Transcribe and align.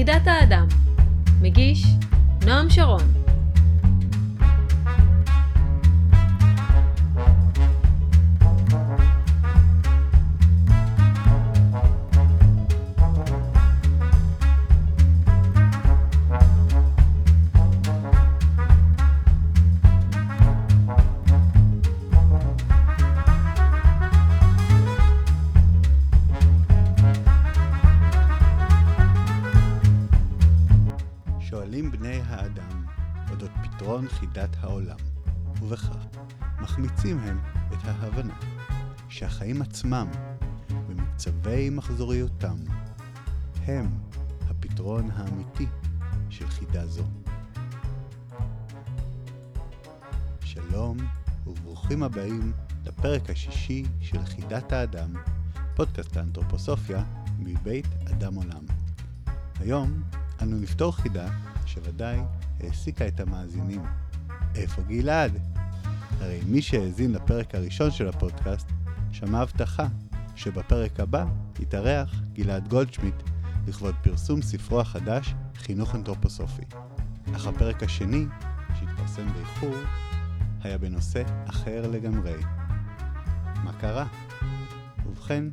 חידת 0.00 0.26
האדם. 0.26 0.66
מגיש 1.40 1.84
נועם 2.46 2.70
שרון. 2.70 3.19
שהחיים 39.20 39.62
עצמם, 39.62 40.06
במקצבי 40.88 41.70
מחזוריותם, 41.70 42.56
הם 43.66 43.90
הפתרון 44.50 45.10
האמיתי 45.10 45.66
של 46.30 46.48
חידה 46.48 46.86
זו. 46.86 47.04
שלום 50.44 50.96
וברוכים 51.46 52.02
הבאים 52.02 52.52
לפרק 52.84 53.30
השישי 53.30 53.84
של 54.00 54.24
חידת 54.24 54.72
האדם, 54.72 55.14
פודקאסט 55.74 56.16
האנתרופוסופיה 56.16 57.04
מבית 57.38 57.86
אדם 58.10 58.34
עולם. 58.34 58.64
היום 59.60 60.02
אנו 60.42 60.58
נפתור 60.58 60.92
חידה 60.92 61.28
שוודאי 61.66 62.18
העסיקה 62.60 63.08
את 63.08 63.20
המאזינים. 63.20 63.82
איפה 64.54 64.82
גלעד? 64.82 65.32
הרי 66.20 66.40
מי 66.46 66.62
שהאזין 66.62 67.12
לפרק 67.12 67.54
הראשון 67.54 67.90
של 67.90 68.08
הפודקאסט 68.08 68.66
שמע 69.12 69.40
הבטחה 69.40 69.86
שבפרק 70.36 71.00
הבא 71.00 71.24
יתארח 71.60 72.14
גלעד 72.32 72.68
גולדשמיט 72.68 73.14
לכבוד 73.68 73.94
פרסום 74.02 74.42
ספרו 74.42 74.80
החדש 74.80 75.34
חינוך 75.56 75.94
אנתרופוסופי. 75.94 76.62
אך 77.36 77.46
הפרק 77.46 77.82
השני, 77.82 78.26
שהתפרסם 78.78 79.26
באיחור, 79.32 79.74
היה 80.62 80.78
בנושא 80.78 81.22
אחר 81.48 81.90
לגמרי. 81.90 82.36
מה 83.64 83.72
קרה? 83.80 84.06
ובכן, 85.06 85.44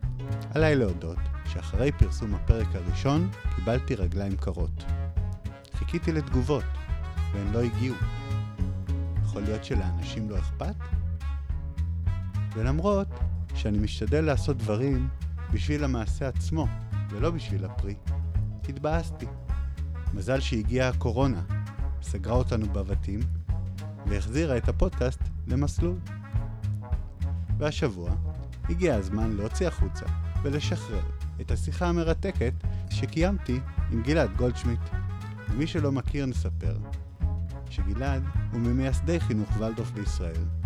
עליי 0.53 0.75
להודות 0.75 1.19
שאחרי 1.45 1.91
פרסום 1.91 2.33
הפרק 2.33 2.67
הראשון 2.73 3.29
קיבלתי 3.55 3.95
רגליים 3.95 4.37
קרות. 4.37 4.83
חיכיתי 5.73 6.11
לתגובות, 6.11 6.63
והן 7.33 7.53
לא 7.53 7.61
הגיעו. 7.61 7.95
יכול 9.23 9.41
להיות 9.41 9.65
שלאנשים 9.65 10.29
לא 10.29 10.37
אכפת? 10.37 10.75
ולמרות 12.55 13.07
שאני 13.57 13.77
משתדל 13.77 14.25
לעשות 14.25 14.57
דברים 14.57 15.07
בשביל 15.53 15.83
המעשה 15.83 16.27
עצמו, 16.27 16.67
ולא 17.09 17.31
בשביל 17.31 17.65
הפרי, 17.65 17.95
התבאסתי. 18.69 19.25
מזל 20.13 20.39
שהגיעה 20.39 20.89
הקורונה, 20.89 21.41
סגרה 22.01 22.35
אותנו 22.35 22.65
בבתים, 22.65 23.19
והחזירה 24.07 24.57
את 24.57 24.69
הפודקאסט 24.69 25.19
למסלול. 25.47 25.95
והשבוע 27.57 28.11
הגיע 28.69 28.95
הזמן 28.95 29.31
להוציא 29.31 29.67
החוצה 29.67 30.05
ולשחרר 30.43 31.03
את 31.41 31.51
השיחה 31.51 31.87
המרתקת 31.87 32.53
שקיימתי 32.89 33.59
עם 33.91 34.03
גלעד 34.03 34.37
גולדשמיט. 34.37 34.79
למי 35.49 35.67
שלא 35.67 35.91
מכיר 35.91 36.25
נספר 36.25 36.77
שגלעד 37.69 38.23
הוא 38.51 38.59
ממייסדי 38.61 39.19
חינוך 39.19 39.49
ולדורף 39.57 39.91
בישראל. 39.91 40.56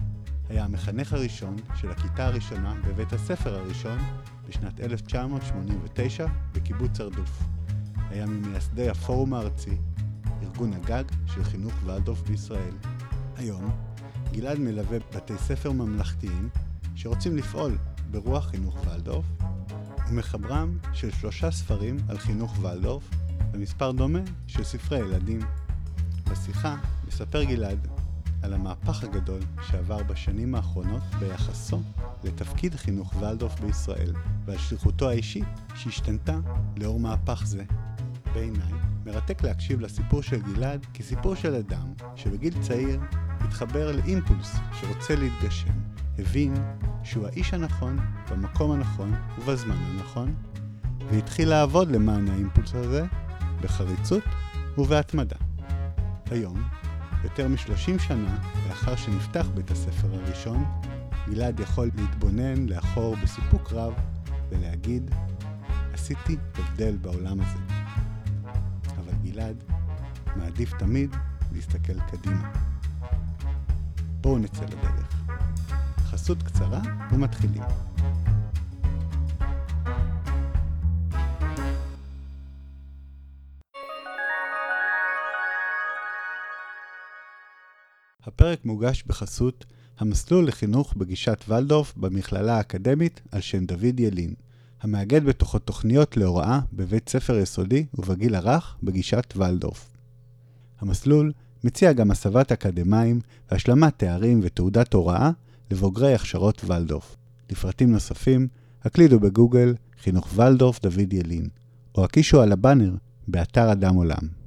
היה 0.51 0.65
המחנך 0.65 1.13
הראשון 1.13 1.55
של 1.75 1.91
הכיתה 1.91 2.25
הראשונה 2.25 2.73
בבית 2.87 3.13
הספר 3.13 3.55
הראשון 3.55 3.97
בשנת 4.47 4.79
1989 4.79 6.25
בקיבוץ 6.51 6.99
הרדוף. 6.99 7.43
היה 8.09 8.25
ממייסדי 8.25 8.89
הפורום 8.89 9.33
הארצי, 9.33 9.77
ארגון 10.43 10.73
הגג 10.73 11.03
של 11.25 11.43
חינוך 11.43 11.73
ולדורף 11.85 12.21
בישראל. 12.21 12.73
היום 13.37 13.71
גלעד 14.31 14.59
מלווה 14.59 14.97
בתי 15.15 15.37
ספר 15.37 15.71
ממלכתיים 15.71 16.49
שרוצים 16.95 17.37
לפעול 17.37 17.77
ברוח 18.11 18.49
חינוך 18.49 18.75
ולדורף 18.85 19.25
ומחברם 20.09 20.77
של 20.93 21.11
שלושה 21.11 21.51
ספרים 21.51 21.97
על 22.09 22.17
חינוך 22.17 22.59
ולדורף 22.61 23.03
ומספר 23.53 23.91
דומה 23.91 24.19
של 24.47 24.63
ספרי 24.63 24.99
ילדים. 24.99 25.39
בשיחה 26.31 26.75
מספר 27.07 27.43
גלעד 27.43 28.00
על 28.43 28.53
המהפך 28.53 29.03
הגדול 29.03 29.39
שעבר 29.67 30.03
בשנים 30.03 30.55
האחרונות 30.55 31.01
ביחסו 31.19 31.81
לתפקיד 32.23 32.75
חינוך 32.75 33.13
ולדורף 33.19 33.59
בישראל 33.59 34.13
ועל 34.45 34.57
שליחותו 34.57 35.09
האישית 35.09 35.43
שהשתנתה 35.75 36.39
לאור 36.77 36.99
מהפך 36.99 37.41
זה. 37.45 37.63
בעיניי, 38.33 38.73
מרתק 39.05 39.43
להקשיב 39.43 39.81
לסיפור 39.81 40.21
של 40.21 40.41
גלעד 40.41 40.85
כסיפור 40.93 41.35
של 41.35 41.55
אדם 41.55 41.93
שבגיל 42.15 42.53
צעיר 42.61 42.99
התחבר 43.39 43.91
לאימפולס 43.91 44.55
שרוצה 44.79 45.15
להתגשם, 45.15 45.73
הבין 46.19 46.53
שהוא 47.03 47.27
האיש 47.27 47.53
הנכון 47.53 47.99
במקום 48.31 48.71
הנכון 48.71 49.13
ובזמן 49.37 49.75
הנכון, 49.75 50.35
והתחיל 51.11 51.49
לעבוד 51.49 51.91
למען 51.91 52.27
האימפולס 52.27 52.75
הזה 52.75 53.05
בחריצות 53.61 54.23
ובהתמדה. 54.77 55.35
היום, 56.31 56.63
יותר 57.23 57.47
מ-30 57.47 57.99
שנה 57.99 58.37
לאחר 58.67 58.95
שנפתח 58.95 59.47
בית 59.53 59.71
הספר 59.71 60.07
הראשון, 60.15 60.65
גלעד 61.29 61.59
יכול 61.59 61.89
להתבונן 61.95 62.65
לאחור 62.65 63.15
בסיפוק 63.23 63.73
רב 63.73 63.93
ולהגיד, 64.49 65.11
עשיתי 65.93 66.37
הבדל 66.55 66.97
בעולם 66.97 67.41
הזה. 67.41 67.59
אבל 68.97 69.13
גלעד 69.23 69.63
מעדיף 70.35 70.73
תמיד 70.79 71.15
להסתכל 71.51 71.99
קדימה. 71.99 72.51
בואו 74.21 74.37
נצא 74.37 74.65
לדרך. 74.65 75.21
חסות 75.97 76.43
קצרה 76.43 76.81
ומתחילים. 77.11 77.63
הפרק 88.33 88.65
מוגש 88.65 89.03
בחסות 89.07 89.65
המסלול 89.99 90.47
לחינוך 90.47 90.93
בגישת 90.97 91.43
ולדורף 91.47 91.93
במכללה 91.97 92.57
האקדמית 92.57 93.21
על 93.31 93.41
שם 93.41 93.65
דוד 93.65 93.99
ילין, 93.99 94.33
המאגד 94.81 95.23
בתוכו 95.23 95.59
תוכניות 95.59 96.17
להוראה 96.17 96.59
בבית 96.73 97.09
ספר 97.09 97.37
יסודי 97.37 97.85
ובגיל 97.93 98.35
הרך 98.35 98.77
בגישת 98.83 99.33
ולדורף. 99.35 99.89
המסלול 100.79 101.31
מציע 101.63 101.93
גם 101.93 102.11
הסבת 102.11 102.51
אקדמאים 102.51 103.19
והשלמת 103.51 103.93
תארים 103.97 104.39
ותעודת 104.43 104.93
הוראה 104.93 105.31
לבוגרי 105.71 106.13
הכשרות 106.13 106.61
ולדורף. 106.65 107.15
לפרטים 107.49 107.91
נוספים, 107.91 108.47
הקלידו 108.83 109.19
בגוגל 109.19 109.75
חינוך 110.01 110.27
ולדורף 110.35 110.81
דוד 110.81 111.13
ילין, 111.13 111.49
או 111.95 112.03
הקישו 112.03 112.41
על 112.41 112.51
הבאנר 112.51 112.91
באתר 113.27 113.71
אדם 113.71 113.95
עולם. 113.95 114.41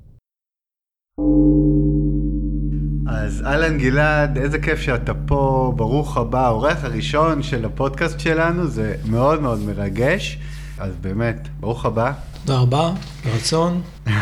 אז 3.07 3.43
אהלן 3.47 3.79
גלעד, 3.79 4.39
איזה 4.39 4.59
כיף 4.59 4.81
שאתה 4.81 5.15
פה, 5.15 5.73
ברוך 5.77 6.17
הבא, 6.17 6.47
האורח 6.47 6.85
הראשון 6.85 7.43
של 7.43 7.65
הפודקאסט 7.65 8.21
שלנו, 8.21 8.67
זה 8.67 8.95
מאוד 9.07 9.43
מאוד 9.43 9.61
מרגש, 9.61 10.39
אז 10.79 10.93
באמת, 11.01 11.49
ברוך 11.61 11.87
הבא. 11.87 12.13
תודה 12.45 12.59
רבה, 12.59 12.93
ברצון. 13.25 13.83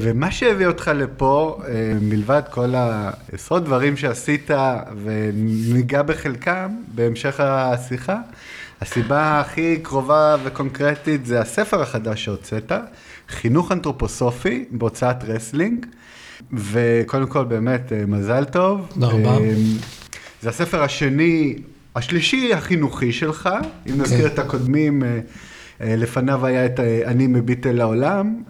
ומה 0.00 0.30
שהביא 0.30 0.66
אותך 0.66 0.90
לפה, 0.94 1.60
אה, 1.68 1.92
מלבד 2.00 2.42
כל 2.50 2.74
העשרות 2.74 3.64
דברים 3.64 3.96
שעשית, 3.96 4.50
וניגע 5.04 6.02
בחלקם 6.02 6.76
בהמשך 6.94 7.40
השיחה, 7.40 8.16
הסיבה 8.80 9.40
הכי 9.40 9.78
קרובה 9.82 10.36
וקונקרטית 10.44 11.26
זה 11.26 11.40
הספר 11.40 11.82
החדש 11.82 12.24
שהוצאת, 12.24 12.72
חינוך 13.28 13.72
אנתרופוסופי 13.72 14.64
בהוצאת 14.70 15.24
רסלינג. 15.24 15.86
וקודם 16.52 17.26
כל 17.26 17.44
באמת 17.44 17.92
אה, 17.92 18.06
מזל 18.06 18.44
טוב. 18.44 18.86
תודה 18.94 19.06
רבה. 19.06 19.38
זה 20.42 20.48
הספר 20.48 20.82
השני, 20.82 21.54
השלישי 21.96 22.54
החינוכי 22.54 23.12
שלך, 23.12 23.48
אם 23.86 23.92
כן. 23.92 24.00
נזכיר 24.00 24.26
את 24.26 24.38
הקודמים, 24.38 25.02
אה, 25.02 25.20
אה, 25.80 25.96
לפניו 25.96 26.46
היה 26.46 26.66
את 26.66 26.80
אני 26.80 27.26
מביט 27.26 27.66
אל 27.66 27.80
העולם, 27.80 28.42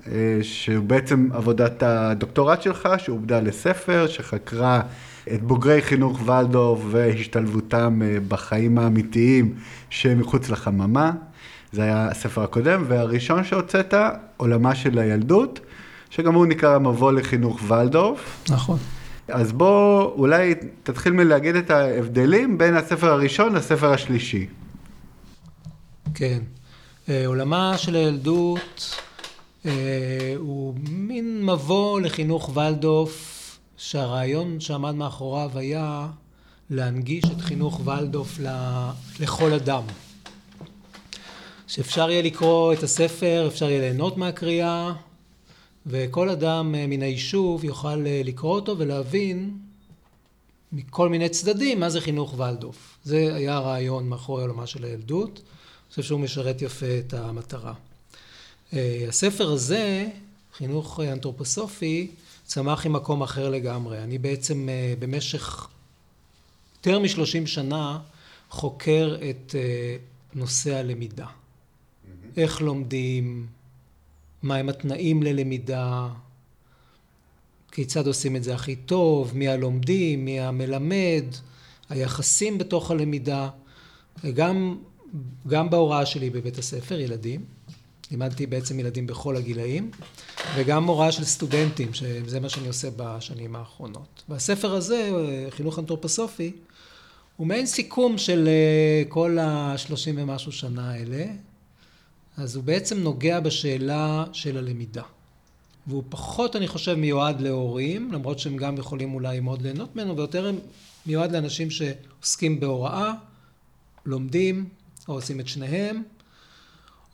שהוא 0.42 0.84
בעצם 0.84 1.28
עבודת 1.32 1.82
הדוקטורט 1.82 2.62
שלך, 2.62 2.88
שעובדה 2.98 3.40
לספר, 3.40 4.06
שחקרה 4.06 4.80
את 5.34 5.42
בוגרי 5.42 5.82
חינוך 5.82 6.28
ולדורף 6.28 6.80
והשתלבותם 6.90 8.02
אה, 8.04 8.16
בחיים 8.28 8.78
האמיתיים 8.78 9.54
שמחוץ 9.90 10.50
לחממה. 10.50 11.12
זה 11.72 11.82
היה 11.82 12.08
הספר 12.08 12.42
הקודם, 12.42 12.84
והראשון 12.88 13.44
שהוצאת, 13.44 13.94
עולמה 14.36 14.74
של 14.74 14.98
הילדות, 14.98 15.60
שגם 16.10 16.34
הוא 16.34 16.46
נקרא 16.46 16.78
מבוא 16.78 17.12
לחינוך 17.12 17.60
ולדורף. 17.68 18.44
נכון. 18.50 18.78
אז 19.28 19.52
בוא 19.52 20.04
אולי 20.04 20.54
תתחיל 20.82 21.12
מלהגיד 21.12 21.56
את 21.56 21.70
ההבדלים 21.70 22.58
בין 22.58 22.76
הספר 22.76 23.10
הראשון 23.10 23.54
לספר 23.54 23.92
השלישי. 23.92 24.46
כן. 26.14 26.38
אה, 27.08 27.26
עולמה 27.26 27.78
של 27.78 27.94
הילדות 27.94 28.96
אה, 29.66 30.34
הוא 30.36 30.74
מין 30.90 31.46
מבוא 31.46 32.00
לחינוך 32.00 32.56
ולדוף, 32.56 33.58
שהרעיון 33.76 34.60
שעמד 34.60 34.94
מאחוריו 34.94 35.50
היה 35.54 36.06
להנגיש 36.70 37.24
את 37.24 37.40
חינוך 37.40 37.80
ולדוף 37.86 38.38
לכל 39.20 39.52
אדם. 39.52 39.82
שאפשר 41.66 42.10
יהיה 42.10 42.22
לקרוא 42.22 42.72
את 42.72 42.82
הספר, 42.82 43.44
אפשר 43.46 43.70
יהיה 43.70 43.80
ליהנות 43.80 44.16
מהקריאה, 44.16 44.92
וכל 45.86 46.28
אדם 46.28 46.74
אה, 46.74 46.86
מן 46.86 47.02
היישוב 47.02 47.64
יוכל 47.64 47.96
לקרוא 47.96 48.54
אותו 48.54 48.78
ולהבין 48.78 49.58
מכל 50.72 51.08
מיני 51.08 51.28
צדדים 51.28 51.80
מה 51.80 51.90
זה 51.90 52.00
חינוך 52.00 52.38
ולדוף. 52.38 52.98
זה 53.04 53.34
היה 53.34 53.56
הרעיון 53.56 54.08
מאחורי 54.08 54.42
עולמה 54.42 54.66
של 54.66 54.84
הילדות. 54.84 55.32
אני 55.32 55.90
חושב 55.90 56.02
שהוא 56.02 56.20
משרת 56.20 56.62
יפה 56.62 56.98
את 56.98 57.14
המטרה. 57.14 57.74
אה, 58.72 59.04
הספר 59.08 59.50
הזה, 59.50 60.08
חינוך 60.56 61.00
אנתרופוסופי, 61.00 62.10
צמח 62.44 62.86
ממקום 62.86 63.22
אחר 63.22 63.50
לגמרי. 63.50 64.02
אני 64.02 64.18
בעצם 64.18 64.68
אה, 64.68 64.94
במשך 64.98 65.68
יותר 66.76 66.98
משלושים 66.98 67.46
שנה 67.46 67.98
חוקר 68.50 69.16
את 69.30 69.54
אה, 69.54 69.96
נושא 70.34 70.74
הלמידה. 70.74 71.26
איך 72.36 72.60
לומדים, 72.60 73.46
מהם 74.46 74.68
התנאים 74.68 75.22
ללמידה, 75.22 76.08
כיצד 77.72 78.06
עושים 78.06 78.36
את 78.36 78.44
זה 78.44 78.54
הכי 78.54 78.76
טוב, 78.76 79.32
מי 79.34 79.48
הלומדים, 79.48 80.24
מי 80.24 80.40
המלמד, 80.40 81.24
היחסים 81.88 82.58
בתוך 82.58 82.90
הלמידה, 82.90 83.48
וגם 84.24 84.76
גם 85.46 85.70
בהוראה 85.70 86.06
שלי 86.06 86.30
בבית 86.30 86.58
הספר, 86.58 87.00
ילדים, 87.00 87.44
לימדתי 88.10 88.46
בעצם 88.46 88.80
ילדים 88.80 89.06
בכל 89.06 89.36
הגילאים, 89.36 89.90
וגם 90.56 90.84
הוראה 90.84 91.12
של 91.12 91.24
סטודנטים, 91.24 91.94
שזה 91.94 92.40
מה 92.40 92.48
שאני 92.48 92.68
עושה 92.68 92.88
בשנים 92.96 93.56
האחרונות. 93.56 94.22
והספר 94.28 94.74
הזה, 94.74 95.10
חינוך 95.50 95.78
אנתרופוסופי, 95.78 96.52
הוא 97.36 97.46
מעין 97.46 97.66
סיכום 97.66 98.18
של 98.18 98.48
אה, 98.48 99.02
כל 99.08 99.38
השלושים 99.40 100.14
ומשהו 100.18 100.52
שנה 100.52 100.90
האלה, 100.90 101.24
אז 102.36 102.56
הוא 102.56 102.64
בעצם 102.64 102.98
נוגע 102.98 103.40
בשאלה 103.40 104.24
של 104.32 104.58
הלמידה. 104.58 105.02
והוא 105.86 106.02
פחות, 106.08 106.56
אני 106.56 106.68
חושב, 106.68 106.94
מיועד 106.94 107.40
להורים, 107.40 108.12
למרות 108.12 108.38
שהם 108.38 108.56
גם 108.56 108.76
יכולים 108.76 109.14
אולי 109.14 109.40
מאוד 109.40 109.62
ליהנות 109.62 109.96
ממנו, 109.96 110.16
ויותר 110.16 110.52
מיועד 111.06 111.32
לאנשים 111.32 111.68
שעוסקים 111.70 112.60
בהוראה, 112.60 113.12
לומדים, 114.06 114.68
או 115.08 115.14
עושים 115.14 115.40
את 115.40 115.48
שניהם, 115.48 116.02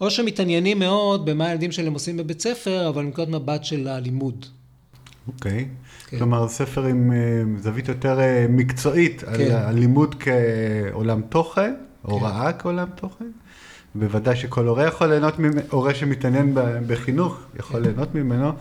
או 0.01 0.11
שמתעניינים 0.11 0.79
מאוד 0.79 1.27
במה 1.27 1.47
הילדים 1.47 1.73
שלהם 1.73 1.93
עושים 1.93 2.17
בבית 2.17 2.41
ספר, 2.41 2.89
אבל 2.89 3.05
מנקודת 3.05 3.29
מבט 3.29 3.65
של 3.65 3.89
הלימוד. 3.89 4.47
אוקיי. 5.29 5.61
Okay. 5.61 6.09
כן. 6.09 6.19
כלומר, 6.19 6.49
ספר 6.49 6.85
עם 6.85 7.11
uh, 7.11 7.63
זווית 7.63 7.89
יותר 7.89 8.19
uh, 8.19 8.51
מקצועית, 8.51 9.21
כן. 9.21 9.27
על 9.29 9.53
הלימוד 9.53 10.15
כעולם 10.21 11.23
תוכן, 11.23 11.63
כן. 11.63 12.11
הוראה 12.11 12.53
כעולם 12.53 12.89
תוכן. 12.95 13.31
בוודאי 13.95 14.37
שכל 14.37 14.67
הורה 14.67 14.87
יכול 14.87 15.07
ליהנות, 15.07 15.35
הורה 15.71 15.95
שמתעניין 15.95 16.55
בחינוך 16.87 17.41
יכול 17.59 17.77
כן. 17.77 17.83
ליהנות 17.83 18.15
ממנו. 18.15 18.53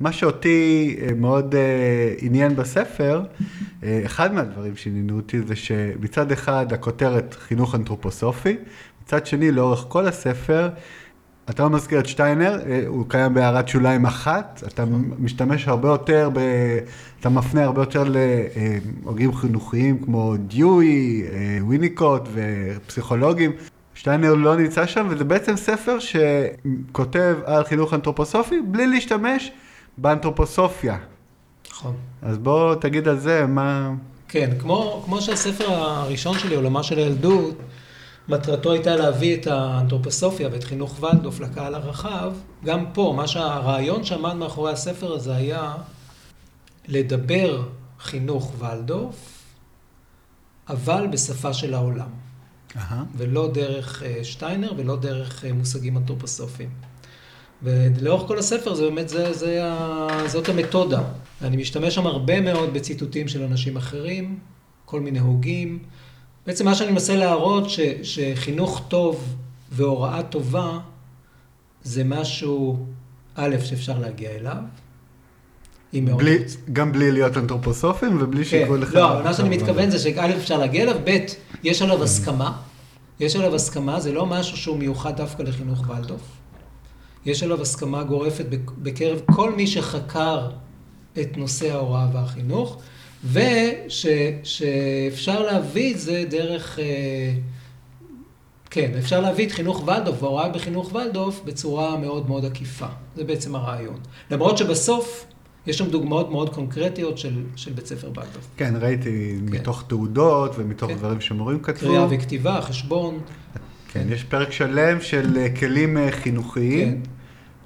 מה 0.00 0.12
שאותי 0.12 0.96
אה, 1.02 1.14
מאוד 1.16 1.54
עניין 2.18 2.56
בספר, 2.56 3.22
אחד 3.84 4.34
מהדברים 4.34 4.76
שעניינו 4.76 5.16
אותי 5.16 5.40
זה 5.42 5.56
שמצד 5.56 6.32
אחד 6.32 6.72
הכותרת 6.72 7.36
חינוך 7.38 7.74
אנתרופוסופי, 7.74 8.56
מצד 9.04 9.26
שני, 9.26 9.50
לאורך 9.50 9.84
כל 9.88 10.06
הספר, 10.06 10.68
אתה 11.50 11.62
לא 11.62 11.70
מזכיר 11.70 12.00
את 12.00 12.06
שטיינר, 12.06 12.60
הוא 12.86 13.04
קיים 13.08 13.34
בהערת 13.34 13.68
שוליים 13.68 14.06
אחת, 14.06 14.62
אתה 14.66 14.84
משתמש 15.18 15.68
הרבה 15.68 15.88
יותר, 15.88 16.30
ב, 16.32 16.38
אתה 17.20 17.28
מפנה 17.28 17.64
הרבה 17.64 17.82
יותר 17.82 18.04
להוגים 19.04 19.34
חינוכיים 19.34 19.98
כמו 20.04 20.34
דיואי, 20.36 21.22
אה, 21.32 21.58
ויניקוט 21.68 22.28
ופסיכולוגים. 22.32 23.52
שטיינר 24.04 24.34
לא 24.34 24.56
נמצא 24.56 24.86
שם, 24.86 25.06
וזה 25.10 25.24
בעצם 25.24 25.56
ספר 25.56 25.96
שכותב 25.98 27.36
על 27.44 27.64
חינוך 27.64 27.94
אנתרופוסופי 27.94 28.60
בלי 28.60 28.86
להשתמש 28.86 29.50
באנתרופוסופיה. 29.98 30.98
נכון. 31.70 31.96
אז 32.22 32.38
בוא 32.38 32.74
תגיד 32.74 33.08
על 33.08 33.18
זה 33.18 33.46
מה... 33.46 33.92
כן, 34.28 34.50
כמו, 34.58 35.02
כמו 35.04 35.20
שהספר 35.20 35.72
הראשון 35.72 36.38
שלי, 36.38 36.54
עולמה 36.54 36.82
של 36.82 36.98
הילדות, 36.98 37.54
מטרתו 38.28 38.72
הייתה 38.72 38.96
להביא 38.96 39.36
את 39.36 39.46
האנתרופוסופיה 39.46 40.48
ואת 40.52 40.64
חינוך 40.64 41.02
ולדוף 41.02 41.40
לקהל 41.40 41.74
הרחב. 41.74 42.32
גם 42.64 42.84
פה, 42.92 43.14
מה 43.16 43.26
שהרעיון 43.26 44.04
שעמד 44.04 44.34
מאחורי 44.34 44.72
הספר 44.72 45.12
הזה 45.12 45.36
היה 45.36 45.74
לדבר 46.88 47.62
חינוך 48.00 48.52
ולדוף, 48.58 49.44
אבל 50.68 51.06
בשפה 51.06 51.52
של 51.52 51.74
העולם. 51.74 52.23
ולא 53.16 53.50
דרך 53.52 54.02
uh, 54.02 54.24
שטיינר 54.24 54.72
ולא 54.76 54.96
דרך 54.96 55.44
uh, 55.44 55.52
מושגים 55.52 55.96
אנתרופוסופיים. 55.96 56.70
ולאורך 57.62 58.28
כל 58.28 58.38
הספר 58.38 58.74
זה 58.74 58.82
באמת, 58.82 59.08
זה, 59.08 59.32
זה, 59.32 59.62
זאת 60.26 60.48
המתודה. 60.48 61.02
אני 61.42 61.56
משתמש 61.56 61.94
שם 61.94 62.06
הרבה 62.06 62.40
מאוד 62.40 62.74
בציטוטים 62.74 63.28
של 63.28 63.42
אנשים 63.42 63.76
אחרים, 63.76 64.38
כל 64.84 65.00
מיני 65.00 65.18
הוגים. 65.18 65.78
בעצם 66.46 66.64
מה 66.64 66.74
שאני 66.74 66.90
מנסה 66.90 67.16
להראות, 67.16 67.70
ש, 67.70 67.80
שחינוך 68.02 68.82
טוב 68.88 69.36
והוראה 69.72 70.22
טובה 70.22 70.78
זה 71.82 72.04
משהו, 72.04 72.86
א', 73.34 73.56
שאפשר 73.64 73.98
להגיע 73.98 74.30
אליו. 74.30 74.56
בלי, 76.00 76.38
גם 76.72 76.92
בלי 76.92 77.12
להיות 77.12 77.36
אנתרופוסופים 77.36 78.22
ובלי 78.22 78.44
כן, 78.44 78.50
שיקראו 78.50 78.76
לך... 78.76 78.94
לא, 78.94 79.24
מה 79.24 79.34
שאני 79.34 79.48
מתכוון 79.48 79.90
זה 79.90 79.98
שא', 79.98 80.36
אפשר 80.36 80.58
להגיע 80.58 80.82
אליו, 80.82 80.96
ב', 81.04 81.18
יש 81.64 81.82
עליו 81.82 82.02
הסכמה. 82.02 82.52
יש 83.20 83.36
עליו 83.36 83.54
הסכמה, 83.54 84.00
זה 84.00 84.12
לא 84.12 84.26
משהו 84.26 84.56
שהוא 84.56 84.76
מיוחד 84.78 85.16
דווקא 85.16 85.42
לחינוך 85.42 85.88
ולדוף. 85.88 86.22
יש 87.26 87.42
עליו 87.42 87.62
הסכמה 87.62 88.02
גורפת 88.02 88.44
בקרב 88.78 89.20
כל 89.34 89.54
מי 89.54 89.66
שחקר 89.66 90.50
את 91.20 91.36
נושא 91.36 91.72
ההוראה 91.72 92.06
והחינוך. 92.12 92.82
ושאפשר 93.88 95.42
להביא 95.42 95.94
את 95.94 96.00
זה 96.00 96.24
דרך, 96.28 96.78
אה, 96.78 96.84
כן, 98.70 98.90
אפשר 98.98 99.20
להביא 99.20 99.46
את 99.46 99.52
חינוך 99.52 99.88
ולדוף 99.88 100.22
וההוראה 100.22 100.48
בחינוך 100.48 100.94
ולדוף 100.94 101.40
בצורה 101.44 101.96
מאוד 101.96 102.28
מאוד 102.28 102.44
עקיפה. 102.44 102.86
זה 103.16 103.24
בעצם 103.24 103.54
הרעיון. 103.54 103.98
למרות 104.30 104.58
שבסוף 104.58 105.26
יש 105.66 105.78
שם 105.78 105.90
דוגמאות 105.90 106.30
מאוד 106.30 106.54
קונקרטיות 106.54 107.18
של, 107.18 107.42
של 107.56 107.72
בית 107.72 107.86
ספר 107.86 108.06
ולדוף. 108.06 108.48
כן, 108.56 108.74
ראיתי 108.80 109.36
כן. 109.38 109.54
מתוך 109.54 109.84
תעודות 109.86 110.52
ומתוך 110.58 110.90
כן. 110.90 110.96
דברים 110.96 111.20
שמורים 111.20 111.58
כתבו. 111.62 111.88
קריאה 111.88 112.06
וכתיבה, 112.10 112.60
חשבון. 112.62 113.18
כן, 113.92 114.06
יש 114.10 114.24
פרק 114.24 114.52
שלם 114.52 115.00
של 115.00 115.36
אה, 115.36 115.56
כלים 115.56 115.98
אה, 115.98 116.12
חינוכיים. 116.12 117.02
כן. 117.02 117.10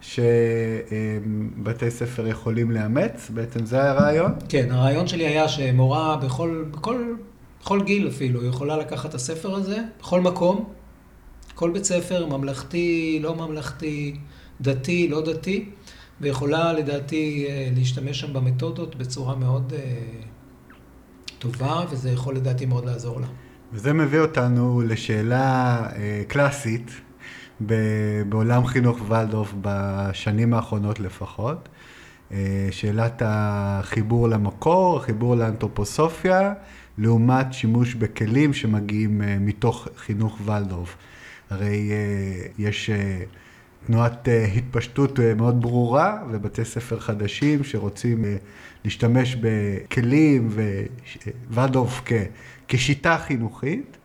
שבתי 0.00 1.90
ספר 1.90 2.26
יכולים 2.26 2.70
לאמץ, 2.70 3.30
בעצם 3.34 3.66
זה 3.66 3.90
הרעיון? 3.90 4.32
כן, 4.48 4.68
הרעיון 4.70 5.06
שלי 5.06 5.26
היה 5.26 5.48
שמורה 5.48 6.16
בכל, 6.16 6.64
בכל, 6.70 7.14
בכל 7.60 7.82
גיל 7.82 8.08
אפילו 8.08 8.44
יכולה 8.44 8.76
לקחת 8.76 9.10
את 9.10 9.14
הספר 9.14 9.54
הזה, 9.54 9.78
בכל 10.00 10.20
מקום, 10.20 10.64
כל 11.54 11.70
בית 11.70 11.84
ספר, 11.84 12.26
ממלכתי, 12.26 13.18
לא 13.22 13.34
ממלכתי, 13.34 14.16
דתי, 14.60 15.08
לא 15.08 15.20
דתי, 15.20 15.68
ויכולה 16.20 16.72
לדעתי 16.72 17.46
אה, 17.48 17.68
להשתמש 17.76 18.20
שם 18.20 18.32
במתודות 18.32 18.96
בצורה 18.96 19.36
מאוד 19.36 19.72
אה, 19.76 19.80
טובה, 21.38 21.84
וזה 21.90 22.10
יכול 22.10 22.36
לדעתי 22.36 22.66
מאוד 22.66 22.84
לעזור 22.84 23.20
לה. 23.20 23.26
וזה 23.72 23.92
מביא 23.92 24.20
אותנו 24.20 24.82
לשאלה 24.86 25.78
אה, 25.96 26.22
קלאסית. 26.28 26.90
בעולם 28.28 28.66
חינוך 28.66 28.98
ולדורף 29.08 29.54
בשנים 29.60 30.54
האחרונות 30.54 31.00
לפחות. 31.00 31.68
שאלת 32.70 33.22
החיבור 33.24 34.28
למקור, 34.28 34.96
החיבור 34.96 35.36
לאנתרופוסופיה, 35.36 36.52
לעומת 36.98 37.52
שימוש 37.52 37.94
בכלים 37.94 38.54
שמגיעים 38.54 39.22
מתוך 39.40 39.88
חינוך 39.96 40.38
ולדורף. 40.44 40.96
הרי 41.50 41.90
יש 42.58 42.90
תנועת 43.88 44.28
התפשטות 44.56 45.18
מאוד 45.36 45.62
ברורה 45.62 46.18
ובתי 46.30 46.64
ספר 46.64 47.00
חדשים 47.00 47.64
שרוצים 47.64 48.24
להשתמש 48.84 49.36
בכלים 49.40 50.48
וולדורף 51.50 52.02
כשיטה 52.68 53.18
חינוכית. 53.18 53.96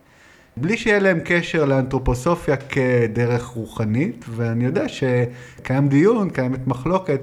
בלי 0.57 0.77
שיהיה 0.77 0.99
להם 0.99 1.19
קשר 1.25 1.65
לאנתרופוסופיה 1.65 2.55
כדרך 2.57 3.45
רוחנית, 3.45 4.25
ואני 4.29 4.65
יודע 4.65 4.85
שקיים 4.89 5.87
דיון, 5.87 6.29
קיימת 6.29 6.67
מחלוקת 6.67 7.21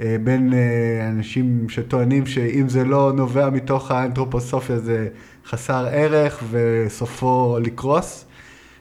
אה, 0.00 0.16
בין 0.24 0.54
אה, 0.54 1.08
אנשים 1.08 1.66
שטוענים 1.68 2.26
שאם 2.26 2.68
זה 2.68 2.84
לא 2.84 3.12
נובע 3.12 3.50
מתוך 3.50 3.90
האנתרופוסופיה 3.90 4.78
זה 4.78 5.08
חסר 5.46 5.86
ערך 5.92 6.42
וסופו 6.50 7.58
לקרוס, 7.62 8.24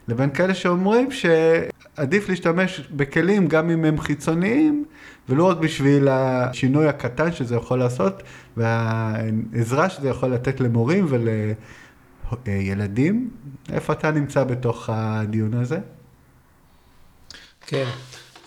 לבין 0.08 0.30
כאלה 0.30 0.54
שאומרים 0.54 1.12
שעדיף 1.98 2.30
להשתמש 2.30 2.80
בכלים 2.80 3.48
גם 3.48 3.70
אם 3.70 3.86
הם 3.86 4.00
חיצוניים, 4.00 4.86
ולא 5.30 5.44
רק 5.44 5.58
בשביל 5.58 6.08
השינוי 6.08 6.88
הקטן 6.88 7.32
שזה 7.32 7.56
יכול 7.56 7.80
לעשות, 7.80 8.24
והעזרה 8.58 9.90
שזה 9.90 10.10
יכול 10.10 10.34
לתת 10.34 10.60
למורים 10.60 11.06
ול... 11.10 11.28
אה, 12.48 12.52
ילדים. 12.52 13.30
איפה 13.74 13.94
אתה 13.94 14.12
נמצא 14.12 14.44
בתוך 14.44 14.90
הדיון 14.94 15.54
הזה? 15.54 15.80
כן, 17.68 17.90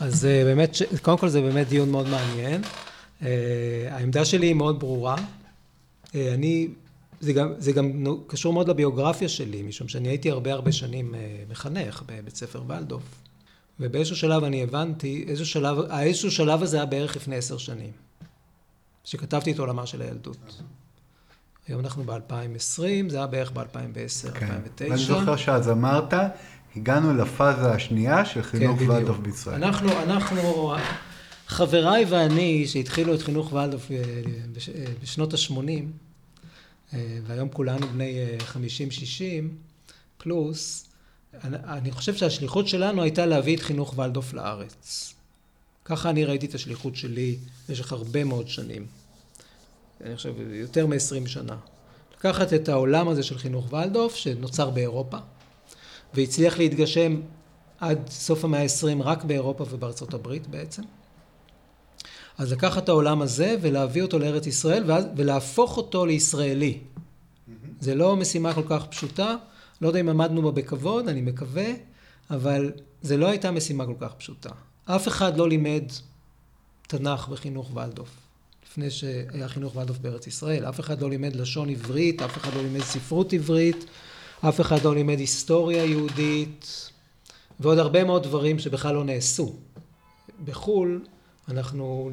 אז 0.01 0.27
אה, 0.27 0.45
באמת, 0.45 0.77
קודם 1.03 1.19
כל 1.19 1.29
זה 1.29 1.41
באמת 1.41 1.69
דיון 1.69 1.91
מאוד 1.91 2.09
מעניין. 2.09 2.63
אה, 3.23 3.29
העמדה 3.91 4.25
שלי 4.25 4.47
היא 4.47 4.55
מאוד 4.55 4.81
ברורה. 4.81 5.17
אני, 6.15 6.69
זה 7.21 7.33
גם, 7.33 7.53
זה 7.59 7.73
גם 7.73 8.05
קשור 8.27 8.53
מאוד 8.53 8.69
לביוגרפיה 8.69 9.29
שלי, 9.29 9.63
משום 9.63 9.89
שאני 9.89 10.09
הייתי 10.09 10.31
הרבה 10.31 10.53
הרבה 10.53 10.73
שנים 10.73 11.15
מחנך 11.51 12.03
בבית 12.07 12.37
ספר 12.37 12.63
ולדוף. 12.69 13.03
ובאיזשהו 13.81 14.17
שלב 14.17 14.45
אני 14.45 14.63
הבנתי, 14.63 15.25
איזשהו 15.29 15.47
שלב, 15.47 15.79
האיזשהו 15.91 16.31
שלב 16.31 16.63
הזה 16.63 16.77
היה 16.77 16.87
בערך 16.87 17.17
לפני 17.17 17.37
עשר 17.37 17.59
שנים, 17.59 17.91
שכתבתי 19.05 19.53
את 19.53 19.59
עולמה 19.59 19.87
של 19.87 20.03
הילדות. 20.03 20.63
היום 21.69 21.81
אנחנו 21.81 22.05
ב-2020, 22.05 23.09
זה 23.09 23.17
היה 23.17 23.27
בערך 23.27 23.53
ב-2010, 23.53 24.33
כן. 24.35 24.47
2009. 24.47 24.85
ואני 24.89 25.05
זוכר 25.05 25.37
שאז 25.37 25.71
אמרת, 25.71 26.15
הגענו 26.77 27.15
לפאזה 27.15 27.73
השנייה 27.73 28.25
של 28.25 28.43
חינוך 28.43 28.79
כן, 28.79 28.91
ולדוף 28.91 29.19
בישראל. 29.19 29.65
אנחנו, 29.65 29.93
אנחנו, 30.03 30.75
חבריי 31.47 32.05
ואני, 32.09 32.67
שהתחילו 32.67 33.15
את 33.15 33.23
חינוך 33.23 33.53
ולדוף 33.53 33.91
אה, 33.91 34.03
בשנות 35.03 35.35
ה-80, 35.35 35.55
אה, 36.95 37.19
והיום 37.27 37.49
כולנו 37.49 37.87
בני 37.87 38.19
50-60 38.53 38.57
אה, 39.23 39.41
פלוס, 40.19 40.90
אני 41.45 41.91
חושב 41.91 42.15
שהשליחות 42.15 42.69
שלנו 42.69 43.03
הייתה 43.03 43.27
להביא 43.27 43.57
את 43.57 43.63
חינוך 43.63 43.99
ולדוף 43.99 44.33
לארץ. 44.33 45.15
ככה 45.85 46.11
אני 46.11 46.25
ראיתי 46.25 46.47
את 46.47 46.55
השליחות 46.55 46.97
שלי 46.97 47.37
במשך 47.69 47.93
הרבה 47.93 48.25
מאוד 48.25 48.49
שנים. 48.49 48.87
אני 50.05 50.17
חושב, 50.17 50.35
יותר 50.53 50.87
מ-20 50.87 51.29
שנה. 51.29 51.57
לקחת 52.19 52.53
את 52.53 52.69
העולם 52.69 53.09
הזה 53.09 53.23
של 53.23 53.39
חינוך 53.39 53.73
ולדוף, 53.73 54.15
שנוצר 54.15 54.71
באירופה, 54.71 55.17
והצליח 56.15 56.59
להתגשם 56.59 57.21
עד 57.79 57.99
סוף 58.11 58.45
המאה 58.45 58.63
ה-20 58.63 59.03
רק 59.03 59.25
באירופה 59.25 59.65
ובארצות 59.71 60.15
הברית 60.15 60.47
בעצם. 60.47 60.83
אז 62.39 62.53
לקחת 62.53 62.85
את 62.85 62.89
העולם 62.89 63.23
הזה 63.23 63.57
ולהביא 63.61 64.03
אותו 64.03 64.19
לארץ 64.19 64.47
ישראל 64.47 64.85
ואז, 64.87 65.05
ולהפוך 65.17 65.77
אותו 65.77 66.07
לישראלי. 66.07 66.79
Mm-hmm. 66.79 67.53
זה 67.81 67.95
לא 67.95 68.17
משימה 68.17 68.55
כל 68.55 68.65
כך 68.69 68.87
פשוטה, 68.87 69.37
לא 69.81 69.89
יודע 69.89 70.01
אם 70.01 70.09
עמדנו 70.09 70.43
בה 70.43 70.51
בכבוד, 70.51 71.09
אני 71.09 71.21
מקווה, 71.21 71.73
אבל 72.31 72.73
זה 73.03 73.17
לא 73.17 73.29
הייתה 73.29 73.51
משימה 73.51 73.87
כל 73.87 73.95
כך 74.01 74.15
פשוטה. 74.15 74.51
אף 74.85 75.09
אחד 75.09 75.37
לא 75.37 75.49
לימד 75.49 75.85
תנ"ך 76.89 77.29
בחינוך 77.29 77.77
ולדוף. 77.77 78.09
לפני 78.71 78.91
שהיה 78.91 79.49
חינוך 79.49 79.77
ולדוף 79.77 79.99
בארץ 79.99 80.27
ישראל. 80.27 80.65
אף 80.65 80.81
אחד 80.81 81.01
לא 81.01 81.11
לימד 81.11 81.37
לשון 81.37 81.69
עברית, 81.69 82.23
אף 82.23 82.37
אחד 82.37 82.55
לא 82.55 82.63
לימד 82.63 82.81
ספרות 82.81 83.33
עברית, 83.33 83.85
אף 84.49 84.61
אחד 84.61 84.85
לא 84.85 84.95
לימד 84.95 85.19
היסטוריה 85.19 85.85
יהודית, 85.85 86.91
ועוד 87.61 87.79
הרבה 87.79 88.05
מאוד 88.05 88.23
דברים 88.23 88.59
שבכלל 88.59 88.95
לא 88.95 89.05
נעשו. 89.05 89.55
בחו"ל 90.45 91.05
אנחנו 91.49 92.11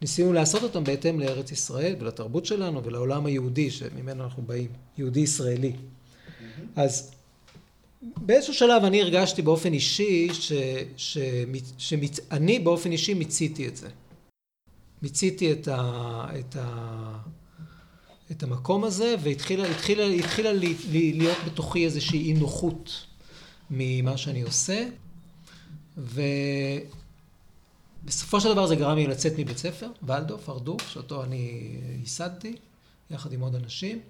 ניסינו 0.00 0.32
לעשות 0.32 0.62
אותם 0.62 0.84
בהתאם 0.84 1.20
לארץ 1.20 1.52
ישראל 1.52 1.94
ולתרבות 1.98 2.46
שלנו 2.46 2.84
ולעולם 2.84 3.26
היהודי 3.26 3.70
שממנו 3.70 4.24
אנחנו 4.24 4.42
באים, 4.42 4.70
יהודי 4.98 5.20
ישראלי. 5.20 5.72
אז 6.76 7.10
באיזשהו 8.00 8.54
שלב 8.54 8.84
אני 8.84 9.02
הרגשתי 9.02 9.42
באופן 9.42 9.72
אישי 9.72 10.28
שאני 11.78 12.58
באופן 12.58 12.92
אישי 12.92 13.14
מיציתי 13.14 13.68
את 13.68 13.76
זה. 13.76 13.88
מיציתי 15.02 15.52
את, 15.52 15.68
ה, 15.68 16.26
את, 16.38 16.56
ה, 16.56 17.18
את 18.30 18.42
המקום 18.42 18.84
הזה 18.84 19.14
והתחילה 19.22 19.70
התחילה, 19.70 20.06
התחילה 20.06 20.52
לי, 20.52 20.74
לי, 20.90 21.12
להיות 21.12 21.38
בתוכי 21.46 21.84
איזושהי 21.84 22.22
אי 22.22 22.32
נוחות 22.32 23.06
ממה 23.70 24.16
שאני 24.16 24.42
עושה 24.42 24.86
ובסופו 28.04 28.40
של 28.40 28.52
דבר 28.52 28.66
זה 28.66 28.76
גרם 28.76 28.96
לי 28.96 29.06
לצאת 29.06 29.32
מבית 29.38 29.58
ספר, 29.58 29.90
ולדוף, 30.02 30.48
הרדוף, 30.48 30.88
שאותו 30.88 31.24
אני 31.24 31.76
ייסדתי 32.00 32.56
יחד 33.10 33.32
עם 33.32 33.40
עוד 33.40 33.54
אנשים 33.54 34.00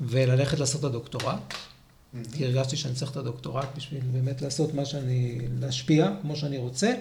וללכת 0.00 0.58
לעשות 0.58 0.80
את 0.80 0.84
הדוקטורט 0.84 1.54
כי 2.32 2.44
הרגשתי 2.46 2.76
שאני 2.76 2.94
צריך 2.94 3.10
את 3.10 3.16
הדוקטורט 3.16 3.68
בשביל 3.76 4.00
באמת 4.12 4.42
לעשות 4.42 4.74
מה 4.74 4.84
שאני, 4.84 5.38
להשפיע 5.60 6.10
כמו 6.22 6.36
שאני 6.36 6.58
רוצה. 6.58 6.94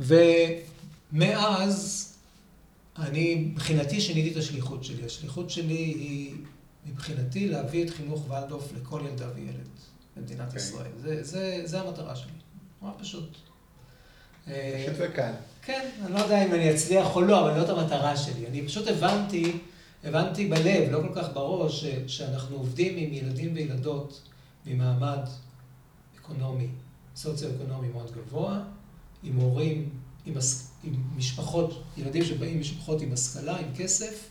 ו... 0.00 0.14
מאז 1.12 2.12
אני 2.98 3.34
מבחינתי 3.34 4.00
שיניתי 4.00 4.32
את 4.32 4.36
השליחות 4.36 4.84
שלי. 4.84 5.04
השליחות 5.04 5.50
שלי 5.50 5.74
היא 5.74 6.34
מבחינתי 6.86 7.48
להביא 7.48 7.84
את 7.84 7.90
חינוך 7.90 8.30
ולדוף 8.30 8.72
לכל 8.80 9.02
ילדה 9.10 9.26
וילד 9.34 9.68
במדינת 10.16 10.40
okay. 10.40 10.44
אוקיי. 10.44 10.62
ישראל. 10.62 10.90
זה, 11.02 11.22
זה, 11.22 11.60
זה 11.64 11.80
המטרה 11.80 12.16
שלי. 12.16 12.30
נורא 12.82 12.92
פשוט. 12.98 13.36
פשוט 14.44 14.94
וקל. 14.98 15.32
כן, 15.62 15.88
אני 16.04 16.14
לא 16.14 16.18
יודע 16.18 16.46
אם 16.46 16.54
אני 16.54 16.74
אצליח 16.74 17.16
או 17.16 17.20
לא, 17.20 17.40
אבל 17.40 17.60
זאת 17.60 17.78
המטרה 17.78 18.16
שלי. 18.16 18.46
אני 18.46 18.66
פשוט 18.66 18.88
הבנתי, 18.88 19.52
הבנתי 20.06 20.46
בלב, 20.46 20.90
לא 20.90 21.00
כל 21.08 21.20
כך 21.20 21.28
בראש, 21.34 21.84
שאנחנו 22.06 22.56
עובדים 22.56 22.96
עם 22.96 23.12
ילדים 23.12 23.54
וילדות 23.54 24.20
ממעמד 24.66 25.18
אקונומי, 26.20 26.66
סוציו-אקונומי 27.16 27.88
מאוד 27.88 28.10
גבוה, 28.12 28.62
עם 29.22 29.36
הורים 29.36 29.88
עם, 30.26 30.34
עם 30.84 30.94
משפחות, 31.16 31.82
ילדים 31.96 32.24
שבאים 32.24 32.60
משפחות 32.60 33.02
עם 33.02 33.12
השכלה, 33.12 33.56
עם 33.56 33.74
כסף, 33.76 34.28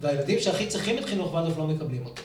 והילדים 0.00 0.40
שהכי 0.40 0.66
צריכים 0.66 0.98
את 0.98 1.04
חינוך 1.04 1.32
וולדורף 1.32 1.58
לא 1.58 1.66
מקבלים 1.66 2.06
אותו. 2.06 2.22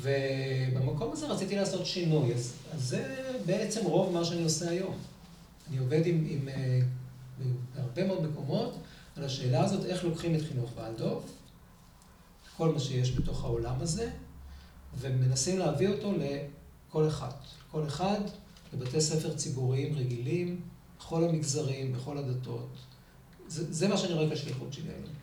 ובמקום 0.00 1.12
הזה 1.12 1.26
רציתי 1.26 1.56
לעשות 1.56 1.86
שינוי, 1.86 2.34
אז, 2.34 2.52
אז 2.74 2.82
זה 2.82 3.14
בעצם 3.46 3.84
רוב 3.84 4.12
מה 4.12 4.24
שאני 4.24 4.42
עושה 4.42 4.70
היום. 4.70 4.94
אני 5.68 5.78
עובד 5.78 6.06
עם, 6.06 6.26
עם, 6.30 6.48
אה, 6.48 6.80
בהרבה 7.74 8.06
מאוד 8.06 8.30
מקומות 8.30 8.76
על 9.16 9.24
השאלה 9.24 9.64
הזאת, 9.64 9.84
איך 9.84 10.04
לוקחים 10.04 10.34
את 10.34 10.40
חינוך 10.42 10.70
וולדורף, 10.76 11.22
כל 12.56 12.68
מה 12.68 12.80
שיש 12.80 13.16
בתוך 13.16 13.44
העולם 13.44 13.74
הזה, 13.80 14.08
ומנסים 15.00 15.58
להביא 15.58 15.88
אותו 15.88 16.12
לכל 16.18 17.08
אחד. 17.08 17.30
כל 17.70 17.86
אחד 17.86 18.20
לבתי 18.72 19.00
ספר 19.00 19.34
ציבוריים 19.34 19.94
רגילים, 19.96 20.60
בכל 20.98 21.24
המגזרים, 21.24 21.92
בכל 21.92 22.18
הדתות. 22.18 22.76
זה, 23.48 23.72
זה 23.72 23.88
מה 23.88 23.96
שאני 23.96 24.12
רואה 24.12 24.30
כשליחות 24.30 24.72
שלי 24.72 24.88
היום. 24.88 25.16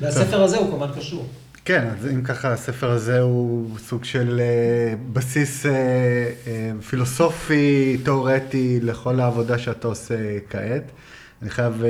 והספר 0.00 0.42
הזה 0.42 0.56
הוא 0.56 0.66
כמובן 0.66 0.92
קשור. 0.96 1.26
כן, 1.64 1.86
אז 1.86 2.06
אם 2.06 2.22
ככה, 2.22 2.52
הספר 2.52 2.90
הזה 2.90 3.20
הוא 3.20 3.78
סוג 3.78 4.04
של 4.04 4.40
uh, 4.40 5.12
בסיס 5.12 5.66
uh, 5.66 5.68
uh, 5.68 6.82
פילוסופי, 6.82 7.98
תיאורטי, 8.04 8.80
לכל 8.82 9.20
העבודה 9.20 9.58
שאתה 9.58 9.88
עושה 9.88 10.38
כעת. 10.50 10.82
אני 11.42 11.50
חייב 11.50 11.82
uh, 11.82 11.84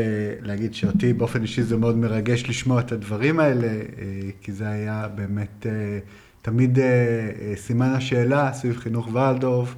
להגיד 0.46 0.74
שאותי 0.74 1.12
באופן 1.12 1.42
אישי 1.42 1.62
זה 1.62 1.76
מאוד 1.76 1.96
מרגש 1.96 2.44
לשמוע 2.48 2.80
את 2.80 2.92
הדברים 2.92 3.40
האלה, 3.40 3.68
uh, 3.68 4.00
כי 4.40 4.52
זה 4.52 4.68
היה 4.68 5.08
באמת 5.14 5.66
uh, 5.66 5.68
תמיד 6.42 6.78
uh, 6.78 6.80
uh, 6.80 7.58
סימן 7.60 7.88
השאלה 7.88 8.52
סביב 8.52 8.76
חינוך 8.76 9.08
ולדורף. 9.14 9.74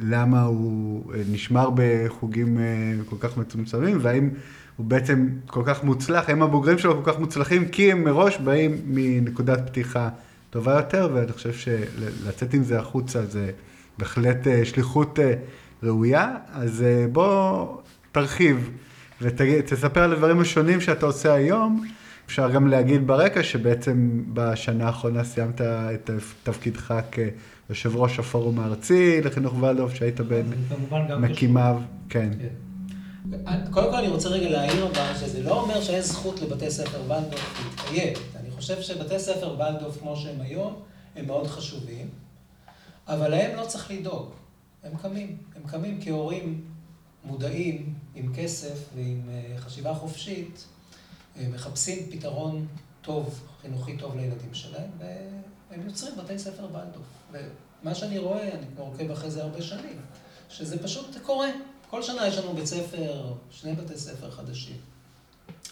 למה 0.00 0.42
הוא 0.42 1.14
אה, 1.14 1.20
נשמר 1.30 1.70
בחוגים 1.74 2.58
אה, 2.58 2.64
כל 3.06 3.16
כך 3.20 3.36
מצומצמים, 3.36 3.98
והאם 4.00 4.30
הוא 4.76 4.86
בעצם 4.86 5.28
כל 5.46 5.62
כך 5.66 5.84
מוצלח, 5.84 6.28
האם 6.28 6.42
הבוגרים 6.42 6.78
שלו 6.78 7.04
כל 7.04 7.12
כך 7.12 7.18
מוצלחים, 7.18 7.68
כי 7.68 7.92
הם 7.92 8.04
מראש 8.04 8.36
באים 8.36 8.76
מנקודת 8.86 9.70
פתיחה 9.70 10.08
טובה 10.50 10.72
יותר, 10.72 11.10
ואני 11.14 11.32
חושב 11.32 11.52
שלצאת 11.52 12.54
עם 12.54 12.62
זה 12.62 12.78
החוצה 12.78 13.26
זה 13.26 13.50
בהחלט 13.98 14.46
אה, 14.46 14.64
שליחות 14.64 15.18
ראויה. 15.82 16.34
אז 16.52 16.84
בוא 17.12 17.66
תרחיב 18.12 18.70
ותספר 19.20 20.02
על 20.02 20.12
הדברים 20.12 20.40
השונים 20.40 20.80
שאתה 20.80 21.06
עושה 21.06 21.32
היום. 21.32 21.86
אפשר 22.26 22.50
גם 22.50 22.68
להגיד 22.68 23.06
ברקע 23.06 23.42
שבעצם 23.42 24.24
בשנה 24.32 24.86
האחרונה 24.86 25.24
סיימת 25.24 25.60
את 25.60 26.10
תפקידך 26.42 26.94
יושב 27.70 27.96
ראש 27.96 28.18
הפורום 28.18 28.60
הארצי 28.60 29.20
לחינוך 29.20 29.62
ולדורף, 29.62 29.94
שהיית 29.94 30.20
בין 30.20 30.52
מקימיו. 31.18 31.80
כן. 32.08 32.30
כן. 32.40 32.48
קודם 33.70 33.90
כל 33.90 33.96
אני 33.96 34.08
רוצה 34.08 34.28
רגע 34.28 34.48
להעיר 34.48 34.86
אבל 34.86 35.14
שזה 35.20 35.42
לא 35.42 35.60
אומר 35.60 35.80
שאין 35.80 36.02
זכות 36.02 36.40
לבתי 36.42 36.70
ספר 36.70 37.00
ולדורף 37.02 37.64
להתקיים. 37.64 38.12
אני 38.40 38.50
חושב 38.50 38.82
שבתי 38.82 39.18
ספר 39.18 39.56
ולדורף 39.58 39.98
כמו 39.98 40.16
שהם 40.16 40.40
היום, 40.40 40.74
הם 41.16 41.26
מאוד 41.26 41.46
חשובים, 41.46 42.08
אבל 43.08 43.28
להם 43.28 43.56
לא 43.56 43.64
צריך 43.66 43.90
לדאוג. 43.90 44.30
הם 44.84 44.92
קמים. 45.02 45.36
הם 45.56 45.62
קמים 45.66 45.98
כהורים 46.04 46.60
מודעים, 47.24 47.94
עם 48.18 48.34
כסף 48.34 48.78
ועם 48.94 49.30
אה, 49.30 49.58
חשיבה 49.58 49.94
חופשית, 49.94 50.64
אה, 51.36 51.48
מחפשים 51.48 52.10
פתרון 52.10 52.66
טוב, 53.02 53.40
חינוכי 53.62 53.96
טוב 53.96 54.16
לילדים 54.16 54.54
שלהם, 54.54 54.90
והם 54.98 55.82
יוצרים 55.86 56.16
בתי 56.16 56.38
ספר 56.38 56.64
ולדורף. 56.64 57.06
ומה 57.82 57.94
שאני 57.94 58.18
רואה, 58.18 58.52
אני 58.52 58.66
עוקב 58.76 59.10
אחרי 59.10 59.30
זה 59.30 59.42
הרבה 59.42 59.62
שנים, 59.62 60.00
שזה 60.48 60.82
פשוט 60.82 61.16
קורה. 61.22 61.48
כל 61.90 62.02
שנה 62.02 62.26
יש 62.26 62.38
לנו 62.38 62.54
בית 62.54 62.66
ספר, 62.66 63.34
שני 63.50 63.72
בתי 63.72 63.98
ספר 63.98 64.30
חדשים. 64.30 64.76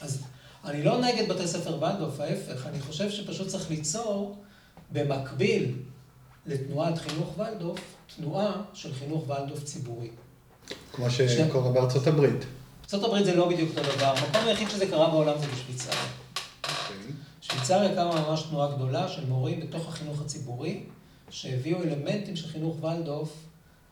אז 0.00 0.22
אני 0.64 0.82
לא 0.82 1.00
נגד 1.00 1.28
בתי 1.28 1.48
ספר 1.48 1.82
ולדורף, 1.82 2.20
ההפך, 2.20 2.66
אני 2.66 2.80
חושב 2.80 3.10
שפשוט 3.10 3.48
צריך 3.48 3.70
ליצור 3.70 4.36
במקביל 4.92 5.76
לתנועת 6.46 6.98
חינוך 6.98 7.38
ולדורף, 7.38 7.80
תנועה 8.16 8.62
של 8.74 8.94
חינוך 8.94 9.28
ולדורף 9.28 9.64
ציבורי. 9.64 10.10
כמו 10.92 11.10
שקורה 11.10 11.72
בארצות 11.72 12.06
הברית. 12.06 12.44
ארה"ב 12.94 13.24
זה 13.24 13.36
לא 13.36 13.48
בדיוק 13.48 13.70
אותו 13.78 13.96
דבר, 13.96 14.14
המקום 14.16 14.46
היחיד 14.46 14.70
שזה 14.70 14.86
קרה 14.86 15.10
בעולם 15.10 15.38
זה 15.40 15.46
בשוויצריה. 15.46 16.00
אוקיי. 16.64 17.12
שוויצריה 17.40 17.94
קמה 17.94 18.28
ממש 18.28 18.42
תנועה 18.42 18.76
גדולה 18.76 19.08
של 19.08 19.26
מורים 19.26 19.60
בתוך 19.60 19.88
החינוך 19.88 20.20
הציבורי, 20.20 20.82
שהביאו 21.30 21.82
אלמנטים 21.82 22.36
של 22.36 22.48
חינוך 22.48 22.84
ולדורף 22.84 23.32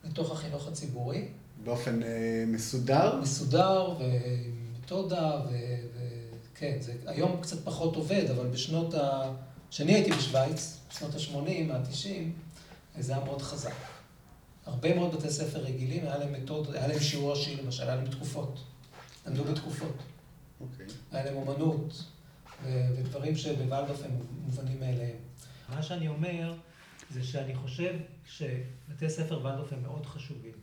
לתוך 0.04 0.32
החינוך 0.32 0.68
הציבורי. 0.68 1.24
באופן 1.64 2.02
אה, 2.02 2.44
מסודר? 2.46 3.20
מסודר 3.22 3.94
ומתודה, 3.98 5.40
וכן, 6.52 6.76
זה 6.80 6.92
היום 7.06 7.36
קצת 7.40 7.64
פחות 7.64 7.96
עובד, 7.96 8.30
אבל 8.30 8.46
בשנות 8.46 8.94
ה... 8.94 9.30
כשאני 9.70 9.94
הייתי 9.94 10.12
בשוויץ, 10.12 10.76
בשנות 10.90 11.14
ה-80, 11.14 11.72
ה-90, 11.72 12.08
זה 13.00 13.14
היה 13.14 13.24
מאוד 13.24 13.42
חזק. 13.42 13.93
הרבה 14.66 14.94
מאוד 14.94 15.14
בתי 15.14 15.30
ספר 15.30 15.58
רגילים, 15.58 16.04
היה 16.04 16.18
להם 16.18 16.32
מתוד, 16.32 16.74
היה 16.74 16.86
להם 16.86 17.00
שיעור 17.00 17.30
ראשי 17.30 17.56
למשל, 17.56 17.82
היה 17.82 17.96
להם 17.96 18.10
תקופות. 18.10 18.64
למדו 19.26 19.44
בתקופות. 19.44 19.96
אוקיי. 20.60 20.86
היה 21.12 21.24
להם 21.24 21.36
אומנות, 21.36 22.04
ו- 22.62 22.86
ודברים 22.96 23.36
שבוולדורף 23.36 24.02
הם 24.04 24.10
מובנים 24.42 24.80
מאליהם. 24.80 25.16
מה 25.68 25.82
שאני 25.82 26.08
אומר, 26.08 26.54
זה 27.10 27.24
שאני 27.24 27.54
חושב 27.54 27.94
שבתי 28.26 29.10
ספר 29.10 29.38
וולדורף 29.38 29.72
הם 29.72 29.82
מאוד 29.82 30.06
חשובים. 30.06 30.54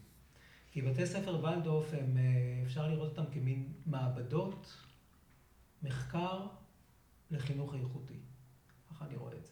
כי 0.71 0.81
בתי 0.81 1.05
ספר 1.07 1.35
וולדורף 1.35 1.93
הם, 1.93 2.17
אה, 2.17 2.63
אפשר 2.65 2.87
לראות 2.87 3.09
אותם 3.17 3.31
כמין 3.33 3.73
מעבדות, 3.85 4.73
מחקר 5.83 6.39
לחינוך 7.31 7.73
איכותי. 7.73 8.19
ככה 8.89 9.05
אני 9.05 9.15
רואה 9.15 9.33
את 9.33 9.45
זה. 9.45 9.50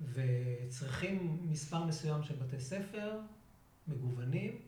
וצריכים 0.00 1.38
מספר 1.50 1.84
מסוים 1.84 2.22
של 2.22 2.34
בתי 2.34 2.60
ספר, 2.60 3.18
מגוונים, 3.88 4.58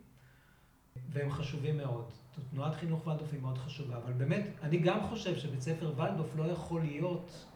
והם 1.11 1.31
חשובים 1.31 1.77
מאוד. 1.77 2.13
תנועת 2.51 2.75
חינוך 2.75 3.07
ולדורף 3.07 3.33
היא 3.33 3.41
מאוד 3.41 3.59
חשובה, 3.59 3.97
אבל 3.97 4.13
באמת, 4.13 4.47
אני 4.63 4.79
גם 4.79 5.07
חושב 5.09 5.37
שבית 5.37 5.61
ספר 5.61 5.93
ולדורף 5.97 6.37
לא 6.37 6.45
יכול 6.45 6.81
להיות 6.81 7.47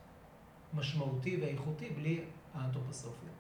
משמעותי 0.75 1.37
ואיכותי 1.41 1.91
בלי 1.91 2.25
האנתרופוסופיה. 2.55 3.31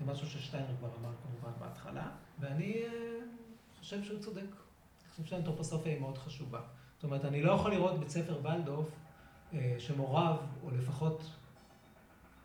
זה 0.00 0.12
משהו 0.12 0.26
ששטיינר 0.26 0.76
כבר 0.78 0.88
אמר 1.00 1.10
כמובן 1.22 1.50
בהתחלה, 1.58 2.10
ואני 2.40 2.82
אה, 2.82 2.88
חושב 3.78 4.04
שהוא 4.04 4.20
צודק. 4.20 4.40
אני 4.40 5.10
חושב 5.10 5.24
שהאנתרופוסופיה 5.24 5.92
היא 5.92 6.00
מאוד 6.00 6.18
חשובה. 6.18 6.60
זאת 6.94 7.04
אומרת, 7.04 7.24
אני 7.24 7.42
לא 7.42 7.52
יכול 7.52 7.70
לראות 7.70 8.00
בית 8.00 8.10
ספר 8.10 8.40
ולדורף 8.42 8.86
אה, 9.52 9.76
שמוריו, 9.78 10.36
או 10.62 10.70
לפחות 10.70 11.30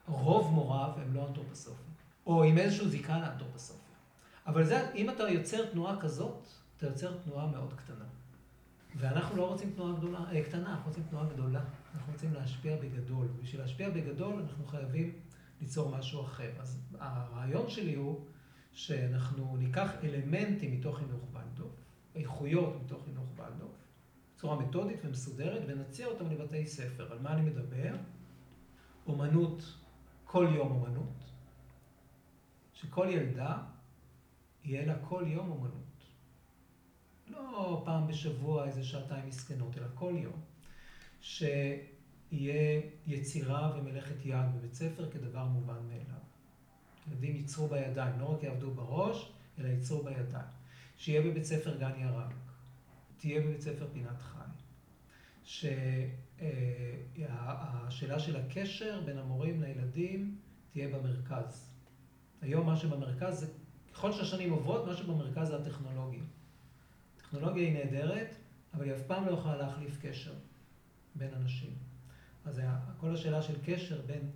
רוב 0.07 0.51
מוריו, 0.53 0.91
הם 0.97 1.13
לא 1.13 1.27
אנתרופוסופים. 1.27 1.93
או 2.27 2.43
עם 2.43 2.57
איזשהו 2.57 2.89
זיקה 2.89 3.19
לאנתרופוסופיה. 3.19 3.95
אבל 4.47 4.63
זה, 4.63 4.91
אם 4.95 5.09
אתה 5.09 5.23
יוצר 5.29 5.65
תנועה 5.65 6.01
כזאת, 6.01 6.47
אתה 6.77 6.87
יוצר 6.87 7.17
תנועה 7.17 7.47
מאוד 7.47 7.73
קטנה. 7.73 8.05
ואנחנו 8.95 9.37
לא 9.37 9.47
רוצים 9.47 9.71
תנועה 9.75 9.93
גדולה, 9.97 10.19
אה, 10.31 10.43
קטנה, 10.43 10.71
אנחנו 10.71 10.87
רוצים 10.87 11.03
תנועה 11.09 11.25
גדולה. 11.25 11.63
אנחנו 11.95 12.13
רוצים 12.13 12.33
להשפיע 12.33 12.77
בגדול. 12.77 13.27
בשביל 13.43 13.61
להשפיע 13.61 13.89
בגדול 13.89 14.45
אנחנו 14.49 14.65
חייבים 14.65 15.13
ליצור 15.61 15.97
משהו 15.97 16.21
אחר. 16.21 16.51
אז 16.59 16.79
הרעיון 16.99 17.69
שלי 17.69 17.95
הוא 17.95 18.25
שאנחנו 18.73 19.57
ניקח 19.57 19.91
אלמנטים 20.03 20.71
מתוך 20.79 20.97
חינוך 20.97 21.21
ולדורף, 21.33 21.71
איכויות 22.15 22.81
מתוך 22.85 23.03
חינוך 23.05 23.25
ולדורף, 23.35 23.71
בצורה 24.35 24.59
מתודית 24.59 24.99
ומסודרת, 25.03 25.63
ונציע 25.67 26.07
אותם 26.07 26.29
לבתי 26.29 26.67
ספר. 26.67 27.11
על 27.11 27.19
מה 27.19 27.33
אני 27.33 27.41
מדבר? 27.41 27.95
אומנות, 29.07 29.73
כל 30.27 30.47
יום 30.55 30.71
אומנות, 30.71 31.23
שכל 32.73 33.07
ילדה 33.11 33.57
יהיה 34.63 34.85
לה 34.85 34.95
כל 35.01 35.23
יום 35.27 35.51
אומנות. 35.51 35.83
לא 37.27 37.81
פעם 37.85 38.07
בשבוע 38.07 38.65
איזה 38.65 38.83
שעתיים 38.83 39.27
מסכנות, 39.27 39.77
אלא 39.77 39.87
כל 39.93 40.13
יום. 40.15 40.41
שיהיה 41.21 42.81
יצירה 43.07 43.71
ומלאכת 43.75 44.25
יד 44.25 44.45
בבית 44.55 44.73
ספר 44.73 45.11
כדבר 45.11 45.45
מובן 45.45 45.87
מאליו. 45.87 46.21
ילדים 47.07 47.35
ייצרו 47.35 47.67
בידיים, 47.67 48.19
לא 48.19 48.25
רק 48.33 48.43
יעבדו 48.43 48.71
בראש, 48.71 49.31
אלא 49.59 49.67
ייצרו 49.67 50.03
בידיים. 50.03 50.47
שיהיה 50.97 51.21
בבית 51.21 51.45
ספר 51.45 51.77
גן 51.77 51.99
ירק, 51.99 52.33
תהיה 53.17 53.41
בבית 53.41 53.61
ספר 53.61 53.87
פינת 53.93 54.21
חי. 54.21 54.37
שהשאלה 57.89 58.19
של 58.19 58.35
הקשר 58.35 59.01
בין 59.05 59.17
המורים 59.17 59.61
לילדים 59.61 60.37
תהיה 60.71 60.87
במרכז. 60.87 61.69
היום 62.41 62.65
מה 62.65 62.75
שבמרכז 62.75 63.39
זה, 63.39 63.47
ככל 63.93 64.11
שהשנים 64.11 64.53
עוברות, 64.53 64.85
מה 64.85 64.95
שבמרכז 64.95 65.47
זה 65.47 65.55
הטכנולוגיה. 65.55 66.23
הטכנולוגיה 67.17 67.63
היא 67.63 67.73
נהדרת, 67.73 68.35
אבל 68.73 68.85
היא 68.85 68.93
אף 68.93 69.01
פעם 69.07 69.25
לא 69.25 69.31
יכולה 69.31 69.57
להחליף 69.57 69.97
קשר 70.01 70.33
בין 71.15 71.33
אנשים. 71.33 71.71
אז 72.45 72.61
כל 72.97 73.13
השאלה 73.13 73.41
של 73.41 73.55
קשר 73.65 74.01
בין, 74.01 74.31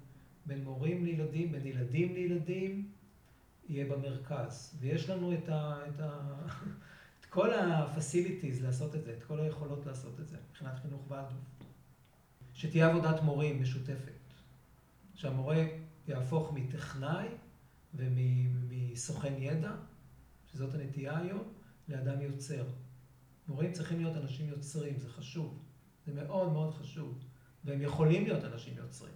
בין 0.45 0.63
מורים 0.63 1.05
לילדים, 1.05 1.51
בין 1.51 1.65
ילדים 1.65 2.13
לילדים, 2.13 2.91
יהיה 3.69 3.85
במרכז. 3.85 4.77
ויש 4.79 5.09
לנו 5.09 5.33
את, 5.33 5.49
ה, 5.49 5.79
את, 5.89 5.99
ה, 5.99 6.35
את 7.19 7.25
כל 7.25 7.53
ה-facilities 7.53 8.61
לעשות 8.61 8.95
את 8.95 9.03
זה, 9.03 9.13
את 9.13 9.23
כל 9.23 9.39
היכולות 9.39 9.85
לעשות 9.85 10.19
את 10.19 10.27
זה, 10.27 10.37
מבחינת 10.49 10.79
חינוך 10.79 11.11
ולדורף. 11.11 11.50
שתהיה 12.61 12.87
עבודת 12.87 13.21
מורים 13.21 13.61
משותפת. 13.61 14.33
שהמורה 15.15 15.65
יהפוך 16.07 16.53
מטכנאי 16.53 17.27
ומסוכן 17.93 19.33
ידע, 19.37 19.71
שזאת 20.51 20.73
הנטייה 20.73 21.17
היום, 21.17 21.53
לאדם 21.87 22.21
יוצר. 22.21 22.65
מורים 23.47 23.71
צריכים 23.71 23.99
להיות 23.99 24.17
אנשים 24.17 24.49
יוצרים, 24.49 24.99
זה 24.99 25.09
חשוב. 25.09 25.59
זה 26.05 26.13
מאוד 26.13 26.51
מאוד 26.51 26.73
חשוב. 26.73 27.23
והם 27.63 27.81
יכולים 27.81 28.23
להיות 28.23 28.43
אנשים 28.43 28.77
יוצרים. 28.77 29.13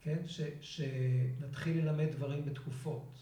כן? 0.00 0.22
ש, 0.26 0.40
שנתחיל 0.60 1.84
ללמד 1.84 2.12
דברים 2.12 2.44
בתקופות. 2.44 3.18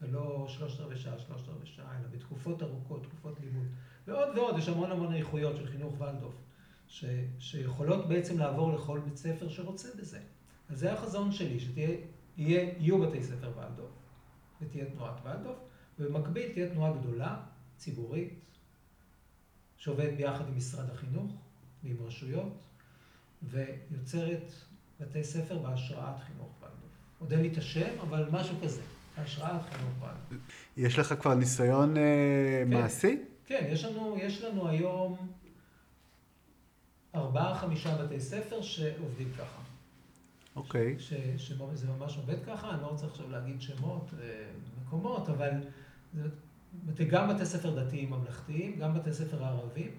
ולא 0.00 0.46
שלושת 0.48 0.80
רבעי 0.80 0.98
שעה, 0.98 1.18
שלושת 1.18 1.48
רבעי 1.48 1.66
שעה, 1.66 1.98
אלא 2.00 2.08
בתקופות 2.08 2.62
ארוכות, 2.62 3.02
תקופות 3.02 3.40
לימוד. 3.40 3.66
ועוד 4.06 4.38
ועוד, 4.38 4.58
יש 4.58 4.68
המון 4.68 4.90
המון 4.90 5.14
איכויות 5.14 5.56
של 5.56 5.66
חינוך 5.66 6.00
ולדורף, 6.00 6.34
ש, 6.92 7.04
שיכולות 7.38 8.08
בעצם 8.08 8.38
לעבור 8.38 8.72
לכל 8.72 9.00
בית 9.04 9.16
ספר 9.16 9.48
שרוצה 9.48 9.88
בזה. 9.98 10.18
אז 10.68 10.78
זה 10.78 10.92
החזון 10.92 11.32
שלי, 11.32 11.58
שיהיו 11.60 12.98
בתי 12.98 13.22
ספר 13.22 13.52
ולדורף, 13.56 13.90
ותהיה 14.62 14.84
תנועת 14.84 15.14
ולדורף, 15.24 15.56
ובמקביל 15.98 16.52
תהיה 16.52 16.70
תנועה 16.70 16.92
גדולה, 16.98 17.40
ציבורית, 17.76 18.34
שעובדת 19.76 20.12
ביחד 20.16 20.48
עם 20.48 20.56
משרד 20.56 20.90
החינוך 20.90 21.32
ועם 21.84 21.96
רשויות, 22.00 22.52
ויוצרת 23.42 24.52
בתי 25.00 25.24
ספר 25.24 25.58
בהשראת 25.58 26.20
חינוך 26.26 26.50
ולדורף. 26.60 26.92
עוד 27.18 27.32
אין 27.32 27.42
לי 27.42 27.48
את 27.48 27.58
השם, 27.58 28.00
אבל 28.00 28.28
משהו 28.32 28.56
כזה, 28.62 28.82
בהשראת 29.18 29.62
חינוך 29.62 29.92
ולדורף. 30.00 30.42
יש 30.76 30.98
לך 30.98 31.14
כבר 31.20 31.34
ניסיון 31.34 31.96
אה, 31.96 32.02
כן. 32.64 32.70
מעשי? 32.70 33.22
כן, 33.46 33.66
יש 33.70 33.84
לנו, 33.84 34.16
יש 34.18 34.42
לנו 34.42 34.68
היום 34.68 35.32
ארבעה, 37.14 37.58
חמישה 37.58 38.04
בתי 38.04 38.20
ספר 38.20 38.62
שעובדים 38.62 39.32
ככה. 39.32 39.62
אוקיי. 40.56 40.96
ש, 40.98 41.12
שזה 41.36 41.86
ממש 41.98 42.16
עובד 42.16 42.44
ככה, 42.46 42.70
אני 42.70 42.82
לא 42.82 42.86
רוצה 42.86 43.06
עכשיו 43.06 43.30
להגיד 43.30 43.60
שמות, 43.60 44.10
אה, 44.20 44.44
מקומות, 44.82 45.28
אבל 45.28 45.50
גם 47.10 47.28
בתי 47.28 47.46
ספר 47.46 47.84
דתיים 47.84 48.10
ממלכתיים, 48.10 48.78
גם 48.78 48.94
בתי 48.94 49.12
ספר 49.12 49.44
ערבים, 49.44 49.90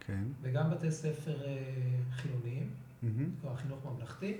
כן. 0.00 0.24
וגם 0.42 0.70
בתי 0.70 0.90
ספר 0.90 1.44
אה, 1.44 1.58
חילוניים. 2.12 2.70
כלומר 3.40 3.56
חינוך 3.56 3.78
ממלכתי, 3.84 4.36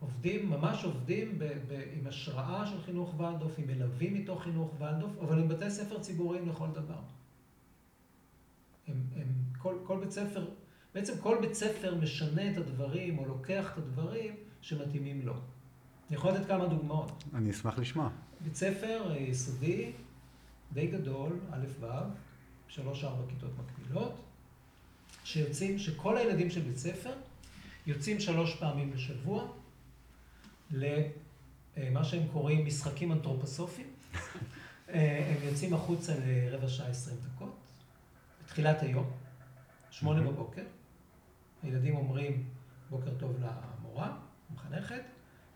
עובדים, 0.00 0.50
ממש 0.50 0.84
עובדים 0.84 1.38
ב, 1.38 1.44
ב, 1.44 1.82
עם 1.92 2.06
השראה 2.06 2.66
של 2.66 2.82
חינוך 2.82 3.20
ולדוף, 3.20 3.58
עם 3.58 3.66
מלווים 3.66 4.14
מתוך 4.14 4.42
חינוך 4.42 4.74
ולדוף, 4.78 5.12
אבל 5.20 5.38
עם 5.38 5.48
בתי 5.48 5.70
ספר 5.70 5.98
ציבוריים 5.98 6.48
לכל 6.48 6.68
דבר. 6.74 6.98
הם, 8.88 8.94
הם, 9.16 9.26
כל, 9.58 9.74
כל 9.84 10.00
בית 10.00 10.10
ספר, 10.10 10.46
בעצם 10.94 11.12
כל 11.20 11.38
בית 11.40 11.54
ספר 11.54 11.94
משנה 11.94 12.50
את 12.50 12.56
הדברים, 12.56 13.18
או 13.18 13.26
לוקח 13.26 13.72
את 13.72 13.78
הדברים 13.78 14.34
שמתאימים 14.60 15.26
לו. 15.26 15.34
אני 16.08 16.16
יכול 16.16 16.30
לתת 16.30 16.46
כמה 16.46 16.66
דוגמאות. 16.66 17.24
אני 17.34 17.50
אשמח 17.50 17.78
לשמוע. 17.78 18.10
בית 18.40 18.56
ספר 18.56 19.10
אה, 19.10 19.16
יסודי, 19.16 19.92
די 20.72 20.86
גדול, 20.86 21.40
א'-ו', 21.50 21.86
שלוש-ארבע 22.68 23.22
כיתות 23.28 23.50
מקבילות, 23.58 24.12
שיוצאים, 25.24 25.78
שכל 25.78 26.16
הילדים 26.16 26.50
של 26.50 26.60
בית 26.60 26.76
ספר 26.76 27.12
יוצאים 27.86 28.20
שלוש 28.20 28.54
פעמים 28.54 28.90
בשבוע 28.90 29.48
למה 30.70 32.04
שהם 32.04 32.28
קוראים 32.32 32.66
משחקים 32.66 33.12
אנתרופוסופיים. 33.12 33.88
אה, 34.88 35.34
הם 35.36 35.48
יוצאים 35.48 35.74
החוצה 35.74 36.14
לרבע 36.26 36.68
שעה 36.68 36.88
עשרים 36.88 37.16
דקות, 37.16 37.55
בתחילת 38.56 38.82
היום, 38.82 39.10
שמונה 39.90 40.22
בבוקר. 40.22 40.62
הילדים 41.62 41.96
אומרים 41.96 42.44
בוקר 42.90 43.10
טוב 43.18 43.36
למורה, 43.40 44.16
המחנכת, 44.50 45.02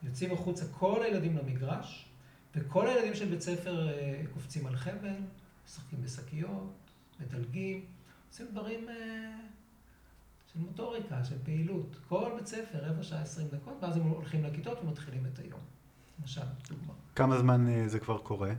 יוצאים 0.02 0.32
החוצה 0.32 0.64
כל 0.70 1.02
הילדים 1.02 1.36
למגרש, 1.36 2.08
וכל 2.54 2.88
הילדים 2.88 3.14
של 3.14 3.28
בית 3.28 3.40
ספר 3.40 3.88
אה, 3.88 4.22
קופצים 4.34 4.66
על 4.66 4.76
חבל, 4.76 5.16
משחקים 5.64 6.02
בשקיות, 6.02 6.72
מדלגים, 7.20 7.84
עושים 8.28 8.46
דברים 8.50 8.88
אה, 8.88 8.94
של 10.52 10.58
מוטוריקה, 10.58 11.24
של 11.24 11.36
פעילות. 11.44 11.96
כל 12.08 12.32
בית 12.36 12.46
ספר, 12.46 12.78
רבע 12.90 13.02
שעה, 13.02 13.22
עשרים 13.22 13.48
דקות, 13.48 13.78
ואז 13.82 13.96
הם 13.96 14.02
הולכים 14.02 14.44
לכיתות 14.44 14.78
ומתחילים 14.82 15.26
את 15.26 15.38
היום. 15.38 15.60
למשל, 16.20 16.46
דוגמה. 16.68 16.94
כמה 17.14 17.38
זמן 17.38 17.68
אה, 17.68 17.88
זה 17.88 17.98
כבר 18.00 18.18
קורה? 18.18 18.52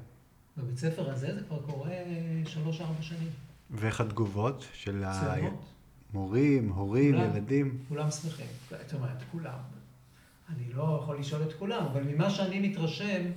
בבית 0.57 0.77
ספר 0.77 1.09
הזה 1.09 1.35
זה 1.35 1.43
כבר 1.43 1.61
קורה 1.61 1.95
שלוש-ארבע 2.45 3.01
שנים. 3.01 3.29
ואיך 3.71 4.01
התגובות 4.01 4.65
של. 4.73 5.03
המורים, 6.13 6.69
הורים, 6.69 7.15
כולם. 7.15 7.35
ילדים? 7.35 7.83
כולם 7.87 8.11
שמחים. 8.11 8.47
זאת 8.69 8.93
אומרת, 8.93 9.17
כולם. 9.31 9.59
אני 10.49 10.73
לא 10.73 10.99
יכול 11.01 11.19
לשאול 11.19 11.43
את 11.43 11.53
כולם, 11.53 11.85
אבל 11.85 12.03
ממה 12.03 12.29
שאני 12.29 12.69
מתרשם, 12.69 13.31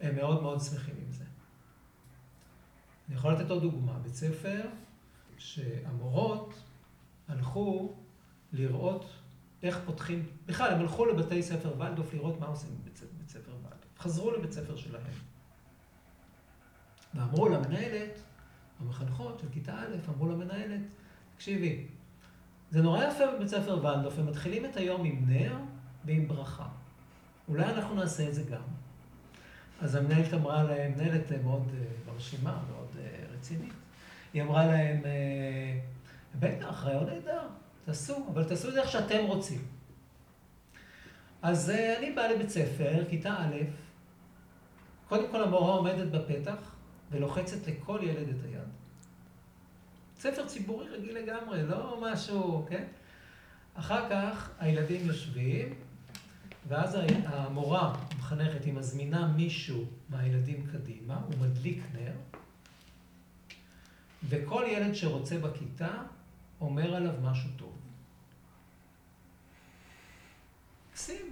הם 0.00 0.16
מאוד 0.16 0.42
מאוד 0.42 0.60
שמחים 0.60 0.94
עם 1.06 1.12
זה. 1.12 1.24
אני 3.08 3.16
יכול 3.16 3.32
לתת 3.32 3.50
עוד 3.50 3.62
דוגמה. 3.62 3.92
בית 4.02 4.14
ספר 4.14 4.60
שהמורות 5.38 6.54
הלכו 7.28 7.94
לראות 8.52 9.06
איך 9.62 9.80
פותחים, 9.86 10.26
בכלל, 10.46 10.74
הם 10.74 10.80
הלכו 10.80 11.06
לבתי 11.06 11.42
ספר 11.42 11.80
ולדוף 11.80 12.14
לראות 12.14 12.40
מה 12.40 12.46
עושים 12.46 12.70
בבית 12.80 12.96
ספר, 12.96 13.06
בית 13.18 13.28
ספר 13.28 13.50
ולדוף. 13.50 13.98
חזרו 13.98 14.30
לבית 14.30 14.52
ספר 14.52 14.76
שלהם. 14.76 15.02
ואמרו 17.14 17.48
למנהלת, 17.48 18.18
המחנכות 18.86 19.38
של 19.38 19.46
כיתה 19.52 19.72
א', 19.72 19.96
אמרו 20.08 20.28
למנהלת, 20.28 20.80
תקשיבי, 21.36 21.84
זה 22.70 22.82
נורא 22.82 23.04
יפה 23.04 23.24
בבית 23.36 23.48
ספר 23.48 23.84
ולדוף, 23.84 24.18
הם 24.18 24.26
מתחילים 24.26 24.64
את 24.64 24.76
היום 24.76 25.04
עם 25.04 25.24
נר 25.28 25.56
ועם 26.04 26.28
ברכה. 26.28 26.68
אולי 27.48 27.64
אנחנו 27.64 27.94
נעשה 27.94 28.28
את 28.28 28.34
זה 28.34 28.42
גם. 28.42 28.62
אז 29.80 29.94
המנהלת 29.94 30.34
אמרה 30.34 30.62
להם, 30.62 30.92
מנהלת 30.92 31.32
מאוד 31.44 31.68
uh, 31.68 32.10
מרשימה, 32.10 32.58
מאוד 32.70 32.88
uh, 32.94 33.34
רצינית, 33.34 33.72
היא 34.34 34.42
אמרה 34.42 34.66
להם, 34.66 35.00
uh, 35.00 36.36
בטח, 36.38 36.84
רעיון 36.84 37.06
נהדר, 37.06 37.42
תעשו, 37.84 38.26
אבל 38.32 38.44
תעשו 38.44 38.68
את 38.68 38.72
זה 38.74 38.80
איך 38.80 38.90
שאתם 38.90 39.24
רוצים. 39.26 39.60
אז 41.42 41.70
אני 41.98 42.12
באה 42.12 42.32
לבית 42.32 42.50
ספר, 42.50 43.04
כיתה 43.10 43.36
א', 43.36 43.56
קודם 45.08 45.24
כל 45.30 45.42
המורה 45.42 45.74
עומדת 45.74 46.10
בפתח 46.10 46.72
ולוחצת 47.12 47.66
לכל 47.66 47.98
ילד 48.02 48.28
את 48.28 48.44
היד. 48.44 48.68
ספר 50.18 50.46
ציבורי 50.46 50.88
רגיל 50.88 51.18
לגמרי, 51.18 51.62
לא 51.62 52.00
משהו, 52.02 52.66
כן? 52.68 52.84
אחר 53.74 54.10
כך 54.10 54.50
הילדים 54.58 55.06
יושבים, 55.06 55.74
ואז 56.68 56.98
המורה 57.24 57.94
המחנכת, 58.10 58.64
היא 58.64 58.74
מזמינה 58.74 59.26
מישהו 59.26 59.84
מהילדים 60.08 60.66
קדימה, 60.72 61.20
הוא 61.26 61.34
מדליק 61.40 61.82
נר, 61.94 62.12
וכל 64.28 64.64
ילד 64.68 64.94
שרוצה 64.94 65.38
בכיתה 65.38 66.02
אומר 66.60 66.94
עליו 66.94 67.14
משהו 67.22 67.50
טוב. 67.56 67.72
מקסים. 70.90 71.26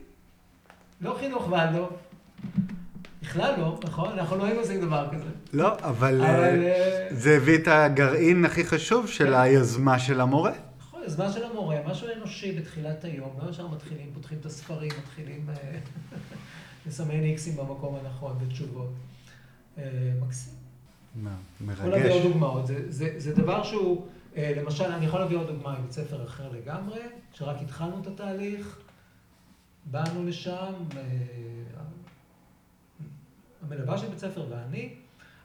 לא 1.01 1.16
חינוך 1.21 1.49
ולדוף. 1.49 1.93
בכלל 3.23 3.61
לא, 3.61 3.79
נכון? 3.85 4.19
אנחנו 4.19 4.37
לא 4.37 4.45
היינו 4.45 4.61
עושים 4.61 4.81
דבר 4.81 5.09
כזה. 5.13 5.29
לא, 5.53 5.73
אבל 5.79 6.25
אבל, 6.25 6.25
אה, 6.25 7.09
אה, 7.09 7.09
זה 7.11 7.37
הביא 7.37 7.59
את 7.59 7.69
הגרעין 7.69 8.45
הכי 8.45 8.65
חשוב 8.65 9.09
של 9.09 9.27
כן. 9.27 9.35
היוזמה 9.35 9.99
של 9.99 10.21
המורה. 10.21 10.53
נכון, 10.79 11.03
יוזמה 11.03 11.33
של 11.33 11.45
המורה, 11.45 11.77
משהו 11.87 12.09
אנושי 12.17 12.53
בתחילת 12.53 13.05
היום, 13.05 13.31
לא 13.43 13.51
ישר 13.51 13.69
מתחילים, 13.69 14.11
פותחים 14.15 14.39
את 14.41 14.47
הספרים, 14.47 14.91
מתחילים 15.03 15.47
אה, 15.49 15.79
לסמן 16.87 17.23
איקסים 17.23 17.57
במקום 17.57 17.99
הנכון 18.05 18.37
ותשובות. 18.41 18.93
אה, 19.79 19.85
מקסים. 20.21 20.55
מה, 21.15 21.31
יכול 21.73 21.87
להביא 21.87 22.11
עוד 22.11 22.13
מרגש. 22.13 22.27
דוגמאות. 22.27 22.67
זה, 22.67 22.83
זה, 22.89 23.15
זה 23.17 23.35
דבר 23.35 23.63
שהוא, 23.65 24.07
אה, 24.37 24.53
למשל, 24.57 24.85
אני 24.85 25.07
יכול 25.07 25.21
להביא 25.21 25.37
עוד 25.37 25.47
דוגמה 25.47 25.79
מבית 25.79 25.93
ספר 25.93 26.25
אחר 26.25 26.51
לגמרי, 26.53 27.01
שרק 27.35 27.57
התחלנו 27.63 28.01
את 28.03 28.07
התהליך, 28.07 28.79
באנו 29.85 30.27
לשם, 30.27 30.73
אה, 30.97 31.03
המלווה 33.62 33.99
של 33.99 34.09
בית 34.09 34.18
ספר 34.18 34.46
ואני, 34.51 34.94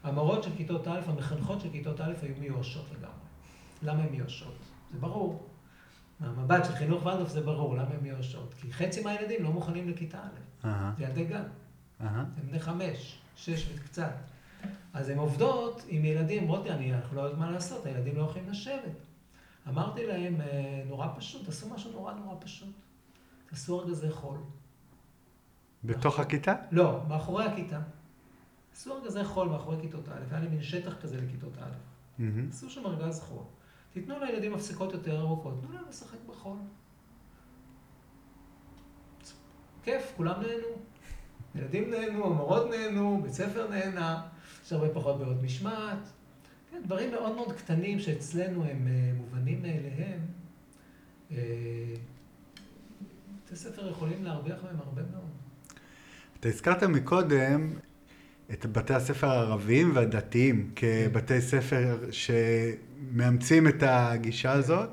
המורות 0.03 0.43
של 0.43 0.49
כיתות 0.57 0.87
א', 0.87 0.99
המחנכות 1.07 1.61
של 1.61 1.69
כיתות 1.71 2.01
א' 2.01 2.13
היו 2.21 2.33
מיואשות 2.39 2.85
לגמרי. 2.91 3.09
למה 3.83 4.03
הן 4.03 4.09
מיואשות? 4.09 4.55
זה 4.93 4.99
ברור. 4.99 5.49
מהמבט 6.19 6.65
של 6.65 6.75
חינוך 6.75 7.05
ולדוף 7.05 7.29
זה 7.29 7.41
ברור, 7.41 7.75
למה 7.75 7.89
הן 7.89 7.99
מיואשות? 8.01 8.53
כי 8.53 8.73
חצי 8.73 9.03
מהילדים 9.03 9.43
לא 9.43 9.51
מוכנים 9.51 9.89
לכיתה 9.89 10.17
א', 10.17 10.67
זה 10.97 11.03
ילדי 11.03 11.25
גן. 11.25 11.43
הם 12.37 12.47
בני 12.49 12.59
חמש, 12.59 13.19
שש 13.35 13.69
וקצת. 13.75 14.13
אז 14.93 15.09
הן 15.09 15.17
עובדות 15.17 15.81
עם 15.87 16.05
ילדים, 16.05 16.43
אומרות 16.43 16.63
לי, 16.63 16.71
אני, 16.71 16.93
אנחנו 16.93 17.15
לא 17.15 17.21
יודעים 17.21 17.39
מה 17.39 17.51
לעשות, 17.51 17.85
הילדים 17.85 18.15
לא 18.17 18.21
יכולים 18.23 18.49
לשבת. 18.49 18.91
אמרתי 19.69 20.07
להם, 20.07 20.41
"אה, 20.41 20.83
נורא 20.87 21.07
פשוט, 21.17 21.45
תעשו 21.45 21.69
משהו 21.69 21.91
נורא 21.91 22.13
נורא 22.13 22.35
פשוט. 22.39 22.69
תעשו 23.49 23.81
ארגזי 23.81 24.09
חול. 24.11 24.37
בתוך 25.83 26.19
הכיתה? 26.19 26.53
לא, 26.71 26.99
מאחורי 27.07 27.45
הכיתה. 27.45 27.79
עשו 28.75 28.93
ארגזי 28.93 29.23
חול 29.23 29.47
מאחורי 29.47 29.77
כיתות 29.81 30.09
א', 30.09 30.21
היה 30.31 30.39
לי 30.39 30.47
מין 30.47 30.61
שטח 30.61 31.01
כזה 31.01 31.21
לכיתות 31.21 31.57
א'. 31.57 32.23
עשו 32.49 32.69
שם 32.69 32.85
ארגז 32.85 33.19
חול. 33.19 33.43
תיתנו 33.93 34.19
לילדים 34.19 34.53
הפסקות 34.53 34.93
יותר 34.93 35.19
ארוכות, 35.19 35.61
תנו 35.61 35.73
להם 35.73 35.83
לשחק 35.89 36.17
בחול. 36.27 36.57
כיף, 39.83 40.13
כולם 40.17 40.41
נהנו. 40.41 40.67
ילדים 41.55 41.89
נהנו, 41.91 42.25
המורות 42.25 42.69
נהנו, 42.69 43.19
בית 43.23 43.33
ספר 43.33 43.69
נהנה, 43.69 44.27
יש 44.65 44.73
הרבה 44.73 44.89
פחות 44.93 45.19
בעיות 45.19 45.41
משמעת. 45.41 45.99
כן, 46.71 46.81
דברים 46.85 47.11
מאוד 47.11 47.35
מאוד 47.35 47.51
קטנים 47.51 47.99
שאצלנו 47.99 48.63
הם 48.63 48.87
אה, 48.87 49.11
מובנים 49.17 49.61
מאליהם. 49.61 50.19
אה, 51.31 51.37
בתי 53.43 53.55
ספר 53.55 53.89
יכולים 53.89 54.23
להרוויח 54.23 54.63
מהם 54.63 54.79
הרבה 54.79 55.01
מאוד. 55.11 55.29
אתה 56.39 56.49
הזכרת 56.49 56.83
מקודם 56.83 57.73
את 58.53 58.65
בתי 58.65 58.93
הספר 58.93 59.27
הערביים 59.27 59.91
והדתיים 59.95 60.71
כבתי 60.75 61.41
ספר 61.41 61.97
שמאמצים 62.11 63.67
את 63.67 63.83
הגישה 63.83 64.51
הזאת. 64.51 64.89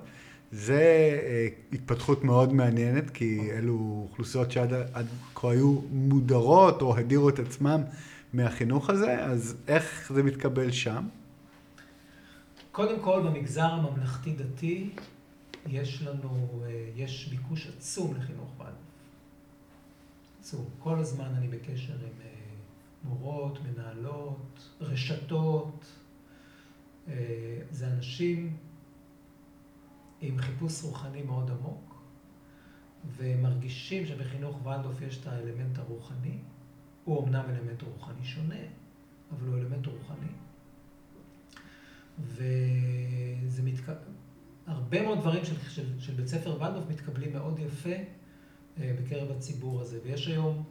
זה 0.52 0.80
אה, 1.22 1.48
התפתחות 1.72 2.24
מאוד 2.24 2.52
מעניינת, 2.52 3.10
כי 3.10 3.50
אלו 3.52 4.06
אוכלוסיות 4.10 4.50
שעד 4.50 4.72
עד 4.72 5.06
כה 5.34 5.50
היו 5.50 5.80
מודרות 5.90 6.82
או 6.82 6.96
הדירו 6.96 7.28
את 7.28 7.38
עצמם 7.38 7.82
מהחינוך 8.32 8.90
הזה, 8.90 9.24
אז 9.24 9.56
איך 9.68 10.12
זה 10.14 10.22
מתקבל 10.22 10.70
שם? 10.70 11.08
קודם 12.72 13.00
כל, 13.00 13.22
במגזר 13.24 13.64
הממלכתי-דתי 13.64 14.90
יש 15.66 16.02
לנו, 16.02 16.62
אה, 16.66 16.84
יש 16.96 17.28
ביקוש 17.28 17.68
עצום 17.76 18.14
לחינוך 18.18 18.50
בעל. 18.58 18.72
עצום. 20.40 20.64
כל 20.78 20.98
הזמן 20.98 21.34
אני 21.38 21.48
בקשר 21.48 21.92
עם 21.92 22.20
אה, 22.24 22.31
מורות, 23.04 23.58
מנהלות, 23.62 24.68
רשתות. 24.80 25.86
אה, 27.08 27.58
זה 27.70 27.86
אנשים 27.86 28.56
עם 30.20 30.38
חיפוש 30.38 30.82
רוחני 30.82 31.22
מאוד 31.22 31.50
עמוק, 31.50 32.02
ומרגישים 33.16 34.06
שבחינוך 34.06 34.66
ולדוף 34.66 35.00
יש 35.00 35.20
את 35.20 35.26
האלמנט 35.26 35.78
הרוחני. 35.78 36.38
הוא 37.04 37.24
אמנם 37.24 37.44
אלמנט 37.48 37.82
רוחני 37.82 38.24
שונה, 38.24 38.60
אבל 39.30 39.48
הוא 39.48 39.58
אלמנט 39.58 39.86
רוחני. 39.86 40.32
וזה 42.20 43.62
מתק... 43.62 43.82
הרבה 44.66 45.02
מאוד 45.02 45.18
דברים 45.18 45.44
של, 45.44 45.54
של, 45.68 46.00
של 46.00 46.14
בית 46.14 46.26
ספר 46.26 46.62
ולדוף 46.62 46.84
מתקבלים 46.88 47.32
מאוד 47.32 47.58
יפה 47.58 47.90
אה, 48.80 48.96
בקרב 49.00 49.30
הציבור 49.30 49.80
הזה. 49.80 49.98
ויש 50.04 50.26
היום, 50.26 50.64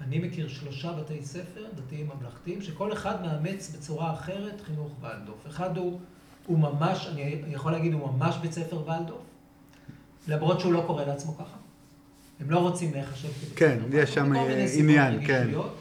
אני 0.00 0.18
מכיר 0.18 0.48
שלושה 0.48 0.92
בתי 0.92 1.24
ספר 1.24 1.66
דתיים 1.74 2.08
ממלכתיים, 2.14 2.62
שכל 2.62 2.92
אחד 2.92 3.22
מאמץ 3.22 3.74
בצורה 3.76 4.12
אחרת 4.14 4.60
חינוך 4.60 4.92
ולדוף. 5.00 5.46
אחד 5.46 5.76
הוא, 5.76 6.00
הוא 6.46 6.58
ממש, 6.58 7.06
אני 7.06 7.42
יכול 7.46 7.72
להגיד, 7.72 7.92
הוא 7.92 8.12
ממש 8.12 8.36
בית 8.42 8.52
ספר 8.52 8.88
ולדוף, 8.88 9.22
למרות 10.28 10.60
שהוא 10.60 10.72
לא 10.72 10.84
קורא 10.86 11.04
לעצמו 11.04 11.34
ככה. 11.34 11.56
הם 12.40 12.50
לא 12.50 12.58
רוצים 12.58 12.92
להיחשב 12.92 13.28
כבית 13.28 13.58
כן, 13.58 13.78
ספר 13.78 13.96
יש 13.96 14.14
שם 14.14 14.30
מכל 14.32 14.48
מיני 14.48 14.68
סיבות 14.68 14.90
עניין, 14.90 15.26
כן. 15.26 15.40
רגישויות, 15.42 15.76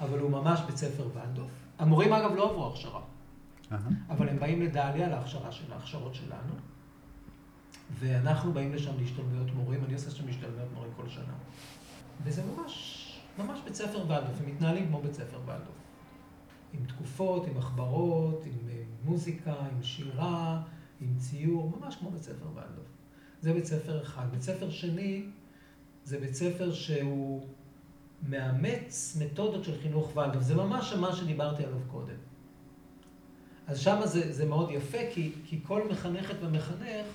אבל 0.00 0.18
הוא 0.18 0.30
ממש 0.30 0.60
בית 0.66 0.76
ספר 0.76 1.08
ולדוף. 1.14 1.50
המורים 1.78 2.12
אגב 2.12 2.34
לא 2.34 2.50
עברו 2.50 2.66
הכשרה. 2.66 3.00
אבל 4.10 4.28
הם 4.28 4.38
באים 4.38 4.62
לדליה 4.62 5.08
להכשרה 5.08 5.52
של 5.52 5.72
ההכשרות 5.72 6.14
שלנו, 6.14 6.54
ואנחנו 7.98 8.52
באים 8.52 8.74
לשם 8.74 8.92
להשתלמויות 9.00 9.54
מורים, 9.54 9.84
אני 9.84 9.94
עושה 9.94 10.10
שם 10.10 10.28
השתלמויות 10.28 10.68
מורים 10.74 10.90
כל 10.96 11.08
שנה. 11.08 11.32
וזה 12.24 12.42
ממש, 12.42 12.97
ממש 13.38 13.60
בית 13.64 13.74
ספר 13.74 13.98
ולדוף, 13.98 14.40
הם 14.40 14.46
מתנהלים 14.46 14.86
כמו 14.86 15.00
בית 15.02 15.14
ספר 15.14 15.38
ולדוף. 15.46 15.78
עם 16.72 16.84
תקופות, 16.86 17.46
עם 17.46 17.58
מחברות, 17.58 18.44
עם 18.46 18.68
אה, 18.68 18.82
מוזיקה, 19.04 19.54
עם 19.54 19.82
שירה, 19.82 20.62
עם 21.00 21.14
ציור, 21.18 21.78
ממש 21.80 21.96
כמו 21.96 22.10
בית 22.10 22.22
ספר 22.22 22.46
ולדוף. 22.54 22.86
זה 23.40 23.52
בית 23.52 23.66
ספר 23.66 24.02
אחד. 24.02 24.30
בית 24.30 24.42
ספר 24.42 24.70
שני, 24.70 25.24
זה 26.04 26.20
בית 26.20 26.34
ספר 26.34 26.72
שהוא 26.72 27.46
מאמץ 28.28 29.16
מתודות 29.20 29.64
של 29.64 29.80
חינוך 29.82 30.16
ולדוף. 30.16 30.42
זה 30.42 30.54
ממש 30.54 30.92
מה 30.92 31.12
שדיברתי 31.12 31.64
עליו 31.64 31.78
קודם. 31.90 32.16
אז 33.66 33.78
שם 33.78 34.00
זה, 34.04 34.32
זה 34.32 34.46
מאוד 34.46 34.70
יפה, 34.70 34.98
כי, 35.14 35.32
כי 35.44 35.60
כל 35.62 35.88
מחנכת 35.90 36.34
ומחנך 36.40 37.06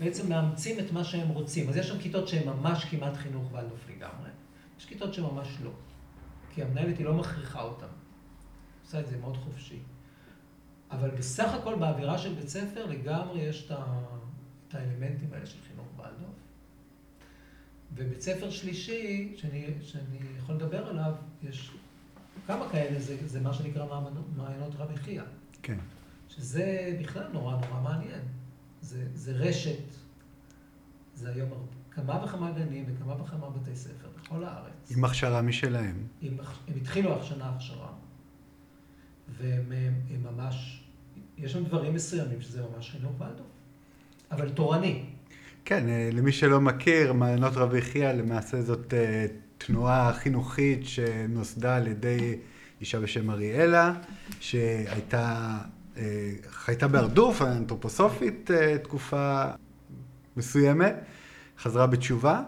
בעצם 0.00 0.28
מאמצים 0.28 0.78
את 0.78 0.92
מה 0.92 1.04
שהם 1.04 1.28
רוצים. 1.28 1.68
אז 1.68 1.76
יש 1.76 1.88
שם 1.88 1.98
כיתות 1.98 2.28
שהן 2.28 2.48
ממש 2.48 2.84
כמעט 2.84 3.16
חינוך 3.16 3.52
ולדוף 3.52 3.88
לגמרי. 3.88 4.30
יש 4.86 4.92
כיתות 4.92 5.14
שממש 5.14 5.48
לא. 5.64 5.70
כי 6.54 6.62
המנהלת 6.62 6.98
היא 6.98 7.06
לא 7.06 7.14
מכריחה 7.14 7.62
אותם. 7.62 7.86
עושה 8.84 9.00
את 9.00 9.06
זה 9.06 9.16
מאוד 9.18 9.36
חופשי. 9.36 9.78
אבל 10.90 11.10
בסך 11.10 11.54
הכל 11.54 11.74
באווירה 11.74 12.18
של 12.18 12.34
בית 12.34 12.48
ספר 12.48 12.86
לגמרי 12.86 13.40
יש 13.40 13.66
את, 13.66 13.70
ה, 13.70 13.84
את 14.68 14.74
האלמנטים 14.74 15.32
האלה 15.32 15.46
של 15.46 15.58
חינוך 15.68 15.86
ולדוף. 15.96 16.34
ובית 17.94 18.20
ספר 18.20 18.50
שלישי, 18.50 19.34
שאני, 19.36 19.74
שאני 19.82 20.18
יכול 20.38 20.54
לדבר 20.54 20.86
עליו, 20.86 21.14
יש 21.42 21.70
כמה 22.46 22.68
כאלה, 22.72 23.00
זה, 23.00 23.16
זה 23.26 23.40
מה 23.40 23.52
שנקרא 23.52 23.86
מעיינות- 24.36 24.74
רבי 24.78 24.96
חייא. 24.96 25.22
כן. 25.62 25.78
שזה 26.28 26.96
בכלל 27.02 27.28
נורא 27.32 27.56
נורא 27.56 27.80
מעניין. 27.80 28.20
זה, 28.80 29.08
זה 29.14 29.32
רשת, 29.32 29.82
זה 31.14 31.30
היום 31.32 31.50
כמה 31.90 32.24
וכמה 32.24 32.50
גנים 32.52 32.84
וכמה 32.88 33.22
וכמה 33.22 33.50
בתי 33.50 33.76
ספר 33.76 34.08
בכל 34.26 34.44
הארץ. 34.44 34.96
עם 34.96 35.04
הכשרה 35.04 35.42
משלהם. 35.42 36.06
עם, 36.20 36.32
הם 36.68 36.74
התחילו 36.76 37.20
השנה 37.20 37.52
הכשרה, 37.54 37.88
והם 39.38 39.72
הם, 39.72 39.94
הם 40.10 40.34
ממש, 40.34 40.84
יש 41.38 41.52
שם 41.52 41.64
דברים 41.64 41.94
מסוימים 41.94 42.40
שזה 42.40 42.62
ממש 42.62 42.90
חינוך 42.90 43.20
ולדוף, 43.20 43.46
אבל 44.30 44.50
תורני. 44.50 45.04
כן, 45.64 45.88
אה, 45.88 46.10
למי 46.12 46.32
שלא 46.32 46.60
מכיר, 46.60 47.12
מעיינות 47.12 47.52
רבי 47.56 47.82
חייא 47.82 48.12
למעשה 48.12 48.62
זאת 48.62 48.94
אה, 48.94 49.26
תנועה 49.58 50.12
חינוכית 50.12 50.86
שנוסדה 50.86 51.76
על 51.76 51.86
ידי 51.86 52.38
אישה 52.80 53.00
בשם 53.00 53.30
אריאלה, 53.30 53.92
שהייתה, 54.40 55.58
אה, 55.96 56.30
חייתה 56.48 56.88
בהרדוף, 56.88 57.42
אנתרופוסופית 57.42 58.50
תקופה 58.82 59.44
מסוימת, 60.36 60.94
חזרה 61.58 61.86
בתשובה, 61.86 62.42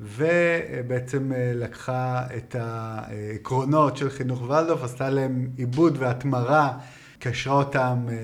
ובעצם 0.00 1.32
אה, 1.32 1.52
לקחה 1.54 2.26
את 2.36 2.54
העקרונות 2.54 3.96
של 3.96 4.10
חינוך 4.10 4.42
ולדוף, 4.42 4.82
עשתה 4.82 5.10
להם 5.10 5.50
עיבוד 5.56 5.96
והתמרה, 5.98 6.78
קשרה 7.18 7.54
אותם 7.54 8.06
אה, 8.08 8.14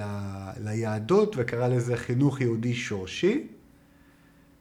אה, 0.00 0.52
ליהדות 0.60 1.34
וקראה 1.38 1.68
לזה 1.68 1.96
חינוך 1.96 2.40
יהודי 2.40 2.74
שורשי. 2.74 3.46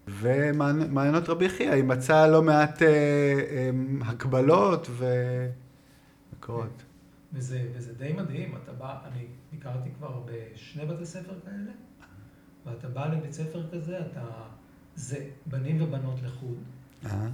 ומעיינות 0.07 1.29
רבי 1.29 1.49
חייא, 1.49 1.71
היא 1.71 1.83
מצאה 1.83 2.27
לא 2.27 2.41
מעט 2.41 2.81
הקבלות 4.01 4.89
ומקורות. 6.33 6.83
וזה, 7.33 7.61
וזה 7.75 7.93
די 7.93 8.13
מדהים, 8.13 8.55
אתה 8.63 8.71
בא, 8.71 8.97
אני 9.05 9.25
ביקרתי 9.51 9.89
כבר 9.97 10.21
בשני 10.25 10.85
בתי 10.85 11.05
ספר 11.05 11.33
כאלה, 11.45 11.71
ואתה 12.65 12.87
בא 12.87 13.07
לבית 13.07 13.33
ספר 13.33 13.63
כזה, 13.71 13.99
אתה, 13.99 14.21
זה 14.99 15.29
בנים 15.45 15.81
ובנות 15.81 16.19
לחוד, 16.23 16.57
אה, 17.05 17.27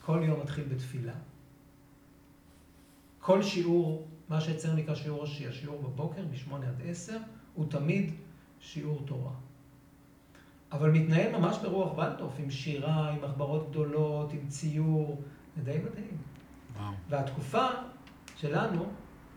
כל 0.00 0.20
יום 0.24 0.40
מתחיל 0.40 0.64
בתפילה. 0.64 1.12
כל 3.20 3.42
שיעור, 3.42 4.06
מה 4.28 4.40
שאצלנו 4.40 4.76
נקרא 4.76 4.94
שיעור 4.94 5.24
השיעי, 5.24 5.48
השיעור 5.48 5.82
בבוקר, 5.82 6.22
מ-8 6.22 6.54
עד 6.54 6.82
10, 6.84 7.18
הוא 7.54 7.70
תמיד 7.70 8.14
שיעור 8.60 9.02
תורה. 9.06 9.32
אבל 10.72 10.90
מתנהל 10.90 11.38
ממש 11.38 11.56
ברוח 11.62 11.98
ולדוף, 11.98 12.34
עם 12.38 12.50
שירה, 12.50 13.10
עם 13.10 13.24
מחברות 13.24 13.70
גדולות, 13.70 14.32
עם 14.32 14.48
ציור, 14.48 15.22
זה 15.56 15.62
די 15.62 15.78
מדהים. 15.78 16.16
וואו. 16.76 16.92
והתקופה 17.08 17.66
שלנו, 18.36 18.86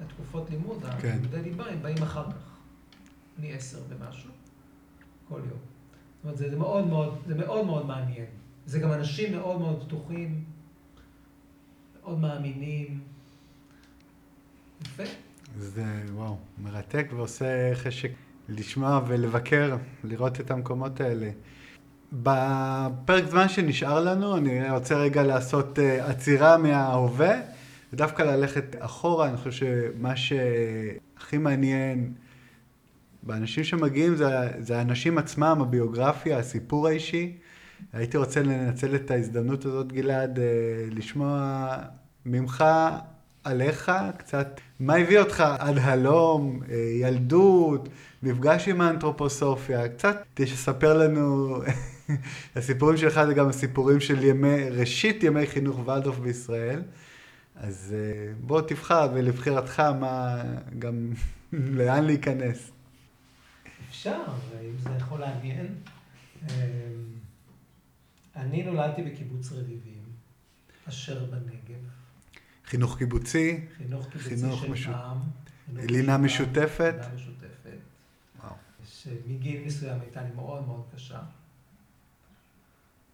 התקופות 0.05 0.49
לימוד, 0.49 0.85
כן. 1.01 1.19
ליבה, 1.43 1.65
הם 1.69 1.81
באים 1.81 2.03
אחר 2.03 2.31
כך. 2.31 2.57
אני 3.39 3.53
עשר 3.53 3.79
ומשהו, 3.89 4.31
כל 5.27 5.41
יום. 5.49 5.70
זאת 6.21 6.25
אומרת, 6.25 6.37
זה, 6.37 6.49
זה 6.49 6.55
מאוד 6.57 6.87
מאוד, 6.87 7.17
זה 7.27 7.35
מאוד 7.35 7.65
מאוד 7.65 7.85
מעניין. 7.85 8.25
זה 8.65 8.79
גם 8.79 8.93
אנשים 8.93 9.31
מאוד 9.31 9.59
מאוד 9.59 9.83
פתוחים, 9.83 10.43
מאוד 12.03 12.19
מאמינים. 12.19 12.99
יפה. 14.85 15.03
זה, 15.57 15.83
וואו, 16.13 16.37
מרתק 16.57 17.07
ועושה 17.15 17.75
חשק 17.75 18.11
לשמוע 18.49 19.01
ולבקר, 19.07 19.75
לראות 20.03 20.39
את 20.39 20.51
המקומות 20.51 21.01
האלה. 21.01 21.29
בפרק 22.13 23.25
זמן 23.29 23.49
שנשאר 23.49 24.03
לנו, 24.03 24.37
אני 24.37 24.71
רוצה 24.71 24.95
רגע 24.95 25.23
לעשות 25.23 25.79
אה, 25.79 26.09
עצירה 26.09 26.57
מההווה, 26.57 27.35
ודווקא 27.93 28.21
ללכת 28.21 28.75
אחורה, 28.79 29.29
אני 29.29 29.37
חושב 29.37 29.51
שמה 29.51 30.15
שהכי 30.15 31.37
מעניין 31.37 32.13
באנשים 33.23 33.63
שמגיעים 33.63 34.15
זה, 34.15 34.27
זה 34.59 34.77
האנשים 34.77 35.17
עצמם, 35.17 35.57
הביוגרפיה, 35.61 36.37
הסיפור 36.37 36.87
האישי. 36.87 37.37
הייתי 37.93 38.17
רוצה 38.17 38.43
לנצל 38.43 38.95
את 38.95 39.11
ההזדמנות 39.11 39.65
הזאת, 39.65 39.91
גלעד, 39.91 40.39
אה, 40.39 40.45
לשמוע 40.91 41.75
ממך 42.25 42.63
עליך 43.43 43.91
קצת, 44.17 44.61
מה 44.79 44.95
הביא 44.95 45.19
אותך 45.19 45.43
עד 45.59 45.77
הלום, 45.77 46.59
אה, 46.69 46.75
ילדות, 46.75 47.89
מפגש 48.23 48.67
עם 48.67 48.81
האנתרופוסופיה, 48.81 49.89
קצת 49.89 50.23
תספר 50.33 50.97
לנו, 50.97 51.57
הסיפורים 52.55 52.97
שלך 52.97 53.21
זה 53.27 53.33
גם 53.33 53.49
הסיפורים 53.49 53.99
של 53.99 54.23
ימי, 54.23 54.69
ראשית 54.69 55.23
ימי 55.23 55.47
חינוך 55.47 55.87
ולדוף 55.87 56.19
בישראל. 56.19 56.81
אז 57.55 57.95
אה, 57.97 58.33
בוא 58.39 58.61
תבחר 58.61 59.09
ולבחירתך 59.13 59.79
מה, 59.79 60.41
גם 60.79 61.09
לאן 61.53 62.05
להיכנס. 62.05 62.71
אפשר, 63.91 64.23
אם 64.61 64.77
זה 64.77 64.89
יכול 64.97 65.19
לעניין. 65.19 65.75
אמ, 66.41 66.47
אני 68.35 68.63
נולדתי 68.63 69.01
בקיבוץ 69.01 69.51
רביבים, 69.51 70.03
אשר 70.89 71.25
בנגב. 71.25 71.81
חינוך 72.65 72.97
קיבוצי, 72.97 73.67
חינוך 73.77 74.07
קיבוצי 74.09 74.29
חינוך 74.29 74.61
של 74.61 74.71
משותף. 74.71 74.95
עם. 74.95 75.17
חינוך 75.65 75.91
לינה 75.91 76.17
משותפת. 76.17 76.95
לינה 77.01 77.15
משותפת. 77.15 77.77
וואו. 78.43 78.55
שמגיל 78.85 79.63
מסוים 79.65 80.01
הייתה 80.01 80.21
לי 80.21 80.29
מאוד 80.35 80.67
מאוד 80.67 80.83
קשה. 80.95 81.19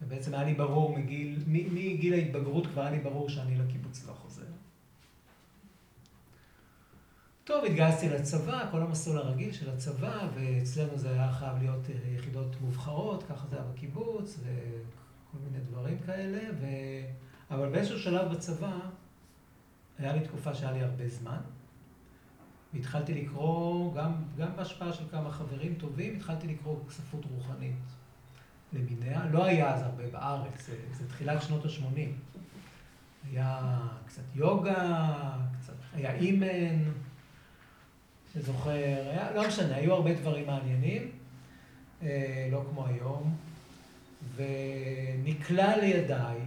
ובעצם 0.02 0.34
היה 0.34 0.44
לי 0.44 0.54
ברור 0.54 0.98
מגיל, 0.98 1.38
מגיל 1.46 2.14
ההתבגרות 2.14 2.66
כבר 2.66 2.82
היה 2.82 2.90
לי 2.90 2.98
ברור 2.98 3.28
שאני 3.28 3.58
לקיבוץ 3.58 4.06
לא 4.06 4.12
חוזר. 4.12 4.27
טוב, 7.48 7.64
התגייסתי 7.64 8.08
לצבא, 8.08 8.68
כל 8.70 8.82
המסלול 8.82 9.18
הרגיל 9.18 9.52
של 9.52 9.70
הצבא, 9.70 10.28
ואצלנו 10.34 10.98
זה 10.98 11.12
היה 11.12 11.32
חייב 11.32 11.58
להיות 11.58 11.90
אה, 11.90 12.10
יחידות 12.14 12.56
מובחרות, 12.60 13.22
ככה 13.28 13.46
זה 13.46 13.56
היה 13.56 13.64
בקיבוץ, 13.64 14.38
וכל 14.40 15.38
מיני 15.44 15.64
דברים 15.64 15.98
כאלה, 16.06 16.40
ו... 16.60 16.66
אבל 17.50 17.68
באיזשהו 17.68 17.98
שלב 17.98 18.32
בצבא, 18.32 18.78
היה 19.98 20.12
לי 20.12 20.20
תקופה 20.20 20.54
שהיה 20.54 20.72
לי 20.72 20.82
הרבה 20.82 21.08
זמן, 21.08 21.38
והתחלתי 22.74 23.14
לקרוא, 23.14 23.94
גם, 23.94 24.12
גם 24.38 24.56
בהשפעה 24.56 24.92
של 24.92 25.04
כמה 25.10 25.30
חברים 25.30 25.74
טובים, 25.74 26.16
התחלתי 26.16 26.46
לקרוא 26.46 26.76
ספרות 26.90 27.24
רוחנית 27.34 27.76
למיניה. 28.72 29.26
לא 29.30 29.44
היה 29.44 29.74
אז 29.74 29.82
הרבה 29.82 30.06
בארץ, 30.10 30.66
זה, 30.66 30.76
זה 30.92 31.08
תחילת 31.08 31.42
שנות 31.42 31.64
ה-80. 31.64 31.98
היה 33.30 33.78
קצת 34.06 34.22
יוגה, 34.34 35.32
קצת, 35.60 35.74
היה 35.94 36.14
אימן, 36.14 36.90
שזוכר, 38.34 38.70
היה, 38.70 39.32
לא 39.32 39.48
משנה, 39.48 39.76
היו 39.76 39.94
הרבה 39.94 40.14
דברים 40.14 40.46
מעניינים, 40.46 41.10
אה, 42.02 42.48
לא 42.50 42.64
כמו 42.70 42.86
היום. 42.86 43.36
ונקלע 44.36 45.76
לידיי 45.76 46.38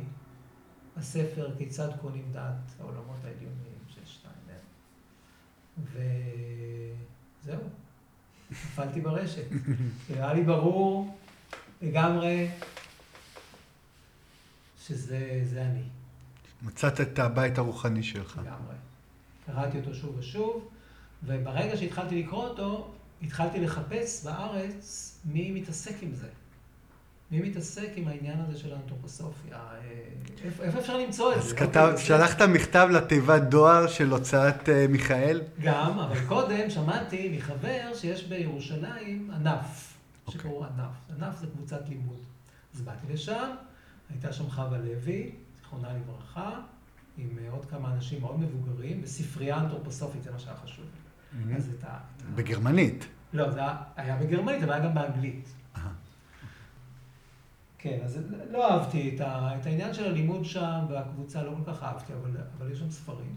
הספר 0.98 1.50
כיצד 1.58 1.90
קונים 2.02 2.26
דת, 2.32 2.80
העולמות 2.80 3.18
העליונים 3.24 3.80
של 3.88 4.02
שטיינר. 4.06 4.60
וזהו, 7.44 7.62
נפלתי 8.52 9.02
ברשת. 9.02 9.46
נראה 10.10 10.34
לי 10.34 10.44
ברור 10.44 11.18
לגמרי 11.82 12.48
שזה 14.86 15.42
זה 15.44 15.62
אני. 15.62 15.84
מצאת 16.62 17.02
את 17.02 17.20
הבית 17.20 17.58
הרוחני 17.58 18.04
שלך. 18.04 18.38
לגמרי. 18.38 18.76
קראתי 19.46 19.80
אותו 19.80 19.96
שוב 19.96 20.16
ושוב, 20.18 20.71
וברגע 21.24 21.78
שהתחלתי 21.78 22.24
לקרוא 22.24 22.48
אותו, 22.48 22.92
התחלתי 23.22 23.60
לחפש 23.60 24.26
בארץ 24.26 25.12
מי 25.26 25.52
מתעסק 25.52 25.96
עם 26.02 26.16
זה. 26.16 26.28
מי 27.32 27.42
מתעסק 27.50 27.90
עם 27.96 28.08
העניין 28.08 28.40
הזה 28.40 28.60
של 28.60 28.74
האנתרופוסופיה? 28.74 29.56
אה, 29.58 29.80
איפה, 30.64 30.80
אפשר 30.80 30.98
למצוא 30.98 31.34
את 31.34 31.42
זה? 31.42 31.48
אז 31.48 31.54
כתב, 31.54 31.90
כזה. 31.94 32.04
שלחת 32.04 32.42
מכתב 32.42 32.88
לתיבת 32.92 33.42
דואר 33.42 33.88
של 33.88 34.10
הוצאת 34.10 34.70
אה, 34.70 34.86
מיכאל? 34.90 35.42
גם, 35.62 36.00
אבל 36.00 36.28
קודם 36.28 36.70
שמעתי 36.70 37.38
מחבר 37.38 37.92
שיש 37.94 38.24
בירושלים 38.24 39.32
ענף, 39.36 39.94
אוקיי. 40.28 40.42
שקראו 40.42 40.66
ענף. 40.66 41.18
ענף 41.18 41.40
זה 41.40 41.48
קבוצת 41.48 41.82
לימוד. 41.90 42.20
אז 42.76 42.82
באתי 42.82 43.14
לשם, 43.14 43.50
הייתה 44.10 44.34
שם 44.34 44.50
חווה 44.50 44.78
לוי, 44.78 45.32
זיכרונה 45.58 45.88
לברכה, 45.94 46.60
עם 47.18 47.30
אה, 47.44 47.52
עוד 47.52 47.66
כמה 47.66 47.94
אנשים 47.94 48.22
מאוד 48.22 48.40
מבוגרים, 48.40 49.02
בספרייה 49.02 49.58
אנתרופוסופית, 49.58 50.24
זה 50.24 50.32
מה 50.32 50.40
שהיה 50.40 50.56
חשוב. 50.64 50.86
Mm-hmm. 50.86 51.01
אז 51.58 51.70
את 51.80 51.84
ה... 51.84 51.98
בגרמנית. 52.36 53.06
לא, 53.34 53.52
זה 53.52 53.60
היה- 53.96 54.18
בגרמנית, 54.18 54.64
אבל 54.64 54.74
היה 54.74 54.84
גם 54.86 54.94
באנגלית. 54.94 55.50
כן, 57.78 58.00
אז 58.04 58.20
לא 58.52 58.72
אהבתי 58.72 59.16
את, 59.16 59.22
ה, 59.22 59.58
את 59.62 59.66
העניין 59.66 59.94
של 59.94 60.06
הלימוד 60.06 60.46
שם, 60.46 60.86
והקבוצה 60.90 61.44
לא 61.44 61.54
כל 61.66 61.72
כך 61.74 61.84
אהבתי, 61.84 62.14
אבל, 62.14 62.32
אבל 62.58 62.72
יש 62.72 62.80
שם 62.80 62.92
ספרים. 62.92 63.36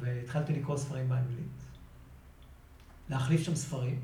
והתחלתי 0.00 0.52
לקרוא 0.52 0.76
ספרים 0.76 1.08
באנגלית. 1.08 1.62
להחליף 3.10 3.42
שם 3.42 3.54
ספרים. 3.54 4.00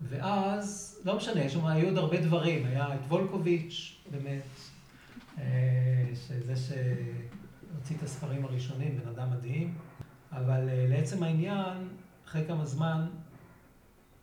ואז, 0.00 0.98
לא 1.04 1.16
משנה, 1.16 1.48
שם 1.48 1.66
היו 1.66 1.86
עוד 1.88 1.98
הרבה 1.98 2.20
דברים. 2.20 2.66
היה 2.66 2.94
את 2.94 3.00
וולקוביץ', 3.08 3.96
באמת, 4.10 4.42
אה, 5.38 5.44
שזה 6.14 6.54
שהוציא 6.56 7.96
את 7.96 8.02
הספרים 8.02 8.44
הראשונים, 8.44 8.98
בן 9.02 9.08
אדם 9.08 9.30
מדהים. 9.30 9.74
אבל 10.36 10.68
אה, 10.68 10.86
לעצם 10.88 11.22
העניין, 11.22 11.88
אחרי 12.26 12.46
כמה 12.46 12.66
זמן 12.66 13.06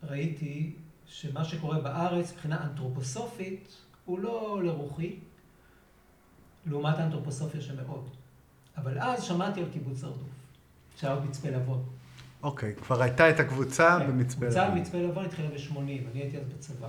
ראיתי 0.02 0.72
שמה 1.06 1.44
שקורה 1.44 1.80
בארץ 1.80 2.32
מבחינה 2.32 2.62
אנתרופוסופית 2.64 3.76
הוא 4.04 4.18
לא 4.18 4.60
לרוחי, 4.64 5.16
לעומת 6.66 6.98
האנתרופוסופיה 6.98 7.60
שמאוד. 7.60 8.08
אבל 8.76 8.98
אז 8.98 9.22
שמעתי 9.22 9.60
על 9.60 9.66
קיבוץ 9.72 9.96
זרדוף, 9.96 10.28
שהיה 10.96 11.14
עוד 11.14 11.24
מצפה 11.24 11.48
לבון. 11.48 11.84
אוקיי, 12.42 12.74
כבר 12.74 13.02
הייתה 13.02 13.30
את 13.30 13.40
הקבוצה 13.40 13.98
כן, 14.00 14.06
במצפה 14.06 14.40
קבוצה 14.40 14.64
לבון. 14.64 14.78
במצפה 14.78 14.98
לבון 14.98 15.24
התחילה 15.24 15.48
ב-80, 15.48 15.78
אני 15.78 16.20
הייתי 16.20 16.38
אז 16.38 16.44
בצבא. 16.48 16.88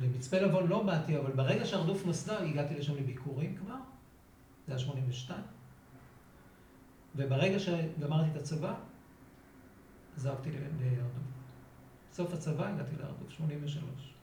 למצפה 0.00 0.38
לבון 0.38 0.66
לא 0.66 0.82
באתי, 0.82 1.18
אבל 1.18 1.32
ברגע 1.32 1.66
שהרדוף 1.66 2.06
נוסדה, 2.06 2.38
הגעתי 2.38 2.74
לשם 2.74 2.96
לביקורים 2.96 3.56
כבר, 3.56 3.76
זה 4.66 4.72
היה 4.72 4.78
82. 4.78 5.40
וברגע 7.16 7.58
שגמרתי 7.58 8.30
את 8.30 8.36
הצבא, 8.36 8.74
עזבתי 10.16 10.50
ל- 10.50 10.54
להרדוף. 10.84 11.22
סוף 12.12 12.32
הצבא 12.34 12.68
הגעתי 12.68 12.92
להרדוף, 13.00 13.30
83. 13.30 14.14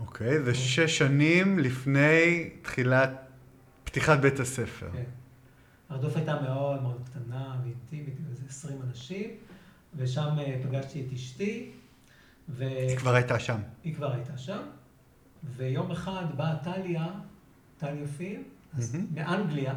אוקיי, 0.00 0.42
זה 0.42 0.54
שש 0.54 0.98
שנים 0.98 1.58
לפני 1.58 2.50
תחילת, 2.62 3.10
פתיחת 3.84 4.18
בית 4.18 4.40
הספר. 4.40 4.90
כן. 4.92 5.02
הרדוף 5.88 6.16
הייתה 6.16 6.40
מאוד 6.42 6.82
מאוד 6.82 7.02
קטנה 7.04 7.56
ואינטימית, 7.62 8.14
איזה 8.30 8.42
20 8.48 8.82
אנשים, 8.82 9.30
ושם 9.96 10.28
אה, 10.38 10.60
פגשתי 10.68 11.00
את 11.06 11.12
אשתי, 11.12 11.70
ו... 12.48 12.64
היא 12.68 12.96
כבר 12.96 13.14
הייתה 13.14 13.38
שם. 13.38 13.60
היא 13.84 13.94
כבר 13.94 14.12
הייתה 14.12 14.38
שם, 14.38 14.62
ויום 15.56 15.90
אחד 15.90 16.24
באה 16.36 16.56
טליה, 16.64 17.06
טליה 17.78 18.04
אז 18.78 18.94
מהמם. 18.94 19.06
מאנגליה, 19.14 19.74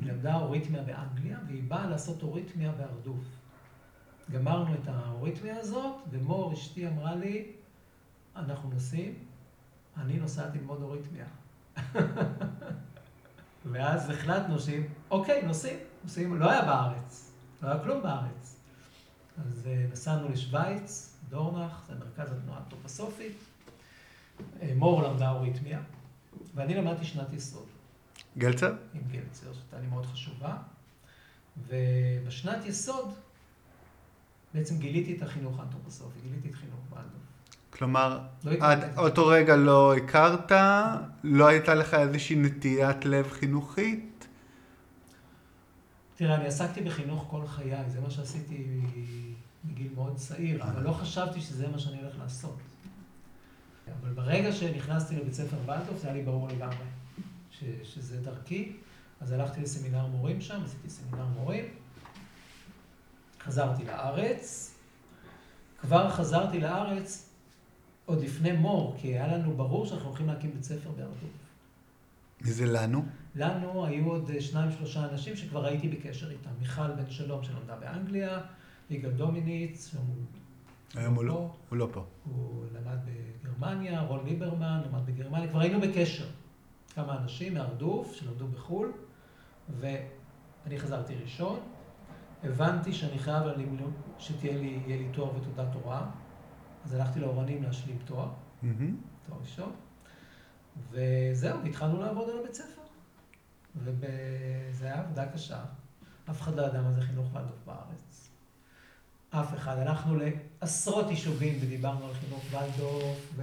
היא 0.00 0.12
למדה 0.12 0.36
אוריתמיה 0.36 0.82
באנגליה, 0.82 1.38
והיא 1.46 1.62
באה 1.68 1.86
לעשות 1.86 2.22
אוריתמיה 2.22 2.72
בהרדוף. 2.72 3.24
גמרנו 4.32 4.74
את 4.74 4.88
האוריתמיה 4.88 5.60
הזאת, 5.60 5.94
ומור 6.10 6.52
אשתי 6.52 6.88
אמרה 6.88 7.14
לי, 7.14 7.52
אנחנו 8.36 8.70
נוסעים, 8.70 9.14
אני 9.96 10.16
נוסעת 10.16 10.54
ללמוד 10.54 10.82
אוריתמיה. 10.82 11.26
ואז 13.72 14.10
החלטנו 14.10 14.60
שאם, 14.60 14.82
אוקיי, 15.10 15.42
נוסעים, 15.46 15.78
נוסעים, 16.04 16.38
לא 16.38 16.50
היה 16.50 16.62
בארץ, 16.62 17.32
לא 17.62 17.68
היה 17.68 17.82
כלום 17.82 18.02
בארץ. 18.02 18.56
אז 19.38 19.66
אה, 19.66 19.86
נסענו 19.92 20.28
לשוויץ, 20.28 21.16
דורנך, 21.28 21.82
זה 21.86 21.94
מרכז 21.94 22.32
התנועה 22.32 22.58
האנתרופוסופית. 22.58 23.36
אה, 24.62 24.72
מור 24.76 25.02
למדה 25.02 25.30
אוריתמיה, 25.30 25.80
ואני 26.54 26.74
למדתי 26.74 27.04
שנת 27.04 27.32
יסוד. 27.32 27.66
גלצר? 28.38 28.74
עם 28.94 29.02
גלצר, 29.12 29.52
שהייתה 29.52 29.78
לי 29.80 29.86
מאוד 29.86 30.06
חשובה. 30.06 30.56
ובשנת 31.68 32.64
יסוד 32.64 33.14
בעצם 34.54 34.78
גיליתי 34.78 35.16
את 35.16 35.22
החינוך 35.22 35.58
האנתרופוסופי, 35.60 36.18
גיליתי 36.22 36.48
את 36.48 36.54
חינוך 36.54 36.80
בלדור. 36.90 37.20
כלומר, 37.70 38.20
לא 38.44 38.52
עד. 38.60 38.98
אותו 38.98 39.26
רגע 39.26 39.56
לא 39.56 39.96
הכרת, 39.96 40.52
לא 41.24 41.46
הייתה 41.46 41.74
לך 41.74 41.94
איזושהי 41.94 42.36
נטיית 42.36 43.04
לב 43.04 43.30
חינוכית? 43.30 44.26
תראה, 46.16 46.34
אני 46.34 46.46
עסקתי 46.46 46.80
בחינוך 46.80 47.26
כל 47.30 47.46
חיי, 47.46 47.90
זה 47.90 48.00
מה 48.00 48.10
שעשיתי 48.10 48.80
מגיל 49.64 49.92
מאוד 49.94 50.16
צעיר. 50.16 50.62
אבל 50.64 50.82
לא 50.82 50.92
חשבתי 50.92 51.40
שזה 51.40 51.68
מה 51.68 51.78
שאני 51.78 52.02
הולך 52.02 52.18
לעשות. 52.18 52.58
אבל 54.00 54.12
ברגע 54.12 54.52
שנכנסתי 54.52 55.16
לבית 55.16 55.34
ספר 55.34 55.56
בלדוף, 55.66 55.98
זה 55.98 56.08
היה 56.08 56.16
לי 56.16 56.22
ברור 56.22 56.48
לגמרי 56.48 56.84
ש, 57.58 57.64
שזה 57.82 58.20
דרכי. 58.20 58.72
אז 59.20 59.32
הלכתי 59.32 59.60
לסמינר 59.60 60.06
מורים 60.06 60.40
שם, 60.40 60.60
עשיתי 60.64 60.90
סמינר 60.90 61.24
מורים. 61.26 61.64
חזרתי 63.40 63.84
לארץ. 63.84 64.74
כבר 65.80 66.10
חזרתי 66.10 66.60
לארץ 66.60 67.30
עוד 68.06 68.20
לפני 68.20 68.52
מור, 68.52 68.96
כי 68.98 69.08
היה 69.08 69.26
לנו 69.26 69.56
ברור 69.56 69.86
שאנחנו 69.86 70.08
הולכים 70.08 70.26
להקים 70.26 70.52
בית 70.54 70.64
ספר 70.64 70.90
בהרדוף. 70.96 71.44
מי 72.40 72.52
זה 72.52 72.66
לנו? 72.66 73.04
לנו 73.34 73.86
היו 73.86 74.10
עוד 74.10 74.30
אה, 74.30 74.40
שניים 74.40 74.72
שלושה 74.72 75.04
אנשים 75.04 75.36
שכבר 75.36 75.64
הייתי 75.66 75.88
בקשר 75.88 76.30
איתם. 76.30 76.50
מיכל 76.60 76.90
בן 76.90 77.10
שלום 77.10 77.44
שלמדה 77.44 77.76
באנגליה, 77.76 78.40
יגאל 78.90 79.10
דומיניץ, 79.10 79.90
שהוא 79.90 80.00
היום 80.94 81.14
הוא. 81.14 81.24
לא, 81.24 81.50
הוא 81.68 81.78
לא 81.78 81.88
פה. 81.92 82.04
הוא 82.24 82.64
למד 82.74 82.98
בגרמניה, 83.04 84.00
רון 84.00 84.24
ליברמן 84.24 84.82
למד 84.86 85.06
בגרמניה, 85.06 85.48
כבר 85.48 85.60
היינו 85.60 85.80
בקשר. 85.80 86.26
כמה 86.94 87.18
אנשים 87.18 87.54
מהרדוף 87.54 88.14
שלמדו 88.14 88.48
בחו"ל, 88.48 88.92
ואני 89.68 90.78
חזרתי 90.78 91.14
ראשון. 91.14 91.60
הבנתי 92.42 92.92
שאני 92.92 93.18
חייב 93.18 93.42
שתהיה 94.18 94.56
לי, 94.56 94.80
לי 94.86 95.08
תואר 95.12 95.36
ותעודת 95.36 95.74
הוראה, 95.74 96.06
אז 96.84 96.94
הלכתי 96.94 97.20
לאורנים 97.20 97.62
להשלים 97.62 97.98
תואר, 98.04 98.28
מהמם. 98.62 98.96
תואר 99.26 99.38
ראשון, 99.40 99.72
וזהו, 100.90 101.62
והתחלנו 101.64 102.00
לעבוד 102.00 102.28
על 102.28 102.38
הבית 102.38 102.54
ספר. 102.54 102.82
וזה 103.76 104.86
היה 104.86 105.00
עבודה 105.00 105.26
קשה. 105.32 105.64
אף 106.30 106.42
אחד 106.42 106.54
לא 106.54 106.62
ידע 106.62 106.82
מה 106.82 106.92
זה 106.92 107.00
חינוך 107.00 107.34
ולדוף 107.34 107.64
בארץ. 107.66 108.30
אף 109.30 109.54
אחד. 109.54 109.78
הלכנו 109.78 110.16
לעשרות 110.16 111.10
יישובים 111.10 111.58
ודיברנו 111.60 112.06
על 112.06 112.14
חינוך 112.14 112.44
ולדוף. 112.50 113.34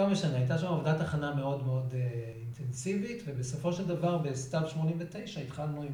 לא 0.00 0.10
משנה, 0.10 0.36
הייתה 0.36 0.58
שם 0.58 0.66
עבודת 0.66 1.00
הכנה 1.00 1.34
מאוד 1.34 1.66
מאוד 1.66 1.94
אה, 1.94 2.32
אינטנסיבית, 2.40 3.22
ובסופו 3.26 3.72
של 3.72 3.86
דבר 3.86 4.18
בסתיו 4.18 4.62
89 4.68 5.40
התחלנו 5.40 5.82
עם 5.82 5.92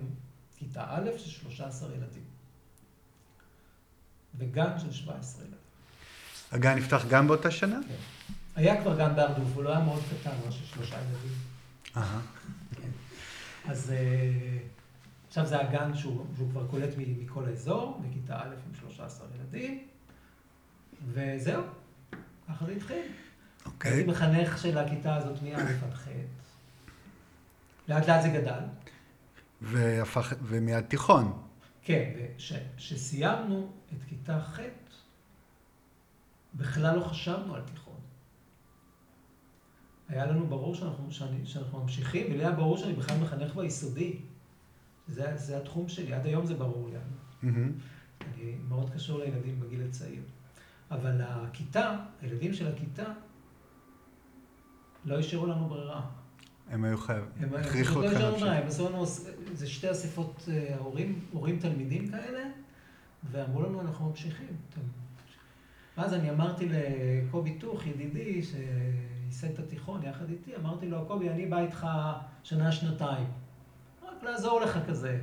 כיתה 0.57 0.85
א' 0.89 1.11
של 1.17 1.31
13 1.31 1.89
ילדים. 1.95 2.25
וגן 4.39 4.79
של 4.79 4.93
17 4.93 5.43
ילדים. 5.45 5.59
הגן 6.53 6.77
נפתח 6.79 7.05
גם 7.11 7.27
באותה 7.27 7.51
שנה? 7.51 7.81
כן. 7.89 7.95
היה 8.57 8.83
כבר 8.83 8.97
גן 8.99 9.17
בהרדוף, 9.17 9.49
הוא 9.55 9.65
לא 9.65 9.71
היה 9.71 9.81
מאוד 9.85 10.03
קטן, 10.21 10.31
לא 10.45 10.51
של 10.51 10.65
שלושה 10.67 10.97
ילדים. 10.97 11.39
אהה. 11.97 12.21
אז 13.69 13.91
אה, 13.91 14.59
עכשיו 15.29 15.47
זה 15.47 15.61
הגן 15.61 15.95
שהוא, 15.97 16.27
שהוא 16.37 16.51
כבר 16.51 16.67
קולט 16.67 16.91
מ- 16.99 17.25
מכל 17.25 17.45
האזור, 17.49 18.03
בכיתה 18.05 18.37
א' 18.43 18.55
עם 18.67 18.75
13 18.81 19.27
ילדים, 19.35 19.87
וזהו, 21.13 21.63
ככה 22.49 22.67
זה 22.67 22.73
התחיל. 22.73 23.03
אוקיי. 23.67 23.93
הייתי 23.93 24.11
מחנך 24.11 24.59
של 24.59 24.79
הכיתה 24.79 25.17
הזאת 25.17 25.43
מא' 25.43 25.57
עד 25.57 25.95
ח'. 25.95 26.09
לאט 27.89 28.09
לאט 28.09 28.23
זה 28.23 28.29
גדל. 28.29 28.61
והפך, 29.61 30.33
ומיד 30.43 30.81
תיכון. 30.81 31.43
כן, 31.83 32.13
וכשסיימנו 32.17 33.73
את 33.93 34.03
כיתה 34.09 34.41
ח', 34.41 34.61
בכלל 36.55 36.97
לא 36.97 37.05
חשבנו 37.05 37.55
על 37.55 37.63
תיכון. 37.63 37.95
היה 40.09 40.27
לנו 40.27 40.47
ברור 40.47 40.75
שאנחנו, 40.75 41.13
שאני, 41.13 41.47
שאנחנו 41.47 41.83
ממשיכים, 41.83 42.27
ולי 42.27 42.45
היה 42.45 42.53
ברור 42.53 42.77
שאני 42.77 42.93
בכלל 42.93 43.19
מחנך 43.19 43.55
ביסודי. 43.55 44.17
זה, 45.09 45.37
זה 45.37 45.59
התחום 45.59 45.89
שלי, 45.89 46.15
עד 46.15 46.27
היום 46.27 46.47
זה 46.47 46.55
ברור 46.55 46.89
לי. 46.89 46.97
מהמם. 47.43 47.73
אני 48.21 48.57
מאוד 48.69 48.91
קשור 48.95 49.19
לילדים 49.19 49.61
בגיל 49.61 49.83
הצעיר. 49.89 50.23
אבל 50.91 51.21
הכיתה, 51.21 51.97
הילדים 52.23 52.55
של 52.55 52.73
הכיתה, 52.73 53.05
לא 55.07 55.19
השאירו 55.19 55.47
לנו 55.47 55.69
ברירה. 55.69 56.01
הם 56.71 56.85
היו 56.85 56.99
חייבים, 56.99 57.55
הכריחו 57.55 58.03
פשוט 58.03 58.13
לא 58.13 58.21
להמשיך. 58.21 58.49
הם 58.49 58.67
עשו 58.67 58.89
לנו, 58.89 59.07
זה 59.53 59.67
שתי 59.67 59.91
אספות 59.91 60.49
אה, 60.49 60.77
הורים, 60.79 61.21
הורים 61.33 61.59
תלמידים 61.59 62.09
כאלה, 62.09 62.45
ואמרו 63.31 63.63
לנו, 63.63 63.81
אנחנו 63.81 64.09
ממשיכים. 64.09 64.57
ואז 65.99 66.15
אני 66.15 66.31
אמרתי 66.31 66.69
לקובי 66.71 67.59
טוך, 67.59 67.87
ידידי, 67.87 68.43
שייסד 68.43 69.51
את 69.51 69.59
התיכון 69.59 70.03
יחד 70.03 70.31
איתי, 70.31 70.57
אמרתי 70.57 70.89
לו, 70.89 71.05
קובי, 71.07 71.31
אני 71.31 71.47
בא 71.47 71.59
איתך 71.59 71.87
שנה, 72.43 72.73
שנתיים. 72.73 73.27
רק 74.03 74.23
לעזור 74.23 74.61
לך 74.61 74.79
כזה. 74.89 75.21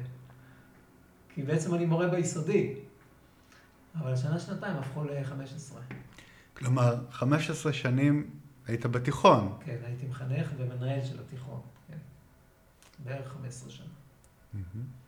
כי 1.34 1.44
בעצם 1.44 1.76
אני 1.76 1.86
מורה 1.86 2.08
ביסודי. 2.08 2.74
אבל 3.96 4.16
שנה, 4.16 4.40
שנתיים 4.40 4.78
הפכו 4.78 5.04
ל-15. 5.04 5.76
כלומר, 6.54 6.96
15 7.12 7.74
שנים 7.74 8.30
היית 8.68 8.86
בתיכון. 8.86 9.58
כן, 9.66 9.78
הייתי 9.86 10.08
מחנך 10.08 10.52
ומנהל 10.58 11.04
של 11.04 11.20
התיכון, 11.20 11.62
כן. 11.88 11.98
בערך 13.04 13.28
15 13.28 13.70
שנה. 13.70 13.86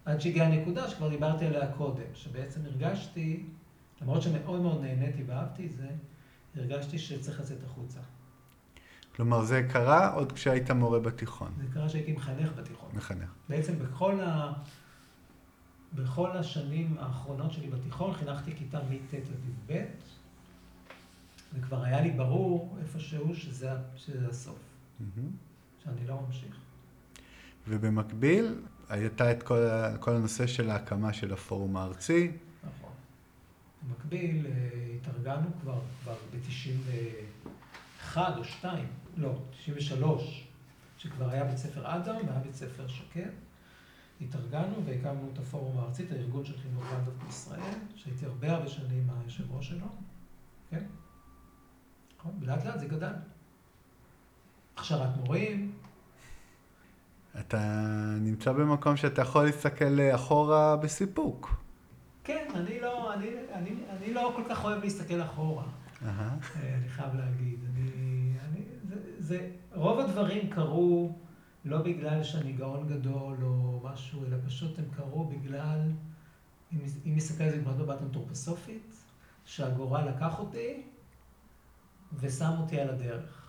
עד 0.05 0.21
שהגיעה 0.21 0.47
הנקודה 0.47 0.89
שכבר 0.89 1.09
דיברתי 1.09 1.45
עליה 1.45 1.71
קודם, 1.71 2.03
שבעצם 2.13 2.59
הרגשתי, 2.65 3.45
למרות 4.01 4.21
שמאוד 4.21 4.61
מאוד 4.61 4.81
נהניתי 4.81 5.23
ואהבתי 5.23 5.65
את 5.65 5.71
זה, 5.71 5.87
הרגשתי 6.55 6.99
שצריך 6.99 7.39
לצאת 7.39 7.63
החוצה. 7.65 7.99
כלומר, 9.15 9.43
זה 9.43 9.67
קרה 9.71 10.13
עוד 10.13 10.31
כשהיית 10.31 10.71
מורה 10.71 10.99
בתיכון. 10.99 11.51
זה 11.57 11.63
קרה 11.73 11.89
שהייתי 11.89 12.13
מחנך 12.13 12.49
בתיכון. 12.55 12.89
מחנך. 12.93 13.29
בעצם 13.49 13.79
בכל, 13.79 14.19
ה... 14.19 14.53
בכל 15.93 16.31
השנים 16.31 16.95
האחרונות 16.99 17.51
שלי 17.51 17.67
בתיכון 17.67 18.13
חינכתי 18.13 18.55
כיתה 18.55 18.79
מט' 18.89 19.13
עד 19.13 19.23
י"ב, 19.49 19.85
וכבר 21.55 21.83
היה 21.83 22.01
לי 22.01 22.11
ברור 22.11 22.77
איפשהו 22.81 23.35
שזה, 23.35 23.69
שזה 23.95 24.27
הסוף. 24.27 24.59
שאני 25.83 26.07
לא 26.07 26.21
ממשיך. 26.27 26.55
ובמקביל, 27.67 28.55
הייתה 28.89 29.31
את 29.31 29.43
כל, 29.43 29.59
כל 29.99 30.15
הנושא 30.15 30.47
של 30.47 30.69
ההקמה 30.69 31.13
של 31.13 31.33
הפורום 31.33 31.77
הארצי. 31.77 32.31
נכון. 32.63 32.91
במקביל, 33.87 34.45
אה, 34.45 34.51
התארגנו 34.95 35.47
כבר, 35.61 35.79
כבר 36.03 36.15
ב-91 36.31 38.17
או 38.37 38.43
2, 38.43 38.87
לא, 39.17 39.39
93, 39.51 40.47
שכבר 40.97 41.29
היה 41.29 41.43
בית 41.43 41.57
ספר 41.57 41.95
אדם 41.95 42.15
והיה 42.27 42.39
בית 42.39 42.55
ספר 42.55 42.87
שקד. 42.87 43.29
התארגנו 44.21 44.85
והקמנו 44.85 45.29
את 45.33 45.39
הפורום 45.39 45.77
הארצי, 45.77 46.03
את 46.03 46.11
הארגון 46.11 46.45
של 46.45 46.57
חינוך 46.57 46.83
וולדורף 46.83 47.23
בישראל, 47.25 47.75
שהייתי 47.95 48.25
הרבה 48.25 48.51
הרבה 48.51 48.67
שנים 48.67 49.09
היושב 49.21 49.51
ראש 49.51 49.67
שלו, 49.67 49.87
כן? 50.69 50.83
נכון, 52.25 52.37
ולאט 52.41 52.65
לאט 52.65 52.79
זה 52.79 52.85
גדל. 52.85 53.13
הכשרת 54.77 55.17
מורים, 55.17 55.71
אתה 57.39 57.59
נמצא 58.21 58.51
במקום 58.51 58.97
שאתה 58.97 59.21
יכול 59.21 59.45
להסתכל 59.45 59.99
אחורה 60.15 60.75
בסיפוק. 60.75 61.55
כן, 62.23 62.47
אני 62.55 62.79
לא, 62.79 63.13
אני, 63.13 63.27
אני, 63.53 63.75
אני 63.89 64.13
לא 64.13 64.33
כל 64.35 64.41
כך 64.49 64.65
אוהב 64.65 64.83
להסתכל 64.83 65.21
אחורה. 65.21 65.63
אה, 66.05 66.29
אני 66.55 66.89
חייב 66.89 67.15
להגיד. 67.15 67.59
אני, 67.73 68.33
אני, 68.49 68.61
זה, 68.89 68.95
זה, 69.19 69.49
רוב 69.73 69.99
הדברים 69.99 70.49
קרו 70.49 71.15
לא 71.65 71.77
בגלל 71.77 72.23
שאני 72.23 72.51
גאון 72.51 72.87
גדול 72.87 73.37
או 73.41 73.81
משהו, 73.83 74.25
אלא 74.25 74.37
פשוט 74.45 74.79
הם 74.79 74.85
קרו 74.95 75.25
בגלל, 75.25 75.79
אם, 76.73 76.79
אם 77.05 77.15
נסתכל 77.15 77.43
על 77.43 77.49
זה 77.49 77.61
כמו 77.63 77.71
מבט 77.71 78.01
אנתרופוסופית, 78.01 78.95
שהגורל 79.45 80.09
לקח 80.09 80.39
אותי 80.39 80.83
ושם 82.19 82.51
אותי 82.59 82.79
על 82.79 82.89
הדרך. 82.89 83.45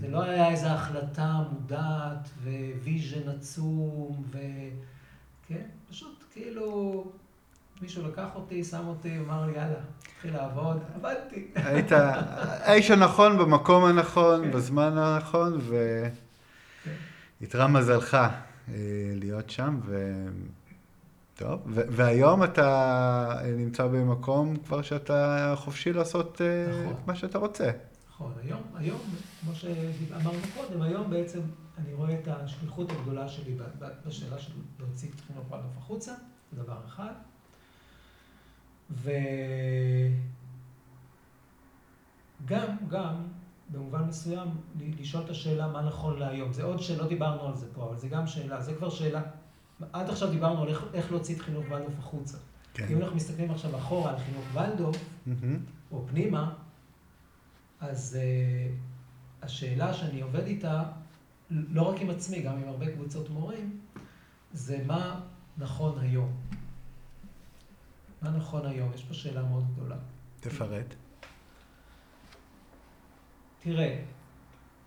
זה 0.00 0.08
לא 0.08 0.22
היה 0.22 0.48
איזו 0.50 0.66
החלטה 0.66 1.42
מודעת 1.52 2.28
vision 2.82 3.28
עצום, 3.28 4.24
ו... 4.30 4.38
כן, 5.48 5.62
פשוט 5.90 6.24
כאילו 6.32 7.04
מישהו 7.82 8.08
לקח 8.08 8.28
אותי, 8.34 8.64
שם 8.64 8.86
אותי, 8.86 9.18
אמר 9.18 9.46
לי, 9.46 9.52
יאללה, 9.52 9.78
התחיל 10.02 10.36
לעבוד, 10.36 10.82
עבדתי. 10.94 11.48
היית 11.54 11.92
האיש 11.92 12.90
הנכון 12.90 13.38
במקום 13.38 13.84
הנכון, 13.84 14.44
כן. 14.44 14.50
בזמן 14.50 14.98
הנכון, 14.98 15.60
כן. 15.60 16.90
ואיתרע 17.40 17.66
מזלך 17.66 18.14
אה, 18.14 18.28
להיות 19.14 19.50
שם, 19.50 19.80
ו... 19.86 20.24
טוב, 21.36 21.60
ו- 21.66 21.80
והיום 21.88 22.44
אתה 22.44 22.68
אה, 23.44 23.50
נמצא 23.50 23.86
במקום 23.86 24.56
כבר 24.56 24.82
שאתה 24.82 25.54
חופשי 25.56 25.92
לעשות 25.92 26.40
אה, 26.40 26.66
נכון. 26.70 26.92
את 26.92 27.06
מה 27.06 27.14
שאתה 27.14 27.38
רוצה. 27.38 27.70
נכון, 28.20 28.32
היום, 28.42 28.62
היום, 28.74 29.00
כמו 29.40 29.54
שאמרנו 29.54 30.38
קודם, 30.54 30.82
היום 30.82 31.10
בעצם 31.10 31.40
אני 31.78 31.94
רואה 31.94 32.20
את 32.20 32.28
השליחות 32.28 32.90
הגדולה 32.90 33.28
שלי 33.28 33.56
בשאלה 34.06 34.38
של 34.38 34.52
להוציא 34.78 35.08
חינוך 35.26 35.50
וולדורף 35.50 35.78
החוצה, 35.78 36.14
זה 36.52 36.62
דבר 36.62 36.80
אחד. 36.86 37.12
וגם, 38.90 39.16
גם, 42.88 43.14
במובן 43.68 44.04
מסוים, 44.04 44.48
לשאול 44.98 45.24
את 45.24 45.30
השאלה 45.30 45.68
מה 45.68 45.82
נכון 45.82 46.18
להיום. 46.18 46.52
זה 46.52 46.64
עוד 46.64 46.80
שלא 46.80 47.08
דיברנו 47.08 47.48
על 47.48 47.56
זה 47.56 47.66
פה, 47.74 47.84
אבל 47.84 47.98
זה 47.98 48.08
גם 48.08 48.26
שאלה, 48.26 48.60
זה 48.60 48.74
כבר 48.74 48.90
שאלה. 48.90 49.22
עד 49.92 50.10
עכשיו 50.10 50.30
דיברנו 50.30 50.62
על 50.62 50.68
איך, 50.68 50.84
איך 50.94 51.10
להוציא 51.10 51.34
את 51.34 51.40
חינוך 51.40 51.64
וולדורף 51.68 51.98
החוצה. 51.98 52.38
כן. 52.74 52.86
אם 52.90 53.02
אנחנו 53.02 53.16
מסתכלים 53.16 53.50
עכשיו 53.50 53.76
אחורה 53.76 54.10
על 54.10 54.18
חינוך 54.18 54.44
וולדורף, 54.52 54.96
מהמם. 55.26 55.58
או 55.92 56.06
פנימה, 56.06 56.54
אז 57.80 58.18
uh, 58.20 59.44
השאלה 59.44 59.94
שאני 59.94 60.20
עובד 60.20 60.46
איתה, 60.46 60.82
לא 61.50 61.82
רק 61.82 62.00
עם 62.00 62.10
עצמי, 62.10 62.42
גם 62.42 62.56
עם 62.56 62.68
הרבה 62.68 62.92
קבוצות 62.92 63.30
מורים, 63.30 63.80
זה 64.52 64.84
מה 64.86 65.20
נכון 65.58 65.98
היום. 65.98 66.36
מה 68.22 68.30
נכון 68.30 68.66
היום? 68.66 68.92
יש 68.94 69.04
פה 69.04 69.14
שאלה 69.14 69.42
מאוד 69.42 69.64
גדולה. 69.74 69.96
תפרט. 70.40 70.94
תראה, 73.58 74.02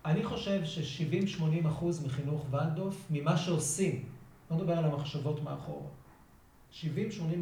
אני 0.04 0.24
חושב 0.24 0.64
ש-70-80 0.64 1.68
אחוז 1.68 2.06
מחינוך 2.06 2.46
ולדוף, 2.50 3.06
ממה 3.10 3.36
שעושים, 3.36 4.04
לא 4.50 4.56
נדבר 4.56 4.78
על 4.78 4.84
המחשבות 4.84 5.42
מאחורה, 5.42 5.88
70-80 6.72 6.84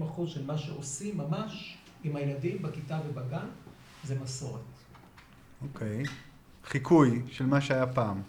אחוז 0.05 0.31
של 0.31 0.47
מה 0.47 0.59
שעושים 0.59 1.19
ממש 1.19 1.79
עם 2.05 2.17
הילדים 2.17 2.63
בכיתה 2.63 3.01
ובגן, 3.07 3.47
זה 4.05 4.21
מסורת. 4.21 4.72
אוקיי. 5.63 6.03
חיקוי 6.65 7.23
של 7.29 7.47
מה 7.47 7.61
שהיה 7.61 7.87
פעם. 7.87 8.23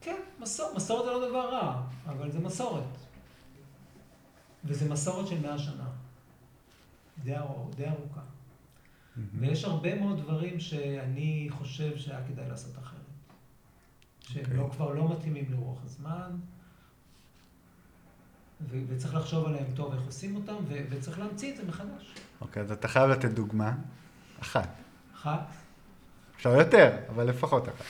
כן, 0.00 0.16
מסורת, 0.40 0.76
מסורת 0.76 1.04
זה 1.04 1.10
לא 1.10 1.28
דבר 1.28 1.54
רע, 1.54 1.82
אבל 2.06 2.30
זה 2.30 2.38
מסורת. 2.38 2.84
וזה 4.64 4.88
מסורת 4.90 5.26
של 5.26 5.40
מאה 5.40 5.58
שנה. 5.58 5.88
די, 7.22 7.34
די 7.76 7.88
ארוכה. 7.88 8.20
ויש 9.38 9.64
הרבה 9.64 10.00
מאוד 10.00 10.20
דברים 10.20 10.60
שאני 10.60 11.48
חושב 11.50 11.96
שהיה 11.96 12.26
כדאי 12.28 12.48
לעשות 12.48 12.78
אחרת. 12.78 13.00
שהם 14.20 14.44
אוקיי. 14.44 14.56
לא, 14.56 14.68
כבר 14.72 14.94
לא 14.94 15.12
מתאימים 15.12 15.44
לרוח 15.50 15.78
הזמן, 15.84 16.30
ו- 18.60 18.82
וצריך 18.88 19.14
לחשוב 19.14 19.46
עליהם 19.46 19.66
טוב 19.74 19.92
איך 19.92 20.02
עושים 20.02 20.36
אותם, 20.36 20.54
ו- 20.68 20.84
וצריך 20.90 21.18
להמציא 21.18 21.52
את 21.52 21.56
זה 21.56 21.64
מחדש. 21.64 22.14
אוקיי, 22.40 22.62
אז 22.62 22.72
אתה 22.72 22.88
חייב 22.88 23.10
לתת 23.10 23.30
דוגמה. 23.30 23.74
אחת. 24.42 24.68
אחת, 25.14 25.46
אפשר 26.36 26.50
יותר, 26.50 26.96
אבל 27.08 27.24
לפחות 27.24 27.68
אחת. 27.68 27.84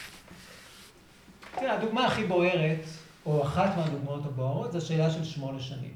תראה, 1.55 1.75
הדוגמה 1.75 2.07
הכי 2.07 2.25
בוערת, 2.25 2.85
או 3.27 3.43
אחת 3.43 3.77
מהדוגמאות 3.77 4.27
הבוערות, 4.27 4.73
זה 4.73 4.79
השאלה 4.79 5.11
של 5.11 5.25
שמונה 5.25 5.61
שנים. 5.61 5.95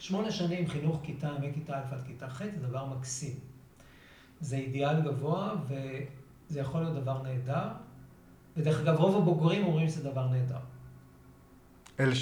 שמונה 0.00 0.30
שנים 0.30 0.68
חינוך 0.68 1.00
כיתה 1.02 1.30
מכיתה 1.40 1.78
א' 1.78 1.94
עד 1.94 2.02
כיתה 2.06 2.28
ח' 2.28 2.42
זה 2.42 2.66
דבר 2.68 2.86
מקסים. 2.86 3.34
זה 4.40 4.56
אידיאל 4.56 5.00
גבוה 5.00 5.54
וזה 5.66 6.60
יכול 6.60 6.80
להיות 6.80 6.94
דבר 6.94 7.22
נהדר. 7.22 7.68
ודרך 8.56 8.80
אגב, 8.80 8.96
רוב 8.96 9.16
הבוגרים 9.16 9.64
אומרים 9.64 9.88
שזה 9.88 10.10
דבר 10.10 10.28
נהדר. 10.28 10.58
אלה 12.00 12.14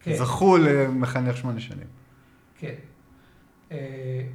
כן, 0.00 0.14
שזכו 0.14 0.56
למחנך 0.56 1.36
שמונה 1.36 1.60
שנים. 1.60 1.86
כן. 2.58 2.74
אה, 3.72 4.26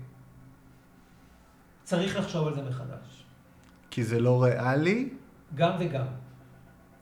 צריך 1.83 2.17
לחשוב 2.17 2.47
על 2.47 2.55
זה 2.55 2.61
מחדש. 2.69 3.14
כי 3.95 4.03
זה 4.03 4.19
לא 4.19 4.43
ריאלי, 4.43 5.09
גם 5.55 5.75
וגם. 5.79 6.05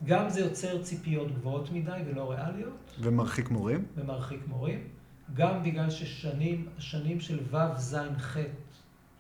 גם 0.04 0.30
זה 0.30 0.40
יוצר 0.40 0.84
ציפיות 0.84 1.32
גבוהות 1.32 1.72
מדי 1.72 2.00
ולא 2.06 2.32
ריאליות, 2.32 2.96
ומרחיק 3.00 3.50
מורים. 3.50 3.86
ומרחיק 3.96 4.48
מורים. 4.48 4.88
גם 5.34 5.64
בגלל 5.64 5.90
ששנים, 5.90 6.68
השנים 6.78 7.20
של 7.20 7.40
ו', 7.52 7.58
ז', 7.78 7.98
ח' 8.18 8.38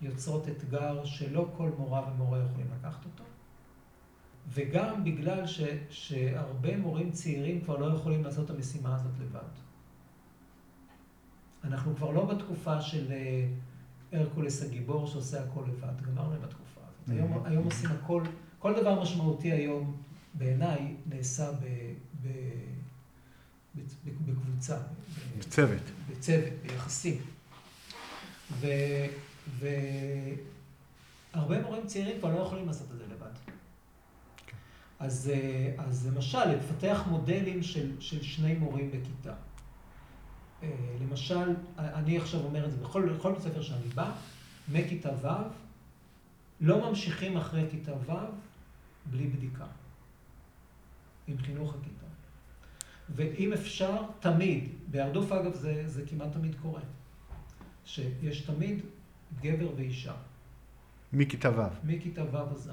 יוצרות 0.01 0.47
אתגר 0.47 1.05
שלא 1.05 1.49
כל 1.57 1.69
מורה 1.77 2.11
ומורה 2.11 2.39
יכולים 2.39 2.67
לקחת 2.79 3.05
אותו, 3.05 3.23
וגם 4.47 5.03
בגלל 5.03 5.47
ש, 5.47 5.61
שהרבה 5.89 6.77
מורים 6.77 7.11
צעירים 7.11 7.61
כבר 7.61 7.77
לא 7.77 7.95
יכולים 7.95 8.23
לעשות 8.23 8.45
את 8.45 8.55
המשימה 8.55 8.95
הזאת 8.95 9.19
לבד. 9.19 9.53
אנחנו 11.63 11.95
כבר 11.95 12.11
לא 12.11 12.25
בתקופה 12.25 12.81
של 12.81 13.11
אה, 13.11 13.47
הרקולס 14.11 14.63
הגיבור 14.63 15.07
שעושה 15.07 15.43
הכל 15.43 15.63
לבד, 15.67 16.01
גמרנו 16.01 16.33
עם 16.33 16.43
התקופה. 16.43 16.62
היום, 17.07 17.33
Mhm. 17.33 17.47
היום 17.47 17.63
עושים 17.63 17.89
הכל, 17.91 18.23
כל 18.59 18.73
דבר 18.81 19.01
משמעותי 19.01 19.51
היום 19.51 19.97
בעיניי 20.33 20.95
נעשה 21.05 21.51
ב, 21.51 21.55
ב, 22.23 22.27
ב, 23.75 23.79
ב, 24.05 24.31
בקבוצה. 24.31 24.77
בצוות. 25.39 25.81
בצוות, 26.09 26.53
ביחסים. 26.63 27.17
ו... 28.51 28.67
והרבה 31.33 31.61
מורים 31.61 31.87
צעירים 31.87 32.19
כבר 32.19 32.35
לא 32.35 32.39
יכולים 32.39 32.67
לעשות 32.67 32.87
את 32.91 32.97
זה 32.97 33.03
לבד. 33.13 33.31
אז, 34.99 35.31
אה, 35.33 35.73
אז 35.83 36.07
למשל, 36.07 36.45
לפתח 36.45 37.03
מודלים 37.09 37.63
של, 37.63 38.01
של 38.01 38.23
שני 38.23 38.53
מורים 38.53 38.91
בכיתה. 38.91 39.33
אה, 40.63 40.69
למשל, 41.01 41.49
אני 41.77 42.17
עכשיו 42.17 42.39
אומר 42.39 42.65
את 42.65 42.71
זה 42.71 42.77
בכל, 42.77 43.09
בכל 43.09 43.33
ספר 43.39 43.61
שאני 43.61 43.87
בא, 43.95 44.11
מכיתה 44.71 45.09
ו', 45.21 45.27
לא 46.63 46.89
ממשיכים 46.89 47.37
אחרי 47.37 47.67
כיתה 47.71 47.93
ו' 47.93 48.11
בלי 49.05 49.27
בדיקה. 49.27 49.65
עם 51.27 51.37
חינוך 51.37 51.75
הכיתה. 51.75 52.05
ואם 53.09 53.53
אפשר, 53.53 54.01
תמיד, 54.19 54.69
בהרדוף 54.91 55.31
אגב 55.31 55.53
זה, 55.53 55.83
זה 55.87 56.03
כמעט 56.07 56.31
תמיד 56.33 56.55
קורה, 56.61 56.81
שיש 57.85 58.41
תמיד 58.41 58.79
גבר 59.41 59.75
ואישה, 59.75 60.13
מכיתה 61.13 61.49
ו'. 61.49 61.87
מכיתה 61.87 62.23
ו' 62.31 62.37
עד 62.37 62.57
ז'. 62.57 62.69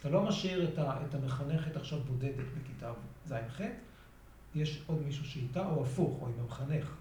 אתה 0.00 0.08
לא 0.08 0.22
משאיר 0.22 0.68
את, 0.68 0.78
ה, 0.78 1.04
את 1.04 1.14
המחנכת 1.14 1.76
עכשיו 1.76 2.00
בודדת 2.00 2.44
בכיתה 2.58 2.92
ז'-ח', 3.26 3.60
יש 4.54 4.82
עוד 4.86 5.02
מישהו 5.02 5.24
שאיתה, 5.24 5.66
או 5.66 5.84
הפוך, 5.84 6.18
או 6.20 6.26
עם 6.26 6.32
המחנך. 6.40 6.94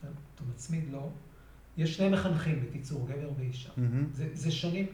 אתה, 0.00 0.08
אתה 0.34 0.44
מצמיד 0.44 0.84
לו, 0.90 1.10
יש 1.76 1.96
שני 1.96 2.08
מחנכים 2.08 2.60
בקיצור, 2.60 3.08
גבר 3.08 3.30
ואישה. 3.36 3.70
מהמם. 3.76 4.06
זה, 4.12 4.28
זה 4.32 4.50
שנים, 4.50 4.86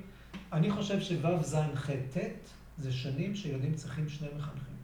אני 0.53 0.71
חושב 0.71 1.01
שו', 1.01 1.43
ז', 1.43 1.57
ח', 1.75 1.91
ט', 1.91 2.17
זה 2.79 2.93
שנים 2.93 3.35
שילדים 3.35 3.75
צריכים 3.75 4.09
שני 4.09 4.29
מחנכים. 4.37 4.77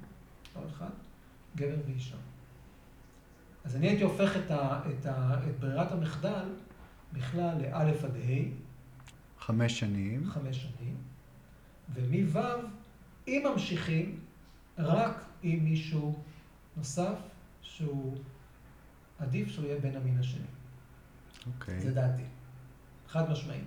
לא 0.56 0.62
אחד, 0.68 0.90
גבר 1.56 1.76
ואישה. 1.86 2.16
אז 3.64 3.76
אני 3.76 3.88
הייתי 3.88 4.02
הופך 4.02 4.36
את, 4.36 4.50
ה, 4.50 4.80
את, 4.90 5.06
ה, 5.06 5.34
את 5.50 5.60
ברירת 5.60 5.92
המחדל 5.92 6.44
בכלל 7.12 7.62
לאלף 7.62 8.04
עד 8.04 8.16
ה', 8.16 8.68
חמש 9.38 9.80
שנים. 9.80 10.30
חמש 10.30 10.56
שנים, 10.56 10.96
ומו', 11.94 12.40
אם 13.28 13.46
ממשיכים, 13.52 14.20
רק 14.78 15.24
עם 15.42 15.64
מישהו 15.64 16.22
נוסף, 16.76 17.18
שהוא 17.62 18.16
עדיף 19.18 19.48
שהוא 19.48 19.64
יהיה 19.64 19.80
בן 19.80 19.96
המין 19.96 20.18
השני. 20.18 20.57
אוקיי. 21.54 21.80
זה 21.80 21.92
דעתי. 21.94 22.22
חד 23.08 23.30
משמעית. 23.30 23.64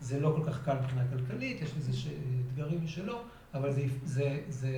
זה 0.00 0.20
לא 0.20 0.34
כל 0.36 0.50
כך 0.50 0.64
קל 0.64 0.78
מבחינה 0.80 1.02
כלכלית, 1.10 1.60
יש 1.62 1.74
לזה 1.76 1.92
ש- 1.92 2.06
אתגרים 2.48 2.84
משלו, 2.84 3.22
אבל 3.54 3.72
זה, 3.72 3.82
זה, 4.04 4.40
זה 4.48 4.70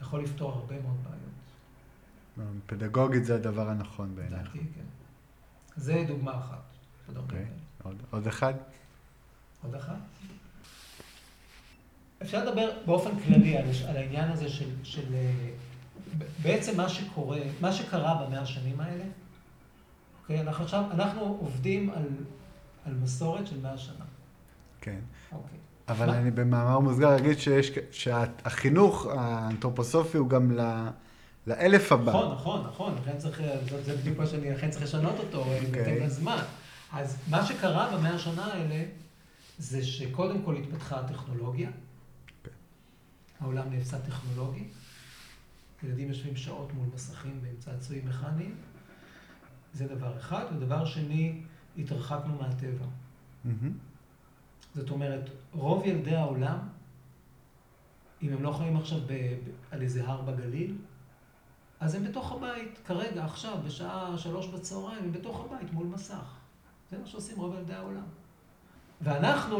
יכול 0.00 0.22
לפתור 0.22 0.52
הרבה 0.52 0.74
מאוד 0.82 0.96
בעיות. 1.04 2.54
פדגוגית 2.66 3.24
זה 3.24 3.34
הדבר 3.34 3.68
הנכון 3.68 4.16
בעיניך. 4.16 4.40
לדעתי, 4.40 4.58
כן. 4.58 4.84
זה 5.76 6.04
דוגמה 6.08 6.38
אחת. 6.38 6.62
אוקיי. 7.16 7.44
עוד- 7.82 8.02
עוד 8.10 8.26
אחד? 8.26 8.54
עוד 9.62 9.74
אחת? 9.74 9.96
אפשר 12.22 12.44
לדבר 12.44 12.70
באופן 12.86 13.20
כללי 13.20 13.56
על, 13.58 13.64
על 13.88 13.96
העניין 13.96 14.30
הזה 14.30 14.48
של, 14.48 14.68
של 14.82 15.14
אה, 15.14 15.32
בעצם 16.42 16.76
מה 16.76 16.88
שקורה, 16.88 17.38
מה 17.60 17.72
שקרה 17.72 18.24
במאה 18.26 18.40
השנים 18.40 18.80
האלה. 18.80 19.04
אוקיי, 20.24 20.40
אנחנו 20.40 20.64
עכשיו, 20.64 20.84
אנחנו 20.90 21.20
עובדים 21.40 21.90
על, 21.90 22.02
על 22.84 22.94
מסורת 22.94 23.46
של 23.46 23.60
מאה 23.60 23.78
שנה. 23.78 24.04
כן. 24.80 24.98
אוקיי. 25.32 25.58
אבל 25.88 26.06
מה? 26.06 26.18
אני 26.18 26.30
במאמר 26.30 26.78
מוסגר 26.78 27.16
אגיד 27.16 27.38
שיש, 27.38 27.70
שהחינוך 27.90 29.06
האנתרופוסופי 29.06 30.18
הוא 30.18 30.28
גם 30.28 30.52
ל- 30.52 30.88
לאלף 31.46 31.92
הבא. 31.92 32.12
נכון, 32.12 32.32
נכון, 32.32 32.66
נכון, 32.66 32.94
לכן 33.02 33.18
צריך, 33.18 33.42
זה, 33.70 33.82
זה 33.82 33.96
בדיוק 33.96 34.18
מה 34.18 34.26
שאני, 34.26 34.50
לכן 34.50 34.70
צריך 34.70 34.84
לשנות 34.84 35.18
אותו, 35.18 35.44
okay. 35.44 35.66
בהתאם 35.70 36.02
לזמן. 36.06 36.42
אז 36.92 37.16
מה 37.30 37.46
שקרה 37.46 37.96
במאה 37.96 38.14
השנה 38.14 38.44
האלה, 38.44 38.84
זה 39.58 39.84
שקודם 39.84 40.42
כל 40.42 40.56
התפתחה 40.56 41.00
הטכנולוגיה. 41.00 41.70
העולם 43.40 43.72
נעשה 43.72 43.98
טכנולוגי. 43.98 44.64
ילדים 45.82 46.08
יושבים 46.08 46.36
שעות 46.36 46.74
מול 46.74 46.86
מסכים 46.94 47.38
ועם 47.42 47.54
צעצועים 47.58 48.06
מכניים. 48.08 48.54
זה 49.74 49.86
דבר 49.88 50.16
אחד. 50.18 50.44
ודבר 50.56 50.84
שני, 50.84 51.42
התרחקנו 51.78 52.38
מהטבע. 52.40 52.86
זאת 54.74 54.90
אומרת, 54.90 55.30
רוב 55.52 55.86
ילדי 55.86 56.16
העולם, 56.16 56.58
אם 58.22 58.32
הם 58.32 58.42
לא 58.42 58.52
חיים 58.52 58.76
עכשיו 58.76 58.98
ב, 59.06 59.12
ב, 59.12 59.38
על 59.70 59.82
איזה 59.82 60.06
הר 60.06 60.22
בגליל, 60.22 60.76
אז 61.80 61.94
הם 61.94 62.04
בתוך 62.04 62.32
הבית, 62.32 62.78
כרגע, 62.86 63.24
עכשיו, 63.24 63.58
בשעה 63.66 64.18
שלוש 64.18 64.46
בצהריים, 64.46 65.04
הם 65.04 65.12
בתוך 65.12 65.44
הבית 65.44 65.72
מול 65.72 65.86
מסך. 65.86 66.34
זה 66.90 66.98
מה 66.98 67.06
שעושים 67.06 67.40
רוב 67.40 67.54
ילדי 67.54 67.74
העולם. 67.74 68.04
ואנחנו 69.00 69.58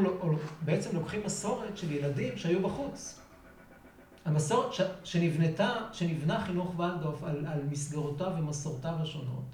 בעצם 0.64 0.96
לוקחים 0.96 1.20
מסורת 1.24 1.76
של 1.76 1.92
ילדים 1.92 2.36
שהיו 2.36 2.62
בחוץ. 2.62 3.20
המסורת 4.24 4.72
ש, 4.72 4.80
שנבנתה, 5.04 5.88
שנבנה 5.92 6.44
חינוך 6.44 6.78
ולדורף 6.78 7.22
על, 7.22 7.46
על 7.46 7.62
מסגרותיו 7.70 8.32
ומסורותיו 8.38 8.94
השונות. 9.00 9.44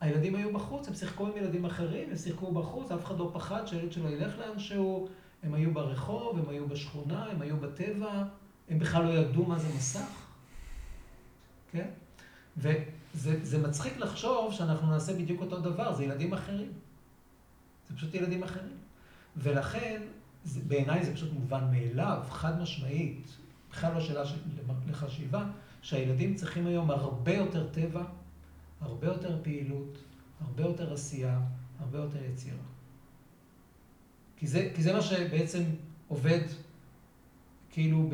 הילדים 0.00 0.34
היו 0.34 0.52
בחוץ, 0.52 0.88
הם 0.88 0.94
שיחקו 0.94 1.26
עם 1.26 1.36
ילדים 1.36 1.64
אחרים, 1.64 2.10
הם 2.10 2.16
שיחקו 2.16 2.52
בחוץ, 2.52 2.90
אף 2.92 3.04
אחד 3.04 3.18
לא 3.18 3.30
פחד 3.34 3.66
שהילד 3.66 3.92
שלו 3.92 4.10
ילך 4.10 4.38
לאנשהו, 4.38 5.08
הם 5.42 5.54
היו 5.54 5.74
ברחוב, 5.74 6.38
הם 6.38 6.48
היו 6.48 6.68
בשכונה, 6.68 7.24
הם 7.24 7.42
היו 7.42 7.56
בטבע, 7.56 8.24
הם 8.68 8.78
בכלל 8.78 9.04
לא 9.04 9.10
ידעו 9.10 9.46
מה 9.46 9.58
זה 9.58 9.68
מסך, 9.76 10.26
כן? 11.72 11.88
וזה 12.56 13.40
זה 13.42 13.58
מצחיק 13.58 13.96
לחשוב 13.96 14.52
שאנחנו 14.52 14.90
נעשה 14.90 15.14
בדיוק 15.14 15.40
אותו 15.40 15.60
דבר, 15.60 15.94
זה 15.94 16.04
ילדים 16.04 16.32
אחרים. 16.32 16.72
זה 17.88 17.96
פשוט 17.96 18.14
ילדים 18.14 18.42
אחרים. 18.42 18.76
ולכן, 19.36 20.02
בעיניי 20.66 21.04
זה 21.04 21.14
פשוט 21.14 21.32
מובן 21.32 21.64
מאליו, 21.70 22.22
חד 22.30 22.60
משמעית, 22.60 23.36
בכלל 23.70 23.94
לא 23.94 24.00
שאלה 24.00 24.26
של 24.26 24.36
לחשיבה, 24.90 25.44
שהילדים 25.82 26.34
צריכים 26.34 26.66
היום 26.66 26.90
הרבה 26.90 27.34
יותר 27.34 27.68
טבע, 27.68 28.02
הרבה 28.80 29.06
יותר 29.06 29.40
פעילות, 29.42 29.98
הרבה 30.40 30.62
יותר 30.62 30.92
עשייה, 30.92 31.40
הרבה 31.78 31.98
יותר 31.98 32.24
יצירה. 32.24 32.62
כי 34.36 34.46
זה, 34.46 34.70
כי 34.74 34.82
זה 34.82 34.92
מה 34.92 35.02
שבעצם 35.02 35.62
עובד 36.08 36.40
כאילו 37.70 38.10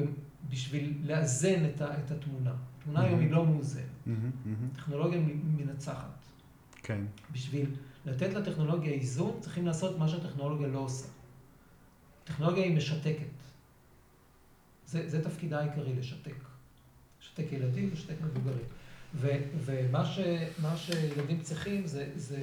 בשביל 0.50 0.98
לאזן 1.04 1.64
את, 1.64 1.80
ה, 1.80 1.98
את 1.98 2.10
התמונה. 2.10 2.54
התמונה 2.78 3.00
היום 3.00 3.20
היא 3.20 3.30
לא 3.30 3.46
מאוזנת. 3.46 3.84
מהמם, 4.06 4.30
מהמם. 4.44 4.68
טכנולוגיה 4.74 5.20
מנצחת. 5.56 6.26
כן. 6.82 7.04
בשביל 7.32 7.74
לתת 8.06 8.34
לטכנולוגיה 8.34 8.92
איזון, 8.92 9.40
צריכים 9.40 9.66
לעשות 9.66 9.98
מה 9.98 10.08
שהטכנולוגיה 10.08 10.68
לא 10.68 10.78
עושה. 10.78 11.08
טכנולוגיה 12.24 12.64
היא 12.64 12.76
משתקת. 12.76 13.26
זה, 14.86 15.10
זה 15.10 15.24
תפקידה 15.24 15.60
העיקרי, 15.60 15.94
לשתק. 15.94 16.36
לשתק 17.20 17.52
ילדים, 17.52 17.90
לשתק 17.92 18.14
מבוגרים. 18.22 18.66
ומה 19.20 20.76
שילדים 20.76 21.40
צריכים 21.42 21.86
זה, 21.86 22.06
זה 22.16 22.42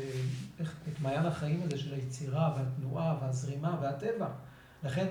איך, 0.60 0.76
את 0.94 1.02
מעיין 1.02 1.26
החיים 1.26 1.62
הזה 1.64 1.78
של 1.78 1.94
היצירה 1.94 2.56
והתנועה 2.58 3.18
והזרימה 3.22 3.78
והטבע. 3.82 4.28
לכן, 4.84 5.06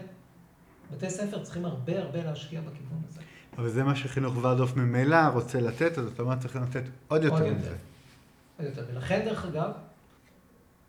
בתי 0.93 1.11
ספר 1.11 1.43
צריכים 1.43 1.65
הרבה 1.65 1.99
הרבה 1.99 2.25
להשקיע 2.25 2.61
בכיוון 2.61 3.03
הזה. 3.09 3.21
אבל 3.59 3.69
זה 3.69 3.85
מה 3.85 3.97
שחינוך 3.97 4.37
ורדוף 4.37 4.77
ממילא 4.77 5.29
רוצה 5.33 5.61
לתת, 5.61 5.99
אז 5.99 6.07
אתה 6.07 6.23
אומר 6.23 6.37
צריך 6.37 6.57
לתת 6.57 6.83
עוד 7.09 7.25
יותר 7.25 7.55
מזה. 7.55 7.77
עוד 8.59 8.69
יותר. 8.69 8.85
ולכן, 8.93 9.23
דרך 9.25 9.45
אגב, 9.45 9.71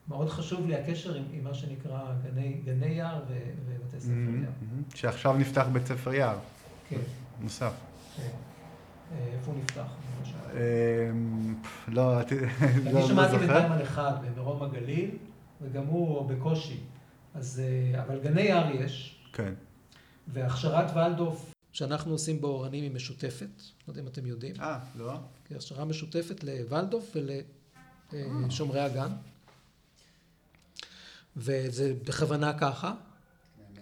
מאוד 0.08 0.30
חשוב 0.30 0.68
לי 0.68 0.76
הקשר 0.76 1.16
עם, 1.16 1.24
עם 1.32 1.44
מה 1.44 1.54
שנקרא 1.54 2.14
גני, 2.24 2.62
גני 2.66 2.86
יער 2.86 3.20
ו, 3.30 3.34
ובתי 3.66 4.00
ספר 4.02 4.10
מהמם, 4.10 4.44
יער. 4.44 4.52
מהמם. 4.62 4.84
שעכשיו 4.96 5.38
נפתח 5.38 5.66
בית 5.74 5.86
ספר 5.86 6.14
יער, 6.14 6.38
כן, 6.90 7.00
נוסף. 7.42 7.74
כן. 8.18 8.53
אה, 9.14 9.28
איפה 9.34 9.52
הוא 9.52 9.60
נפתח? 9.60 9.88
אמ, 10.54 11.56
לא, 11.88 12.22
אני 12.22 12.26
לא 12.86 12.92
לא 12.92 13.08
שמעתי. 13.08 13.38
בינתיים 13.38 13.72
על 13.72 13.84
אחד 13.84 14.14
במרום 14.26 14.64
הגליל, 14.64 15.18
וגם 15.62 15.86
הוא 15.86 16.30
בקושי. 16.30 16.80
אז, 17.34 17.62
אה, 17.64 18.04
אבל 18.04 18.20
גני 18.20 18.42
יער 18.42 18.76
יש, 18.76 19.20
כן. 19.34 19.54
והכשרת 20.28 20.96
ולדורף 20.96 21.54
שאנחנו 21.72 22.12
עושים 22.12 22.42
באורנים 22.42 22.84
היא 22.84 22.92
משותפת, 22.92 23.62
לא 23.88 23.92
יודע 23.92 24.02
אם 24.02 24.08
אתם 24.08 24.26
יודעים, 24.26 24.56
אה, 24.60 24.80
לא? 24.96 25.14
כי 25.46 25.56
הכשרה 25.56 25.86
משותפת 25.86 26.44
לוולדורף 26.44 27.16
ולשומרי 28.14 28.80
הגן. 28.80 29.12
וזה 31.38 31.94
בכוונה 32.08 32.54
ככה, 32.60 32.94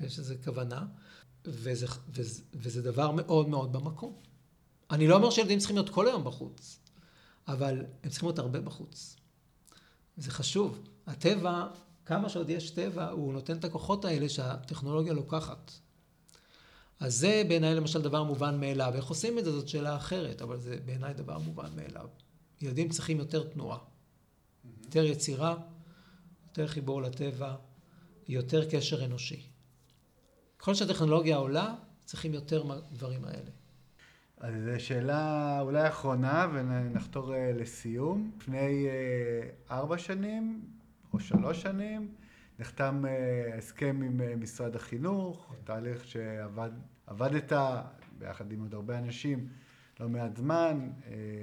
יש 0.01 0.19
לזה 0.19 0.36
כוונה, 0.43 0.86
וזה, 1.45 1.88
וזה, 2.13 2.41
וזה 2.53 2.82
דבר 2.82 3.11
מאוד 3.11 3.49
מאוד 3.49 3.73
במקום. 3.73 4.13
אני 4.91 5.07
לא 5.07 5.15
אומר 5.15 5.29
שילדים 5.29 5.59
צריכים 5.59 5.75
להיות 5.75 5.89
כל 5.89 6.07
היום 6.07 6.23
בחוץ, 6.23 6.79
אבל 7.47 7.85
הם 8.03 8.09
צריכים 8.09 8.27
להיות 8.27 8.39
הרבה 8.39 8.61
בחוץ. 8.61 9.15
זה 10.17 10.31
חשוב. 10.31 10.87
הטבע, 11.07 11.67
כמה 12.05 12.29
שעוד 12.29 12.49
יש 12.49 12.69
טבע, 12.69 13.09
הוא 13.09 13.33
נותן 13.33 13.57
את 13.57 13.65
הכוחות 13.65 14.05
האלה 14.05 14.29
שהטכנולוגיה 14.29 15.13
לוקחת. 15.13 15.71
אז 16.99 17.15
זה 17.15 17.43
בעיניי 17.47 17.75
למשל 17.75 18.01
דבר 18.01 18.23
מובן 18.23 18.59
מאליו. 18.59 18.93
איך 18.95 19.05
עושים 19.05 19.39
את 19.39 19.45
זה 19.45 19.51
זאת 19.51 19.67
שאלה 19.67 19.95
אחרת, 19.95 20.41
אבל 20.41 20.59
זה 20.59 20.77
בעיניי 20.85 21.13
דבר 21.13 21.37
מובן 21.37 21.69
מאליו. 21.75 22.07
ילדים 22.61 22.89
צריכים 22.89 23.19
יותר 23.19 23.43
תנועה, 23.43 23.77
יותר 24.85 25.05
יצירה, 25.05 25.55
יותר 26.47 26.67
חיבור 26.67 27.01
לטבע, 27.01 27.55
יותר 28.27 28.69
קשר 28.69 29.05
אנושי. 29.05 29.43
ככל 30.59 30.75
שהטכנולוגיה 30.75 31.37
עולה, 31.37 31.75
צריכים 32.05 32.33
יותר 32.33 32.63
דברים 32.91 33.25
האלה. 33.25 33.61
אז 34.41 34.53
זו 34.63 34.79
שאלה 34.79 35.57
אולי 35.61 35.87
אחרונה, 35.87 36.47
ונחתור 36.53 37.33
אה, 37.33 37.51
לסיום. 37.53 38.31
לפני 38.37 38.87
אה, 38.87 39.75
ארבע 39.77 39.97
שנים 39.97 40.61
או 41.13 41.19
שלוש 41.19 41.61
שנים 41.61 42.11
נחתם 42.59 43.05
אה, 43.07 43.57
הסכם 43.57 44.01
עם 44.03 44.41
משרד 44.43 44.75
החינוך, 44.75 45.53
תהליך 45.63 46.05
שעבדת 46.05 47.53
ביחד 48.17 48.51
עם 48.51 48.61
עוד 48.61 48.73
הרבה 48.73 48.97
אנשים 48.97 49.47
לא 49.99 50.09
מעט 50.09 50.35
זמן, 50.35 50.89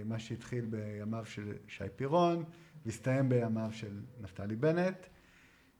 מה 0.04 0.18
שהתחיל 0.18 0.64
בימיו 0.64 1.26
של 1.26 1.52
שי 1.68 1.84
פירון, 1.96 2.44
והסתיים 2.86 3.28
בימיו 3.28 3.68
של 3.72 4.00
נפתלי 4.20 4.56
בנט, 4.56 5.06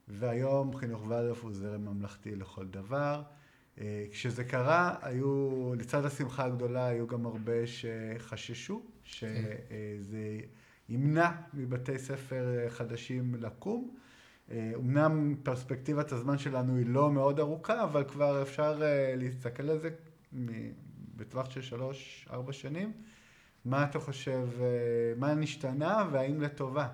והיום 0.08 0.76
חינוך 0.76 1.02
וולף 1.02 1.42
הוא 1.42 1.52
זרם 1.52 1.84
ממלכתי 1.84 2.36
לכל 2.36 2.66
דבר. 2.66 3.22
אה, 3.80 4.04
כשזה 4.10 4.44
קרה, 4.44 4.94
היו, 5.02 5.74
לצד 5.74 6.04
השמחה 6.04 6.44
הגדולה, 6.44 6.86
היו 6.86 7.06
גם 7.06 7.26
הרבה 7.26 7.66
שחששו 7.66 8.82
שזה 9.04 10.40
ימנע 10.88 11.30
מבתי 11.54 11.98
ספר 11.98 12.68
חדשים 12.68 13.34
לקום. 13.34 13.94
אמנם 14.52 15.34
פרספקטיבת 15.42 16.12
הזמן 16.12 16.38
שלנו 16.38 16.76
היא 16.76 16.86
לא 16.86 17.10
מאוד 17.10 17.40
ארוכה, 17.40 17.84
אבל 17.84 18.04
כבר 18.04 18.42
אפשר 18.42 18.78
אה, 18.82 19.14
להסתכל 19.16 19.70
על 19.70 19.78
זה 19.78 19.90
בטווח 21.16 21.50
של 21.50 21.62
שלוש-ארבע 21.62 22.52
שנים. 22.52 22.92
מה 23.64 23.84
אתה 23.84 23.98
חושב, 23.98 24.48
אה, 24.60 24.66
מה 25.16 25.34
נשתנה 25.34 26.08
והאם 26.12 26.40
לטובה? 26.40 26.88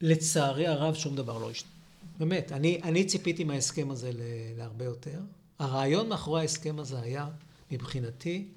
לצערי 0.00 0.66
הרב 0.66 0.94
שום 0.94 1.16
דבר 1.16 1.38
לא 1.38 1.50
השתנה. 1.50 1.79
באמת, 2.20 2.52
אני, 2.52 2.80
אני 2.82 3.04
ציפיתי 3.04 3.44
מההסכם 3.44 3.90
הזה 3.90 4.10
להרבה 4.56 4.84
יותר. 4.84 5.20
הרעיון 5.58 6.08
מאחורי 6.08 6.40
ההסכם 6.40 6.78
הזה 6.78 7.00
היה, 7.00 7.28
מבחינתי, 7.70 8.48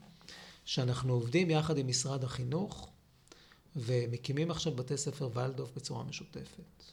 שאנחנו 0.66 1.14
עובדים 1.14 1.50
יחד 1.50 1.78
עם 1.78 1.88
משרד 1.88 2.24
החינוך 2.24 2.90
ומקימים 3.76 4.52
עכשיו 4.52 4.76
בתי 4.76 4.98
ספר 4.98 5.30
ולדוף 5.34 5.72
בצורה 5.76 6.04
משותפת. 6.04 6.84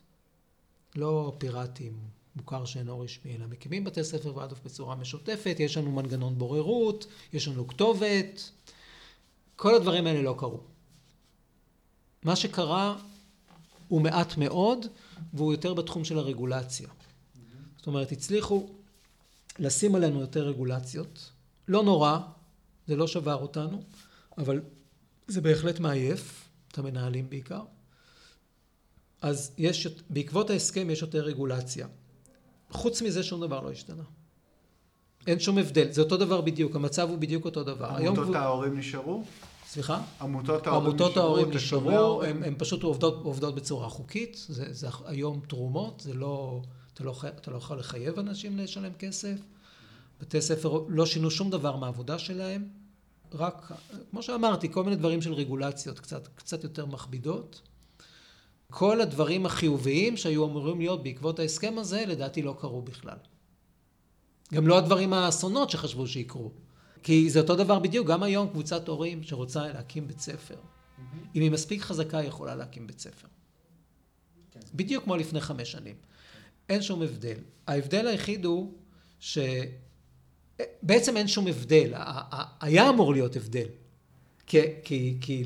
לא 0.97 1.33
פיראטים, 1.39 1.93
מוכר 2.37 2.65
שאינו 2.65 3.01
רשמי, 3.01 3.37
אלא 3.37 3.47
מקימים 3.47 3.85
בתי 3.85 4.05
ספר 4.05 4.37
ולדוף 4.37 4.61
בצורה 4.65 4.97
משותפת, 4.97 5.57
יש 5.59 5.77
לנו 5.77 5.91
מנגנון 5.91 6.39
בוררות, 6.39 7.07
יש 7.33 7.49
לנו 7.49 7.69
כתובת, 7.69 8.51
כל 9.57 9.75
הדברים 9.75 10.07
האלה 10.07 10.23
לא 10.23 10.35
קרו. 10.39 10.61
מה 12.23 12.37
שקרה 12.37 12.97
הוא 13.91 14.01
מעט 14.01 14.37
מאוד, 14.37 14.87
והוא 15.35 15.53
יותר 15.53 15.75
בתחום 15.75 16.05
של 16.05 16.19
הרגולציה. 16.19 16.89
זאת 17.77 17.87
אומרת, 17.87 18.13
הצליחו 18.13 18.69
לשים 19.59 19.95
עלינו 19.95 20.21
יותר 20.21 20.49
רגולציות. 20.49 21.31
לא 21.69 21.83
נורא, 21.83 22.19
זה 22.87 22.97
לא 22.97 23.07
שבר 23.07 23.35
אותנו, 23.35 23.83
אבל 24.39 24.61
זה 25.29 25.41
בהחלט 25.41 25.81
מעייף, 25.81 26.49
את 26.69 26.79
המנהלים 26.79 27.31
בעיקר. 27.31 27.63
אז 29.23 29.53
יש, 29.59 29.87
בעקבות 30.11 30.51
ההסכם 30.51 30.91
יש 30.91 31.03
יותר 31.03 31.25
רגולציה. 31.25 31.87
חוץ 32.71 33.03
מזה 33.03 33.23
שום 33.23 33.41
דבר 33.41 33.61
לא 33.61 33.71
השתנה. 33.71 34.03
אין 35.27 35.41
שום 35.41 35.59
הבדל, 35.59 35.93
זה 35.93 36.01
אותו 36.01 36.17
דבר 36.17 36.41
בדיוק, 36.41 36.77
המצב 36.77 37.09
הוא 37.09 37.19
בדיוק 37.19 37.45
אותו 37.45 37.65
דבר. 37.65 37.87
עמותות 37.87 38.35
ההורים 38.35 38.79
נשארו? 38.79 39.25
סליחה? 39.73 40.03
עמותות 40.21 40.67
ההורים 40.67 40.87
עמותות 40.89 41.17
ההורים 41.17 41.51
נשארו, 41.51 42.23
הן 42.23 42.55
פשוט 42.59 42.83
עובדות, 42.83 43.21
עובדות 43.23 43.55
בצורה 43.55 43.89
חוקית, 43.89 44.45
זה, 44.49 44.73
זה 44.73 44.89
היום 45.07 45.41
תרומות, 45.49 46.01
זה 46.05 46.15
לא, 46.15 46.63
אתה 46.95 47.05
לא, 47.05 47.15
אתה 47.27 47.51
לא 47.51 47.57
יכול 47.57 47.79
לחייב 47.79 48.19
אנשים 48.19 48.59
לשלם 48.59 48.93
כסף, 48.99 49.37
בתי 50.21 50.41
ספר 50.41 50.85
לא 50.89 51.07
שינו 51.07 51.31
שום 51.31 51.51
דבר 51.51 51.77
מהעבודה 51.77 52.19
שלהם, 52.19 52.69
רק, 53.35 53.73
כמו 54.11 54.23
שאמרתי, 54.23 54.73
כל 54.73 54.85
מיני 54.85 54.97
דברים 54.97 55.23
של 55.23 55.33
רגולציות 55.33 56.01
קצת, 56.01 56.29
קצת 56.35 56.65
יותר 56.65 56.87
מכבידות. 56.87 57.61
כל 58.71 59.01
הדברים 59.01 59.47
החיוביים 59.47 60.17
שהיו 60.17 60.47
אמורים 60.47 60.79
להיות 60.79 61.03
בעקבות 61.03 61.39
ההסכם 61.39 61.79
הזה, 61.79 62.05
לדעתי 62.07 62.43
לא 62.43 62.57
קרו 62.61 62.83
בכלל. 62.83 63.17
גם 64.55 64.67
לא 64.67 64.79
הדברים 64.79 65.13
האסונות 65.13 65.71
שחשבו 65.71 66.07
שיקרו. 66.07 66.51
כי 67.03 67.31
זה 67.31 67.41
אותו 67.41 67.57
דבר 67.57 67.79
בדיוק, 67.79 68.07
גם 68.07 68.23
היום 68.23 68.49
קבוצת 68.49 68.89
הורים 68.89 69.23
שרוצה 69.23 69.69
להקים 69.69 70.09
בית 70.09 70.21
ספר, 70.21 70.55
mm-hmm. 70.55 71.03
אם 71.35 71.43
היא 71.43 71.51
מספיק 71.51 71.83
חזקה, 71.83 72.19
היא 72.19 72.29
יכולה 72.29 72.55
להקים 72.55 72.87
בית 72.87 72.99
ספר. 72.99 73.29
כן. 74.51 74.61
בדיוק 74.75 75.05
כמו 75.05 75.17
לפני 75.17 75.41
חמש 75.41 75.73
שנים. 75.73 75.97
אין 76.69 76.83
שום 76.83 77.03
הבדל. 77.03 77.37
ההבדל 77.67 78.07
היחיד 78.07 78.45
הוא 78.45 78.73
ש... 79.21 79.39
בעצם 80.83 81.17
אין 81.17 81.29
שום 81.29 81.47
הבדל, 81.47 81.93
היה 82.61 82.89
אמור 82.89 83.13
להיות 83.13 83.37
הבדל. 83.37 83.67
כי, 84.47 84.59
כי, 84.85 85.19
כי 85.21 85.45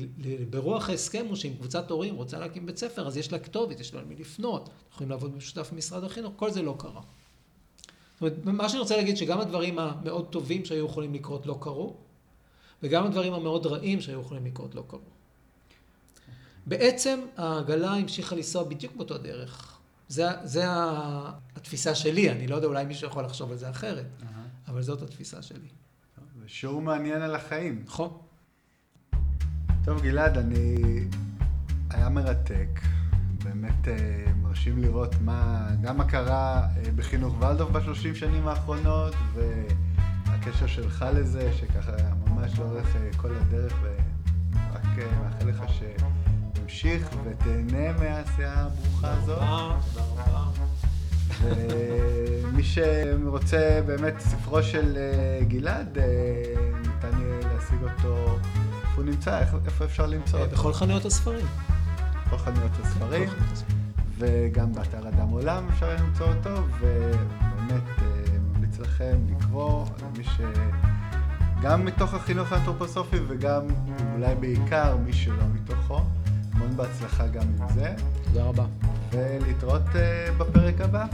ברוח 0.49 0.89
ההסכם 0.89 1.25
הוא 1.27 1.35
שאם 1.35 1.53
קבוצת 1.53 1.91
הורים 1.91 2.15
רוצה 2.15 2.39
להקים 2.39 2.65
בית 2.65 2.77
ספר, 2.77 3.07
אז 3.07 3.17
יש 3.17 3.31
לה 3.31 3.39
כתובת, 3.39 3.79
יש 3.79 3.93
לה 3.93 4.01
למי 4.01 4.15
לפנות, 4.15 4.69
יכולים 4.91 5.09
לעבוד 5.09 5.33
במשותף 5.33 5.69
עם 5.71 5.77
משרד 5.77 6.03
החינוך, 6.03 6.33
כל 6.35 6.51
זה 6.51 6.61
לא 6.61 6.75
קרה. 6.79 7.01
זאת 8.19 8.21
אומרת, 8.21 8.37
מה 8.45 8.69
שאני 8.69 8.79
רוצה 8.79 8.97
להגיד, 8.97 9.17
שגם 9.17 9.39
הדברים 9.39 9.79
המאוד 9.79 10.27
טובים 10.29 10.65
שהיו 10.65 10.85
יכולים 10.85 11.13
לקרות 11.13 11.45
לא 11.45 11.57
קרו, 11.61 11.95
וגם 12.83 13.05
הדברים 13.05 13.33
המאוד 13.33 13.65
רעים 13.65 14.01
שהיו 14.01 14.21
יכולים 14.21 14.45
לקרות 14.45 14.75
לא 14.75 14.83
קרו. 14.87 14.99
בעצם 16.65 17.19
העגלה 17.37 17.93
המשיכה 17.93 18.35
לנסוע 18.35 18.63
בדיוק 18.63 18.95
באותו 18.95 19.17
דרך. 19.17 19.77
זה, 20.07 20.27
זה 20.43 20.63
התפיסה 21.55 21.95
שלי, 21.95 22.31
אני 22.31 22.47
לא 22.47 22.55
יודע, 22.55 22.67
אולי 22.67 22.85
מישהו 22.85 23.07
יכול 23.07 23.23
לחשוב 23.23 23.51
על 23.51 23.57
זה 23.57 23.69
אחרת, 23.69 24.05
uh-huh. 24.19 24.25
אבל 24.71 24.81
זאת 24.81 25.01
התפיסה 25.01 25.41
שלי. 25.41 25.67
זה 26.39 26.47
שיעור 26.47 26.81
מעניין 26.81 27.21
על 27.21 27.35
החיים. 27.35 27.83
נכון. 27.85 28.17
טוב, 29.85 30.01
גלעד, 30.01 30.37
אני... 30.37 30.75
היה 31.89 32.09
מרתק. 32.09 32.79
באמת 33.61 33.87
אה, 33.87 34.33
מרשים 34.41 34.77
לראות 34.77 35.15
מה, 35.21 35.67
גם 35.81 35.97
מה 35.97 36.03
קרה 36.05 36.61
אה, 36.61 36.91
בחינוך 36.95 37.41
ולדורף 37.41 37.71
בשלושים 37.71 38.15
שנים 38.15 38.47
האחרונות, 38.47 39.15
והקשר 40.25 40.67
שלך 40.67 41.05
לזה, 41.15 41.53
שככה 41.53 41.91
ממש 42.27 42.59
לאורך 42.59 42.95
אה, 42.95 43.09
כל 43.17 43.31
הדרך, 43.41 43.73
ורק 43.81 44.85
מאחל 45.23 45.49
לך 45.49 45.63
שתמשיך 45.73 47.09
ותהנה 47.23 47.91
מהעשייה 47.99 48.53
הברוכה 48.53 49.13
הזאת. 49.13 49.37
תודה 49.37 50.05
רבה. 50.07 50.49
ומי 51.41 52.63
שרוצה 52.63 53.81
באמת 53.85 54.19
ספרו 54.19 54.63
של 54.63 54.97
גלעד, 55.47 55.97
ניתן 56.81 57.19
יהיה 57.21 57.53
להשיג 57.53 57.79
אותו, 57.83 58.37
איפה 58.81 58.95
הוא 58.95 59.05
נמצא, 59.05 59.39
איפה 59.65 59.85
אפשר 59.85 60.05
למצוא 60.05 60.39
אותו? 60.39 60.51
בכל 60.51 60.73
חנויות 60.73 61.05
הספרים. 61.05 61.45
בכל 62.27 62.37
חנויות 62.37 62.71
הספרים, 62.83 63.29
וגם 64.17 64.73
באתר 64.73 65.07
אדם 65.07 65.29
עולם 65.29 65.67
אפשר 65.69 65.89
למצוא 65.95 66.27
אותו, 66.27 66.49
ובאמת 66.49 67.83
אה, 68.01 68.37
ממליץ 68.53 68.79
לכם 68.79 69.17
לקרוא, 69.29 69.85
מי 70.17 70.23
ש... 70.23 70.41
גם 71.61 71.85
מתוך 71.85 72.13
החינוך 72.13 72.51
האנתרופוסופי 72.51 73.17
וגם 73.27 73.61
אולי 74.13 74.35
בעיקר 74.35 74.97
מי 74.97 75.13
שלא 75.13 75.43
מתוכו. 75.53 76.01
המון 76.53 76.77
בהצלחה 76.77 77.27
גם 77.27 77.41
עם 77.41 77.67
זה. 77.73 77.93
תודה 78.23 78.43
רבה. 78.43 78.65
ולהתראות 79.11 79.95
אה, 79.95 80.27
בפרק 80.37 80.81
הבא. 80.81 81.05